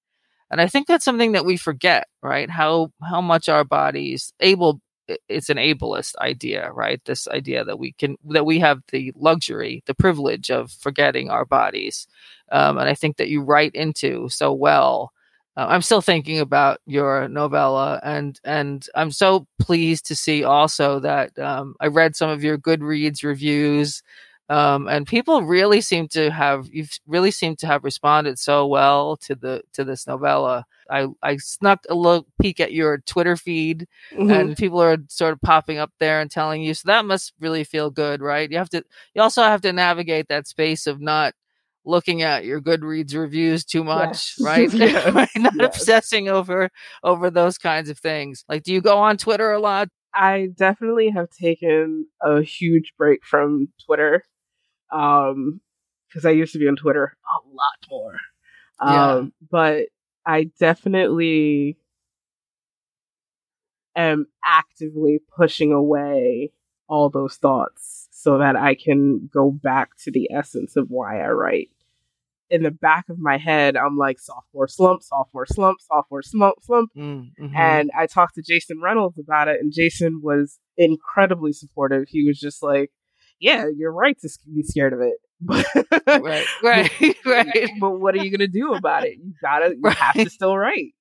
And 0.50 0.60
I 0.60 0.66
think 0.66 0.86
that's 0.88 1.04
something 1.04 1.32
that 1.32 1.44
we 1.44 1.56
forget, 1.56 2.08
right? 2.22 2.50
How 2.50 2.92
how 3.02 3.20
much 3.20 3.48
our 3.48 3.64
bodies 3.64 4.32
able 4.40 4.80
it's 5.28 5.50
an 5.50 5.56
ableist 5.56 6.14
idea, 6.18 6.70
right? 6.72 7.00
This 7.04 7.26
idea 7.28 7.64
that 7.64 7.78
we 7.78 7.92
can 7.92 8.16
that 8.30 8.46
we 8.46 8.60
have 8.60 8.80
the 8.92 9.12
luxury, 9.16 9.82
the 9.86 9.94
privilege 9.94 10.50
of 10.50 10.70
forgetting 10.72 11.30
our 11.30 11.44
bodies, 11.44 12.06
um, 12.52 12.78
and 12.78 12.88
I 12.88 12.94
think 12.94 13.16
that 13.16 13.28
you 13.28 13.42
write 13.42 13.74
into 13.74 14.28
so 14.28 14.52
well. 14.52 15.12
Uh, 15.60 15.66
I'm 15.68 15.82
still 15.82 16.00
thinking 16.00 16.40
about 16.40 16.80
your 16.86 17.28
novella, 17.28 18.00
and 18.02 18.40
and 18.44 18.86
I'm 18.94 19.10
so 19.10 19.46
pleased 19.58 20.06
to 20.06 20.16
see 20.16 20.42
also 20.42 21.00
that 21.00 21.38
um, 21.38 21.74
I 21.80 21.88
read 21.88 22.16
some 22.16 22.30
of 22.30 22.42
your 22.42 22.56
Goodreads 22.56 23.22
reviews, 23.22 24.02
um, 24.48 24.88
and 24.88 25.06
people 25.06 25.42
really 25.42 25.82
seem 25.82 26.08
to 26.08 26.30
have 26.30 26.66
you've 26.72 26.98
really 27.06 27.30
seemed 27.30 27.58
to 27.58 27.66
have 27.66 27.84
responded 27.84 28.38
so 28.38 28.66
well 28.66 29.18
to 29.18 29.34
the 29.34 29.60
to 29.74 29.84
this 29.84 30.06
novella. 30.06 30.64
I 30.88 31.08
I 31.22 31.36
snuck 31.36 31.80
a 31.90 31.94
little 31.94 32.26
peek 32.40 32.58
at 32.58 32.72
your 32.72 32.96
Twitter 33.04 33.36
feed, 33.36 33.86
mm-hmm. 34.14 34.30
and 34.30 34.56
people 34.56 34.80
are 34.80 34.96
sort 35.08 35.34
of 35.34 35.42
popping 35.42 35.76
up 35.76 35.92
there 36.00 36.22
and 36.22 36.30
telling 36.30 36.62
you. 36.62 36.72
So 36.72 36.84
that 36.86 37.04
must 37.04 37.34
really 37.38 37.64
feel 37.64 37.90
good, 37.90 38.22
right? 38.22 38.50
You 38.50 38.56
have 38.56 38.70
to. 38.70 38.82
You 39.14 39.20
also 39.20 39.42
have 39.42 39.60
to 39.60 39.74
navigate 39.74 40.28
that 40.28 40.46
space 40.46 40.86
of 40.86 41.02
not 41.02 41.34
looking 41.84 42.22
at 42.22 42.44
your 42.44 42.60
Goodreads 42.60 43.14
reviews 43.14 43.64
too 43.64 43.84
much, 43.84 44.34
yes. 44.38 44.40
right? 44.40 44.72
yes. 44.72 45.14
not 45.36 45.54
yes. 45.58 45.76
obsessing 45.76 46.28
over 46.28 46.70
over 47.02 47.30
those 47.30 47.58
kinds 47.58 47.90
of 47.90 47.98
things. 47.98 48.44
Like, 48.48 48.62
do 48.62 48.72
you 48.72 48.80
go 48.80 48.98
on 48.98 49.16
Twitter 49.16 49.52
a 49.52 49.60
lot? 49.60 49.88
I 50.14 50.48
definitely 50.56 51.10
have 51.10 51.30
taken 51.30 52.06
a 52.20 52.42
huge 52.42 52.92
break 52.98 53.24
from 53.24 53.68
Twitter 53.86 54.24
um, 54.92 55.60
because 56.08 56.26
I 56.26 56.30
used 56.30 56.52
to 56.54 56.58
be 56.58 56.68
on 56.68 56.76
Twitter 56.76 57.16
a 57.24 57.48
lot 57.48 57.90
more. 57.90 58.16
Um, 58.80 58.92
yeah. 58.92 59.46
but 59.50 59.86
I 60.26 60.50
definitely 60.58 61.76
am 63.94 64.26
actively 64.44 65.20
pushing 65.36 65.72
away 65.72 66.52
all 66.88 67.10
those 67.10 67.36
thoughts 67.36 67.99
so 68.20 68.36
that 68.36 68.54
I 68.54 68.74
can 68.74 69.30
go 69.32 69.50
back 69.50 69.96
to 70.04 70.10
the 70.10 70.30
essence 70.30 70.76
of 70.76 70.90
why 70.90 71.22
I 71.22 71.30
write. 71.30 71.70
In 72.50 72.62
the 72.62 72.70
back 72.70 73.08
of 73.08 73.18
my 73.18 73.38
head, 73.38 73.78
I'm 73.78 73.96
like 73.96 74.18
sophomore 74.18 74.68
slump, 74.68 75.02
sophomore 75.02 75.46
slump, 75.46 75.80
sophomore 75.80 76.22
slump, 76.22 76.56
slump. 76.60 76.90
Mm, 76.94 77.30
mm-hmm. 77.40 77.56
And 77.56 77.90
I 77.96 78.06
talked 78.06 78.34
to 78.34 78.42
Jason 78.42 78.82
Reynolds 78.82 79.18
about 79.18 79.48
it, 79.48 79.60
and 79.60 79.72
Jason 79.72 80.20
was 80.22 80.58
incredibly 80.76 81.54
supportive. 81.54 82.08
He 82.08 82.26
was 82.26 82.38
just 82.38 82.62
like, 82.62 82.90
yeah, 83.38 83.66
you're 83.74 83.92
right 83.92 84.18
to 84.20 84.28
be 84.54 84.64
scared 84.64 84.92
of 84.92 85.00
it. 85.00 85.14
right, 86.22 86.46
right, 86.62 87.16
right. 87.24 87.70
But 87.80 88.00
what 88.00 88.14
are 88.14 88.22
you 88.22 88.30
gonna 88.30 88.48
do 88.48 88.74
about 88.74 89.04
it? 89.04 89.16
You 89.16 89.32
gotta, 89.40 89.70
you 89.70 89.80
right. 89.80 89.96
have 89.96 90.14
to 90.16 90.28
still 90.28 90.58
write. 90.58 90.92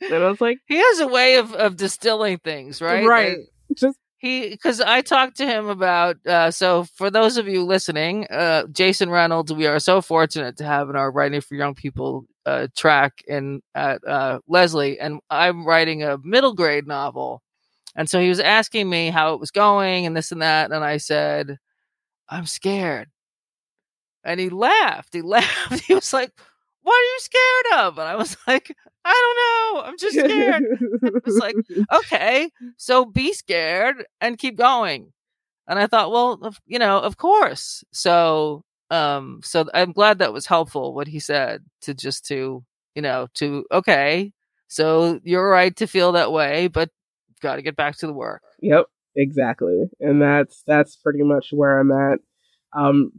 And 0.00 0.14
I 0.14 0.30
was 0.30 0.40
like, 0.40 0.56
he 0.66 0.78
has 0.78 1.00
a 1.00 1.08
way 1.08 1.36
of 1.36 1.52
of 1.52 1.76
distilling 1.76 2.38
things, 2.38 2.80
right? 2.80 3.04
Right. 3.04 3.32
And 3.32 3.46
Just 3.76 3.98
he 4.20 4.50
because 4.50 4.80
I 4.80 5.02
talked 5.02 5.36
to 5.38 5.46
him 5.46 5.68
about. 5.68 6.16
Uh, 6.26 6.50
so 6.52 6.84
for 6.94 7.10
those 7.10 7.36
of 7.36 7.48
you 7.48 7.64
listening, 7.64 8.26
uh, 8.30 8.66
Jason 8.68 9.10
Reynolds, 9.10 9.52
we 9.52 9.66
are 9.66 9.80
so 9.80 10.00
fortunate 10.00 10.56
to 10.58 10.64
have 10.64 10.88
in 10.90 10.96
our 10.96 11.10
writing 11.10 11.40
for 11.40 11.56
young 11.56 11.74
people 11.74 12.26
uh, 12.46 12.68
track 12.76 13.22
in 13.26 13.62
at 13.74 14.06
uh, 14.06 14.38
Lesley, 14.48 15.00
and 15.00 15.20
I'm 15.30 15.66
writing 15.66 16.04
a 16.04 16.18
middle 16.22 16.54
grade 16.54 16.86
novel 16.86 17.42
and 17.96 18.08
so 18.08 18.20
he 18.20 18.28
was 18.28 18.40
asking 18.40 18.88
me 18.88 19.10
how 19.10 19.34
it 19.34 19.40
was 19.40 19.50
going 19.50 20.06
and 20.06 20.16
this 20.16 20.32
and 20.32 20.42
that. 20.42 20.70
And 20.72 20.84
I 20.84 20.98
said, 20.98 21.58
I'm 22.28 22.46
scared. 22.46 23.08
And 24.24 24.38
he 24.38 24.48
laughed. 24.48 25.14
He 25.14 25.22
laughed. 25.22 25.80
He 25.86 25.94
was 25.94 26.12
like, 26.12 26.32
What 26.82 26.94
are 26.94 27.04
you 27.04 27.18
scared 27.18 27.80
of? 27.86 27.98
And 27.98 28.08
I 28.08 28.16
was 28.16 28.36
like, 28.46 28.74
I 29.04 29.12
don't 29.72 29.76
know. 29.76 29.82
I'm 29.88 29.98
just 29.98 30.18
scared. 30.18 30.64
it 31.02 31.24
was 31.24 31.38
like, 31.38 31.54
Okay, 31.92 32.50
so 32.76 33.04
be 33.04 33.32
scared 33.32 34.04
and 34.20 34.38
keep 34.38 34.56
going. 34.56 35.12
And 35.68 35.78
I 35.78 35.86
thought, 35.86 36.10
well, 36.10 36.52
you 36.66 36.78
know, 36.78 36.98
of 36.98 37.16
course. 37.16 37.84
So, 37.92 38.64
um, 38.90 39.40
so 39.44 39.66
I'm 39.72 39.92
glad 39.92 40.18
that 40.18 40.32
was 40.32 40.46
helpful 40.46 40.94
what 40.94 41.06
he 41.06 41.20
said 41.20 41.64
to 41.82 41.94
just 41.94 42.26
to, 42.26 42.64
you 42.94 43.02
know, 43.02 43.28
to, 43.34 43.64
okay, 43.70 44.32
so 44.68 45.20
you're 45.22 45.48
right 45.48 45.74
to 45.76 45.86
feel 45.86 46.12
that 46.12 46.32
way, 46.32 46.66
but 46.68 46.90
got 47.40 47.56
to 47.56 47.62
get 47.62 47.76
back 47.76 47.96
to 47.98 48.06
the 48.06 48.12
work. 48.12 48.42
Yep, 48.60 48.86
exactly. 49.16 49.84
And 50.00 50.20
that's 50.20 50.62
that's 50.66 50.96
pretty 50.96 51.22
much 51.22 51.48
where 51.52 51.78
I'm 51.78 51.90
at. 51.92 52.18
Um, 52.76 53.12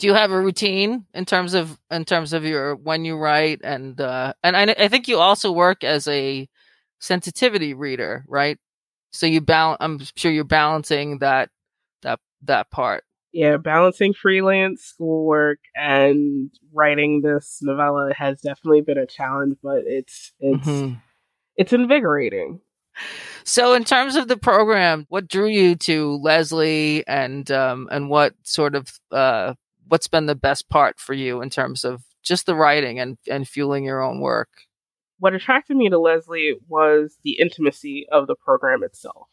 do 0.00 0.06
you 0.06 0.14
have 0.14 0.32
a 0.32 0.40
routine 0.40 1.04
in 1.12 1.26
terms 1.26 1.52
of 1.52 1.78
in 1.90 2.06
terms 2.06 2.32
of 2.32 2.42
your 2.42 2.74
when 2.74 3.04
you 3.04 3.16
write 3.16 3.60
and 3.62 4.00
uh 4.00 4.32
and 4.42 4.56
I, 4.56 4.74
I 4.78 4.88
think 4.88 5.06
you 5.06 5.18
also 5.18 5.52
work 5.52 5.84
as 5.84 6.08
a 6.08 6.48
sensitivity 7.00 7.74
reader, 7.74 8.24
right? 8.26 8.58
So 9.12 9.26
you 9.26 9.40
balance. 9.42 9.76
I'm 9.80 10.00
sure 10.16 10.32
you're 10.32 10.44
balancing 10.44 11.18
that 11.18 11.50
that 12.02 12.18
that 12.42 12.70
part. 12.70 13.04
Yeah, 13.32 13.58
balancing 13.58 14.14
freelance 14.14 14.82
schoolwork 14.82 15.60
and 15.76 16.50
writing 16.72 17.20
this 17.20 17.58
novella 17.60 18.12
has 18.14 18.40
definitely 18.40 18.80
been 18.80 18.98
a 18.98 19.06
challenge, 19.06 19.58
but 19.62 19.82
it's 19.86 20.32
it's 20.40 20.66
mm-hmm. 20.66 20.94
it's 21.56 21.72
invigorating. 21.74 22.60
So, 23.44 23.72
in 23.74 23.84
terms 23.84 24.16
of 24.16 24.28
the 24.28 24.36
program, 24.36 25.06
what 25.08 25.28
drew 25.28 25.46
you 25.46 25.76
to 25.76 26.16
Lesley, 26.16 27.06
and 27.06 27.50
um, 27.50 27.88
and 27.90 28.10
what 28.10 28.34
sort 28.42 28.74
of 28.74 28.88
uh, 29.12 29.54
what's 29.90 30.08
been 30.08 30.26
the 30.26 30.34
best 30.34 30.68
part 30.68 31.00
for 31.00 31.14
you 31.14 31.42
in 31.42 31.50
terms 31.50 31.84
of 31.84 32.04
just 32.22 32.46
the 32.46 32.54
writing 32.54 32.98
and 32.98 33.18
and 33.28 33.46
fueling 33.46 33.84
your 33.84 34.02
own 34.02 34.20
work? 34.20 34.48
What 35.18 35.34
attracted 35.34 35.76
me 35.76 35.90
to 35.90 35.98
Lesley 35.98 36.54
was 36.68 37.18
the 37.24 37.38
intimacy 37.38 38.06
of 38.10 38.26
the 38.26 38.36
program 38.36 38.82
itself. 38.82 39.28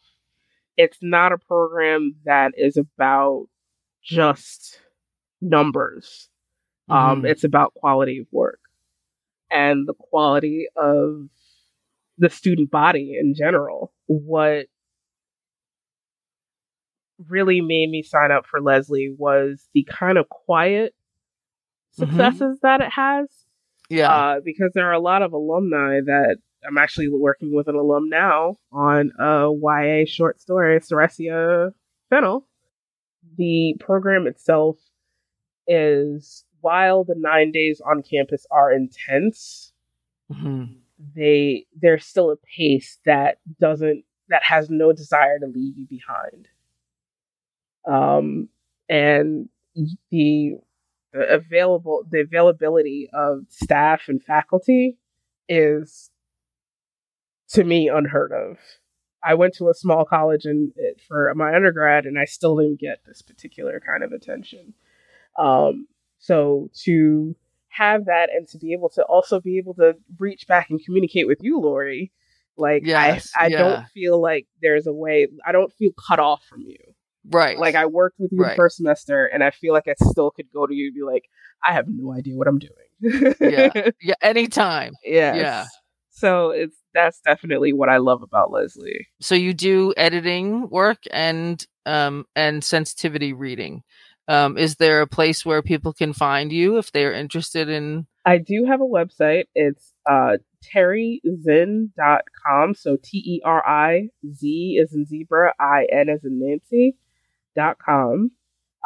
It's 0.76 0.98
not 1.00 1.32
a 1.32 1.38
program 1.38 2.16
that 2.24 2.52
is 2.56 2.76
about 2.76 3.46
just 4.02 4.80
numbers. 5.40 6.28
Um, 6.88 6.96
mm-hmm. 6.96 7.10
Um, 7.10 7.26
it's 7.26 7.44
about 7.44 7.74
quality 7.74 8.18
of 8.18 8.26
work 8.32 8.60
and 9.50 9.86
the 9.86 9.94
quality 9.94 10.66
of 10.76 11.28
the 12.18 12.30
student 12.30 12.70
body 12.70 13.16
in 13.18 13.34
general. 13.34 13.92
What 14.06 14.66
really 17.26 17.60
made 17.60 17.90
me 17.90 18.02
sign 18.02 18.30
up 18.30 18.46
for 18.46 18.60
Lesley 18.60 19.14
was 19.16 19.68
the 19.74 19.86
kind 19.88 20.18
of 20.18 20.28
quiet 20.28 20.94
mm-hmm. 21.98 22.04
successes 22.04 22.40
mm-hmm. 22.58 22.66
that 22.66 22.80
it 22.80 22.90
has. 22.90 23.28
Yeah. 23.88 24.12
Uh, 24.12 24.40
because 24.44 24.72
there 24.74 24.88
are 24.88 24.92
a 24.92 25.00
lot 25.00 25.22
of 25.22 25.32
alumni 25.32 26.00
that 26.04 26.36
I'm 26.66 26.78
actually 26.78 27.08
working 27.08 27.54
with 27.54 27.68
an 27.68 27.74
alum 27.74 28.08
now 28.08 28.56
on 28.72 29.12
a 29.18 29.50
YA 29.50 30.04
short 30.06 30.40
story, 30.40 30.78
Ceresia 30.80 31.72
Fennel. 32.10 32.46
The 33.36 33.76
program 33.78 34.26
itself 34.26 34.76
is, 35.66 36.44
while 36.60 37.04
the 37.04 37.14
nine 37.16 37.52
days 37.52 37.80
on 37.80 38.02
campus 38.02 38.46
are 38.50 38.72
intense, 38.72 39.72
mm-hmm 40.32 40.64
they 41.14 41.66
there's 41.80 42.04
still 42.04 42.30
a 42.30 42.36
pace 42.36 42.98
that 43.04 43.38
doesn't 43.60 44.04
that 44.28 44.42
has 44.42 44.68
no 44.68 44.92
desire 44.92 45.38
to 45.38 45.46
leave 45.46 45.76
you 45.76 45.86
behind. 45.86 46.48
Um, 47.88 48.48
and 48.88 49.48
the, 50.10 50.56
available 51.14 52.04
the 52.10 52.20
availability 52.20 53.08
of 53.12 53.40
staff 53.48 54.02
and 54.08 54.22
faculty 54.22 54.98
is 55.48 56.10
to 57.50 57.64
me 57.64 57.88
unheard 57.88 58.32
of. 58.32 58.58
I 59.24 59.34
went 59.34 59.54
to 59.54 59.68
a 59.68 59.74
small 59.74 60.04
college 60.04 60.44
and 60.44 60.72
for 61.08 61.32
my 61.34 61.54
undergrad, 61.54 62.04
and 62.04 62.18
I 62.18 62.24
still 62.24 62.56
didn't 62.56 62.80
get 62.80 63.00
this 63.06 63.22
particular 63.22 63.80
kind 63.80 64.04
of 64.04 64.12
attention. 64.12 64.74
Um, 65.38 65.88
so 66.18 66.70
to 66.84 67.34
have 67.68 68.06
that 68.06 68.28
and 68.34 68.46
to 68.48 68.58
be 68.58 68.72
able 68.72 68.88
to 68.90 69.02
also 69.02 69.40
be 69.40 69.58
able 69.58 69.74
to 69.74 69.94
reach 70.18 70.46
back 70.46 70.70
and 70.70 70.82
communicate 70.84 71.26
with 71.26 71.38
you, 71.40 71.58
Laurie. 71.60 72.12
Like 72.56 72.82
yes, 72.84 73.30
I, 73.36 73.44
I 73.44 73.46
yeah. 73.48 73.58
don't 73.58 73.86
feel 73.88 74.20
like 74.20 74.46
there's 74.60 74.86
a 74.86 74.92
way 74.92 75.28
I 75.46 75.52
don't 75.52 75.72
feel 75.74 75.92
cut 76.08 76.18
off 76.18 76.42
from 76.48 76.62
you. 76.62 76.76
Right. 77.30 77.58
Like 77.58 77.74
I 77.74 77.86
worked 77.86 78.16
with 78.18 78.32
you 78.32 78.42
right. 78.42 78.56
first 78.56 78.76
semester 78.76 79.26
and 79.26 79.42
I 79.42 79.50
feel 79.50 79.72
like 79.72 79.88
I 79.88 79.94
still 80.10 80.30
could 80.30 80.46
go 80.52 80.66
to 80.66 80.74
you 80.74 80.86
and 80.86 80.94
be 80.94 81.02
like, 81.02 81.24
I 81.64 81.72
have 81.72 81.86
no 81.88 82.12
idea 82.12 82.36
what 82.36 82.48
I'm 82.48 82.58
doing. 82.58 83.34
yeah. 83.40 83.90
Yeah. 84.00 84.14
Anytime. 84.22 84.94
Yes. 85.04 85.36
Yeah. 85.36 85.66
So 86.10 86.50
it's 86.50 86.76
that's 86.94 87.20
definitely 87.20 87.72
what 87.72 87.88
I 87.88 87.98
love 87.98 88.22
about 88.22 88.50
Lesley. 88.50 89.06
So 89.20 89.34
you 89.34 89.54
do 89.54 89.94
editing 89.96 90.68
work 90.68 90.98
and 91.12 91.64
um 91.86 92.26
and 92.34 92.64
sensitivity 92.64 93.32
reading. 93.32 93.82
Um, 94.26 94.58
is 94.58 94.76
there 94.76 95.00
a 95.00 95.06
place 95.06 95.46
where 95.46 95.62
people 95.62 95.94
can 95.94 96.12
find 96.12 96.52
you 96.52 96.76
if 96.76 96.92
they're 96.92 97.14
interested 97.14 97.70
in? 97.70 98.06
I 98.26 98.36
do 98.36 98.66
have 98.68 98.82
a 98.82 98.84
website. 98.84 99.44
It's 99.54 99.94
uh, 100.08 100.36
terizin.com. 100.62 102.74
So 102.74 102.98
T 103.02 103.18
E 103.18 103.40
R 103.42 103.66
I 103.66 104.08
Z 104.30 104.78
is 104.78 104.92
in 104.92 105.06
zebra, 105.06 105.54
I 105.58 105.86
N 105.90 106.10
as 106.10 106.24
in 106.24 106.40
Nancy 106.40 106.94
com. 107.56 108.30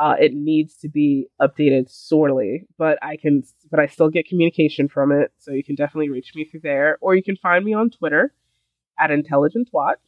Uh, 0.00 0.14
it 0.18 0.32
needs 0.32 0.76
to 0.78 0.88
be 0.88 1.26
updated 1.40 1.90
sorely, 1.90 2.66
but 2.78 2.98
I 3.02 3.16
can, 3.16 3.42
but 3.70 3.78
I 3.78 3.86
still 3.86 4.08
get 4.08 4.26
communication 4.26 4.88
from 4.88 5.12
it. 5.12 5.32
So 5.38 5.52
you 5.52 5.62
can 5.62 5.74
definitely 5.74 6.08
reach 6.08 6.32
me 6.34 6.44
through 6.44 6.60
there, 6.62 6.96
or 7.00 7.14
you 7.14 7.22
can 7.22 7.36
find 7.36 7.64
me 7.64 7.74
on 7.74 7.90
Twitter 7.90 8.32
at 8.98 9.10
Intelligent 9.10 9.68
Watch. 9.72 9.98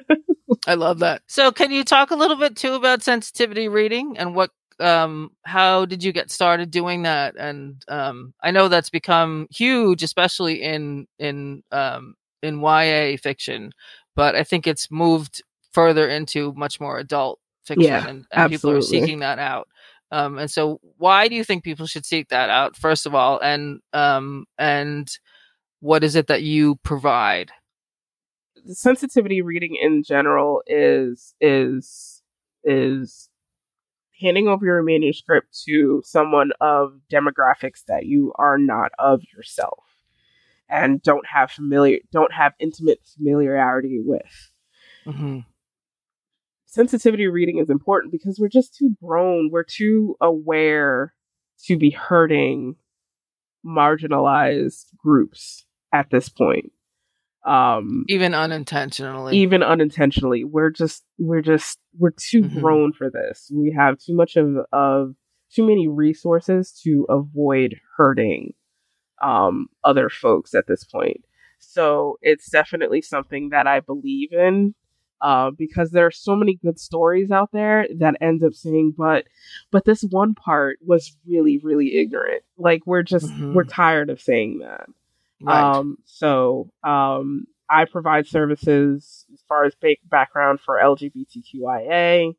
I 0.66 0.74
love 0.74 1.00
that. 1.00 1.22
So, 1.26 1.50
can 1.50 1.70
you 1.70 1.84
talk 1.84 2.10
a 2.10 2.16
little 2.16 2.36
bit 2.36 2.56
too 2.56 2.74
about 2.74 3.02
sensitivity 3.02 3.68
reading 3.68 4.16
and 4.16 4.34
what 4.34 4.50
um 4.78 5.30
how 5.44 5.86
did 5.86 6.04
you 6.04 6.12
get 6.12 6.30
started 6.30 6.70
doing 6.70 7.02
that 7.02 7.34
and 7.38 7.82
um 7.88 8.34
i 8.42 8.50
know 8.50 8.68
that's 8.68 8.90
become 8.90 9.46
huge 9.50 10.02
especially 10.02 10.62
in 10.62 11.06
in 11.18 11.62
um 11.72 12.14
in 12.42 12.60
ya 12.60 13.16
fiction 13.16 13.72
but 14.14 14.34
i 14.34 14.44
think 14.44 14.66
it's 14.66 14.90
moved 14.90 15.42
further 15.72 16.06
into 16.08 16.52
much 16.54 16.78
more 16.78 16.98
adult 16.98 17.40
fiction 17.66 17.84
yeah, 17.84 18.06
and, 18.06 18.26
and 18.32 18.50
people 18.50 18.70
are 18.70 18.80
seeking 18.80 19.20
that 19.20 19.38
out. 19.38 19.68
Um 20.12 20.38
and 20.38 20.50
so 20.50 20.80
why 20.98 21.28
do 21.28 21.34
you 21.34 21.44
think 21.44 21.64
people 21.64 21.86
should 21.86 22.06
seek 22.06 22.28
that 22.28 22.50
out 22.50 22.76
first 22.76 23.06
of 23.06 23.14
all? 23.14 23.40
And 23.40 23.80
um 23.92 24.46
and 24.58 25.08
what 25.80 26.04
is 26.04 26.16
it 26.16 26.28
that 26.28 26.42
you 26.42 26.76
provide? 26.82 27.50
Sensitivity 28.66 29.42
reading 29.42 29.76
in 29.80 30.02
general 30.02 30.62
is 30.66 31.34
is 31.40 32.22
is 32.64 33.28
handing 34.20 34.48
over 34.48 34.64
your 34.64 34.82
manuscript 34.82 35.62
to 35.66 36.02
someone 36.04 36.50
of 36.60 37.00
demographics 37.12 37.84
that 37.86 38.06
you 38.06 38.32
are 38.36 38.58
not 38.58 38.90
of 38.98 39.22
yourself 39.36 39.84
and 40.68 41.02
don't 41.02 41.26
have 41.26 41.50
familiar 41.50 41.98
don't 42.12 42.32
have 42.32 42.54
intimate 42.58 43.00
familiarity 43.16 44.00
with. 44.04 44.50
Mm-hmm. 45.06 45.40
Sensitivity 46.76 47.26
reading 47.26 47.58
is 47.58 47.70
important 47.70 48.12
because 48.12 48.38
we're 48.38 48.48
just 48.48 48.76
too 48.76 48.94
grown. 49.02 49.48
We're 49.50 49.64
too 49.64 50.14
aware 50.20 51.14
to 51.64 51.76
be 51.78 51.90
hurting 51.90 52.76
marginalized 53.66 54.94
groups 54.96 55.64
at 55.92 56.10
this 56.10 56.28
point. 56.28 56.70
Um 57.46 58.04
even 58.08 58.34
unintentionally. 58.34 59.36
even 59.36 59.62
unintentionally. 59.62 60.44
We're 60.44 60.70
just 60.70 61.04
we're 61.18 61.42
just 61.42 61.78
we're 61.98 62.10
too 62.10 62.42
mm-hmm. 62.42 62.60
grown 62.60 62.92
for 62.92 63.10
this. 63.10 63.50
We 63.52 63.74
have 63.76 63.98
too 63.98 64.14
much 64.14 64.36
of 64.36 64.56
of 64.72 65.14
too 65.52 65.66
many 65.66 65.88
resources 65.88 66.78
to 66.84 67.06
avoid 67.08 67.76
hurting 67.96 68.52
um 69.22 69.68
other 69.82 70.10
folks 70.10 70.54
at 70.54 70.66
this 70.68 70.84
point. 70.84 71.24
So 71.58 72.18
it's 72.20 72.50
definitely 72.50 73.00
something 73.00 73.48
that 73.48 73.66
i 73.66 73.80
believe 73.80 74.32
in 74.32 74.74
uh, 75.20 75.50
because 75.50 75.90
there 75.90 76.06
are 76.06 76.10
so 76.10 76.36
many 76.36 76.54
good 76.54 76.78
stories 76.78 77.30
out 77.30 77.50
there 77.52 77.86
that 77.98 78.16
end 78.20 78.44
up 78.44 78.54
saying, 78.54 78.94
but 78.96 79.26
but 79.70 79.84
this 79.84 80.02
one 80.02 80.34
part 80.34 80.78
was 80.84 81.16
really 81.26 81.58
really 81.58 81.96
ignorant. 81.96 82.42
Like 82.58 82.86
we're 82.86 83.02
just 83.02 83.26
mm-hmm. 83.26 83.54
we're 83.54 83.64
tired 83.64 84.10
of 84.10 84.20
saying 84.20 84.58
that. 84.60 84.86
Right. 85.40 85.76
Um, 85.76 85.98
so 86.04 86.70
um, 86.82 87.46
I 87.68 87.84
provide 87.84 88.26
services 88.26 89.26
as 89.32 89.40
far 89.48 89.64
as 89.64 89.74
background 90.08 90.60
for 90.60 90.78
LGBTQIA, 90.82 92.34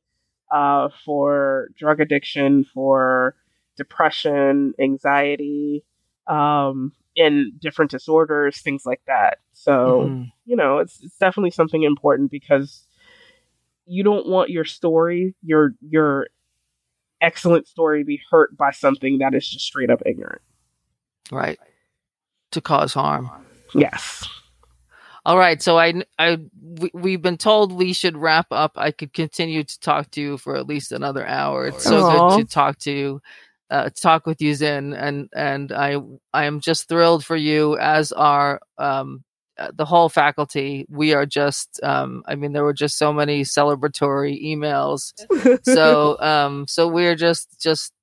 uh, 0.52 0.90
for 1.06 1.70
drug 1.78 2.00
addiction, 2.00 2.66
for 2.74 3.36
depression, 3.76 4.74
anxiety, 4.80 5.84
um, 6.28 6.94
in 7.18 7.52
different 7.60 7.92
disorders, 7.92 8.62
things 8.62 8.86
like 8.86 9.02
that. 9.08 9.40
So, 9.52 10.06
mm-hmm. 10.08 10.24
you 10.46 10.56
know, 10.56 10.78
it's, 10.78 11.04
it's 11.04 11.18
definitely 11.18 11.52
something 11.52 11.84
important 11.84 12.32
because 12.32 12.86
you 13.86 14.04
don't 14.04 14.28
want 14.28 14.50
your 14.50 14.66
story, 14.66 15.36
your 15.42 15.74
your 15.82 16.28
excellent 17.20 17.68
story, 17.68 18.04
be 18.06 18.22
hurt 18.32 18.56
by 18.56 18.72
something 18.72 19.18
that 19.18 19.34
is 19.34 19.46
just 19.50 19.66
straight 19.66 19.90
up 19.90 20.02
ignorant. 20.06 20.42
Right 21.30 21.60
to 22.52 22.62
cause 22.62 22.94
harm. 22.94 23.30
Yes. 23.74 24.28
All 25.26 25.38
right. 25.38 25.62
So 25.62 25.78
I, 25.78 26.02
I, 26.18 26.38
we, 26.94 27.14
have 27.14 27.22
been 27.22 27.38
told 27.38 27.74
we 27.74 27.92
should 27.92 28.18
wrap 28.18 28.48
up. 28.52 28.72
I 28.76 28.92
could 28.92 29.14
continue 29.14 29.64
to 29.64 29.80
talk 29.80 30.10
to 30.12 30.22
you 30.22 30.38
for 30.38 30.56
at 30.56 30.68
least 30.68 30.92
another 30.92 31.28
hour. 31.28 31.68
It's 31.68 31.84
so 31.84 32.02
Aww. 32.02 32.38
good 32.38 32.48
to 32.48 32.54
talk 32.54 32.78
to 32.80 32.92
you, 32.92 33.22
uh, 33.70 33.90
talk 33.90 34.26
with 34.26 34.42
you, 34.42 34.54
Zin, 34.54 34.94
and 34.94 35.30
and 35.36 35.72
I, 35.72 35.98
I 36.34 36.46
am 36.46 36.60
just 36.60 36.88
thrilled 36.88 37.26
for 37.26 37.36
you, 37.36 37.78
as 37.78 38.12
are 38.12 38.62
um, 38.78 39.24
uh, 39.58 39.72
the 39.76 39.86
whole 39.86 40.10
faculty. 40.10 40.86
We 40.90 41.14
are 41.14 41.26
just, 41.26 41.80
um, 41.84 42.24
I 42.28 42.36
mean, 42.36 42.54
there 42.54 42.64
were 42.64 42.74
just 42.74 42.98
so 42.98 43.12
many 43.12 43.44
celebratory 43.44 44.42
emails. 44.44 45.14
so, 45.64 46.20
um, 46.20 46.68
so 46.68 46.88
we're 46.88 47.16
just 47.16 47.62
just 47.62 47.94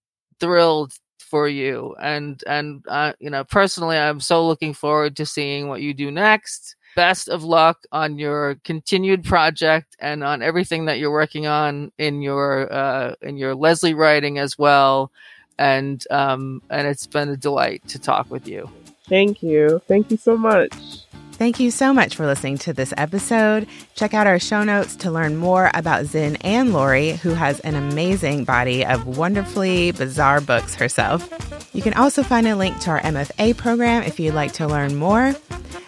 thrilled 0.41 0.93
for 1.19 1.49
you 1.49 1.97
and 2.01 2.45
and 2.47 2.85
uh, 2.87 3.13
you 3.19 3.31
know 3.31 3.43
personally 3.43 3.97
i'm 3.97 4.21
so 4.21 4.47
looking 4.47 4.73
forward 4.73 5.17
to 5.17 5.27
seeing 5.27 5.69
what 5.69 5.81
you 5.81 5.93
do 5.93 6.11
next 6.11 6.77
best 6.95 7.29
of 7.29 7.43
luck 7.43 7.79
on 7.93 8.19
your 8.19 8.57
continued 8.65 9.25
project 9.25 9.97
and 9.99 10.23
on 10.23 10.43
everything 10.43 10.85
that 10.85 10.99
you're 10.99 11.11
working 11.11 11.47
on 11.47 11.91
in 11.99 12.23
your 12.23 12.73
uh, 12.73 13.15
in 13.23 13.37
your 13.37 13.55
Lesley 13.55 13.95
writing 13.95 14.39
as 14.39 14.57
well 14.57 15.11
and 15.59 16.05
um 16.11 16.63
and 16.71 16.87
it's 16.87 17.07
been 17.07 17.29
a 17.29 17.37
delight 17.37 17.87
to 17.89 17.99
talk 17.99 18.31
with 18.31 18.49
you. 18.49 18.69
Thank 19.09 19.43
you. 19.43 19.81
Thank 19.87 20.11
you 20.11 20.17
so 20.17 20.37
much 20.37 21.05
Thank 21.37 21.59
you 21.59 21.73
so 21.73 21.93
much 21.93 22.15
for 22.15 22.27
listening 22.27 22.59
to 22.59 22.73
this 22.73 22.95
episode. 22.97 23.67
Check 23.97 24.15
out 24.15 24.29
our 24.29 24.39
show 24.39 24.63
notes 24.63 24.95
to 24.97 25.11
learn 25.11 25.37
more 25.37 25.69
about 25.75 26.07
Zin 26.07 26.37
and 26.37 26.73
Laurie, 26.73 27.13
who 27.13 27.31
has 27.31 27.59
an 27.61 27.75
amazing 27.75 28.45
body 28.45 28.87
of 28.87 29.19
wonderfully 29.19 29.91
bizarre 29.91 30.41
books 30.41 30.77
herself. 30.77 31.29
You 31.75 31.83
can 31.83 31.93
also 31.95 32.23
find 32.23 32.47
a 32.47 32.55
link 32.55 32.79
to 32.81 32.91
our 32.91 33.01
MFA 33.01 33.57
program 33.57 34.05
if 34.05 34.21
you'd 34.21 34.33
like 34.35 34.53
to 34.55 34.69
learn 34.69 34.95
more. 34.95 35.35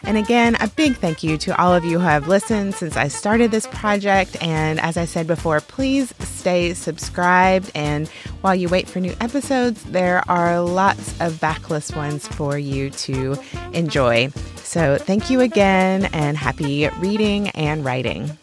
And 0.03 0.16
again, 0.16 0.57
a 0.61 0.66
big 0.66 0.97
thank 0.97 1.22
you 1.22 1.38
to 1.38 1.57
all 1.61 1.72
of 1.72 1.84
you 1.84 2.01
who 2.01 2.05
have 2.05 2.26
listened 2.26 2.74
since 2.74 2.97
I 2.97 3.07
started 3.07 3.53
this 3.53 3.68
project. 3.68 4.36
And 4.42 4.80
as 4.80 4.97
I 4.97 5.05
said 5.05 5.28
before, 5.28 5.61
please 5.61 6.12
stay 6.20 6.74
subscribed. 6.74 7.70
And 7.74 8.09
while 8.40 8.55
you 8.55 8.68
wait 8.68 8.88
for 8.88 8.99
new 8.99 9.14
episodes, 9.20 9.82
there 9.84 10.28
are 10.28 10.61
lots 10.61 11.20
of 11.20 11.34
backlist 11.34 11.97
ones 11.97 12.26
for 12.26 12.59
you 12.59 12.90
to 12.90 13.36
enjoy. 13.72 14.32
So 14.67 14.99
thank 14.99 15.31
you 15.31 15.43
again 15.43 16.07
and 16.07 16.37
happy 16.37 16.89
reading 16.99 17.51
and 17.51 17.85
writing. 17.85 18.37